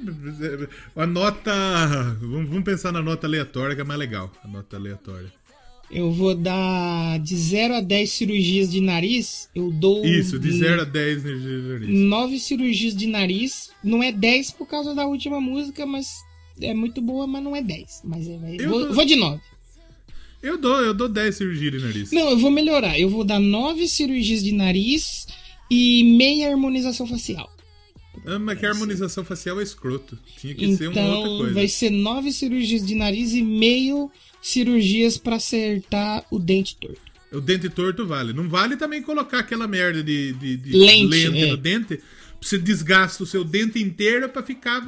[0.96, 1.52] A nota.
[2.22, 4.32] Vamos pensar na nota aleatória que é mais legal.
[4.44, 5.34] A nota aleatória.
[5.92, 9.50] Eu vou dar de 0 a 10 cirurgias de nariz.
[9.56, 10.06] Eu dou.
[10.06, 11.90] Isso, de 0 a 10 no nariz.
[11.90, 13.72] 9 cirurgias de nariz.
[13.84, 16.08] Não é 10 por causa da última música, mas
[16.62, 18.02] é muito boa, mas não é 10.
[18.04, 19.42] Mas é, vai- Eu vou, dou- vou de 9.
[20.44, 22.12] Eu dou, eu dou 10 cirurgias de nariz.
[22.12, 22.98] Não, eu vou melhorar.
[23.00, 25.26] Eu vou dar nove cirurgias de nariz
[25.72, 27.50] e meia harmonização facial.
[28.26, 30.18] Ah, mas que a harmonização facial é escroto.
[30.38, 31.54] Tinha que ser uma outra Então, coisa.
[31.54, 37.02] vai ser nove cirurgias de nariz e meio cirurgias pra acertar o dente torto.
[37.32, 38.34] O dente torto vale.
[38.34, 41.52] Não vale também colocar aquela merda de, de, de Lente, é.
[41.52, 42.00] no dente.
[42.42, 44.86] Você desgasta o seu dente inteiro pra ficar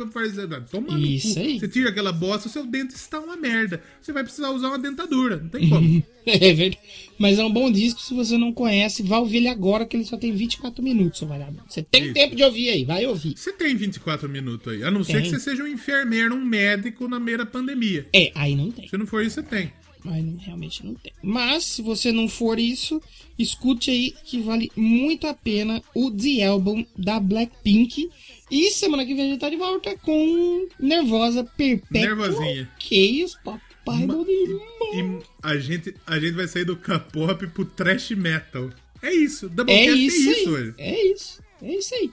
[0.72, 1.60] Toma Isso aí.
[1.60, 3.84] Você tira aquela bosta, o seu dente está uma merda.
[4.02, 5.38] Você vai precisar usar uma dentadura.
[5.38, 6.04] Não tem como.
[6.24, 6.78] É verdade.
[7.18, 10.06] Mas é um bom disco, se você não conhece, vá ouvir ele agora, que ele
[10.06, 11.64] só tem 24 minutos, seu vagabundo.
[11.68, 12.14] Você tem Isso.
[12.14, 13.34] tempo de ouvir aí, vai ouvir.
[13.36, 14.84] Você tem 24 minutos aí.
[14.84, 15.24] A não ser Tem.
[15.24, 18.08] que você seja um enfermeiro, um médico na meia pandemia.
[18.14, 18.88] É, aí não tem.
[18.88, 19.72] Se não for isso, você tem.
[20.04, 21.12] Mas realmente não tem.
[21.22, 23.02] Mas, se você não for isso,
[23.38, 28.10] escute aí que vale muito a pena o The Album da Blackpink.
[28.50, 32.00] E semana que vem a gente tá de volta com Nervosa Perpétua.
[32.16, 32.70] Nervosinha.
[32.80, 37.66] Que os papai Ma- do E a gente, a gente vai sair do K-pop pro
[37.66, 38.70] trash metal.
[39.02, 39.46] É isso.
[39.46, 40.74] É Doublecast isso, é isso hoje.
[40.78, 41.42] É isso.
[41.62, 42.12] É isso aí.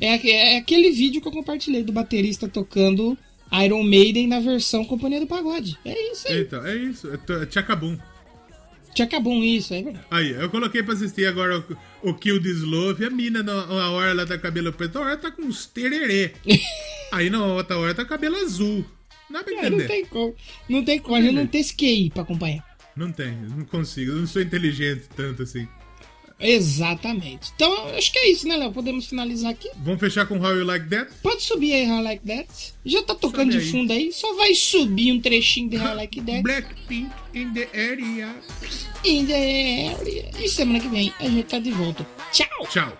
[0.00, 3.16] É, é aquele vídeo que eu compartilhei do baterista tocando
[3.52, 5.78] Iron Maiden na versão Companhia do Pagode.
[5.84, 6.42] É isso aí.
[6.42, 7.08] Então, é isso.
[7.12, 7.98] É Tchacabum.
[8.94, 10.06] Tinha acabou isso, é verdade.
[10.10, 11.64] Aí, eu coloquei pra assistir agora
[12.02, 13.04] o, o Kill This Love.
[13.04, 16.32] A mina, na hora ela tá com cabelo preto, na hora tá com uns tererê.
[17.12, 18.84] Aí na outra hora tá com cabelo azul.
[19.30, 20.34] Não É, não tem como.
[20.68, 21.14] Não tem como.
[21.14, 22.68] A gente não tem esse QI pra acompanhar.
[22.96, 24.10] Não tem, não consigo.
[24.10, 25.68] Eu não sou inteligente tanto assim.
[26.40, 27.52] Exatamente.
[27.54, 28.72] Então, acho que é isso, né, Léo?
[28.72, 29.68] Podemos finalizar aqui.
[29.76, 31.10] Vamos fechar com How You Like That?
[31.22, 32.48] Pode subir aí, How I Like That.
[32.84, 33.70] Já tá tocando Sobe de aí.
[33.70, 34.12] fundo aí.
[34.12, 36.42] Só vai subir um trechinho de How I Like That.
[36.42, 38.34] Blackpink in the area.
[39.04, 40.30] In the area.
[40.40, 42.06] E semana que vem a gente tá de volta.
[42.32, 42.66] Tchau!
[42.70, 42.92] Tchau.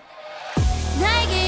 [1.01, 1.41] 나에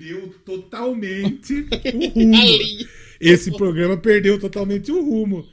[0.00, 1.54] perdeu totalmente
[1.94, 2.88] o rumo.
[3.20, 5.46] Esse programa perdeu totalmente o rumo.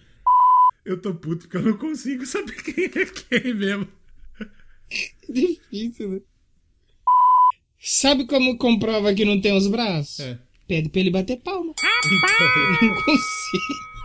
[0.86, 3.88] Eu tô puto porque eu não consigo saber quem é quem mesmo.
[5.30, 6.22] Difícil, né?
[7.78, 10.22] Sabe como comprova que não tem os braços?
[10.22, 10.40] É.
[10.65, 11.74] Pede pra ele bater palma.
[12.82, 13.97] Não consigo.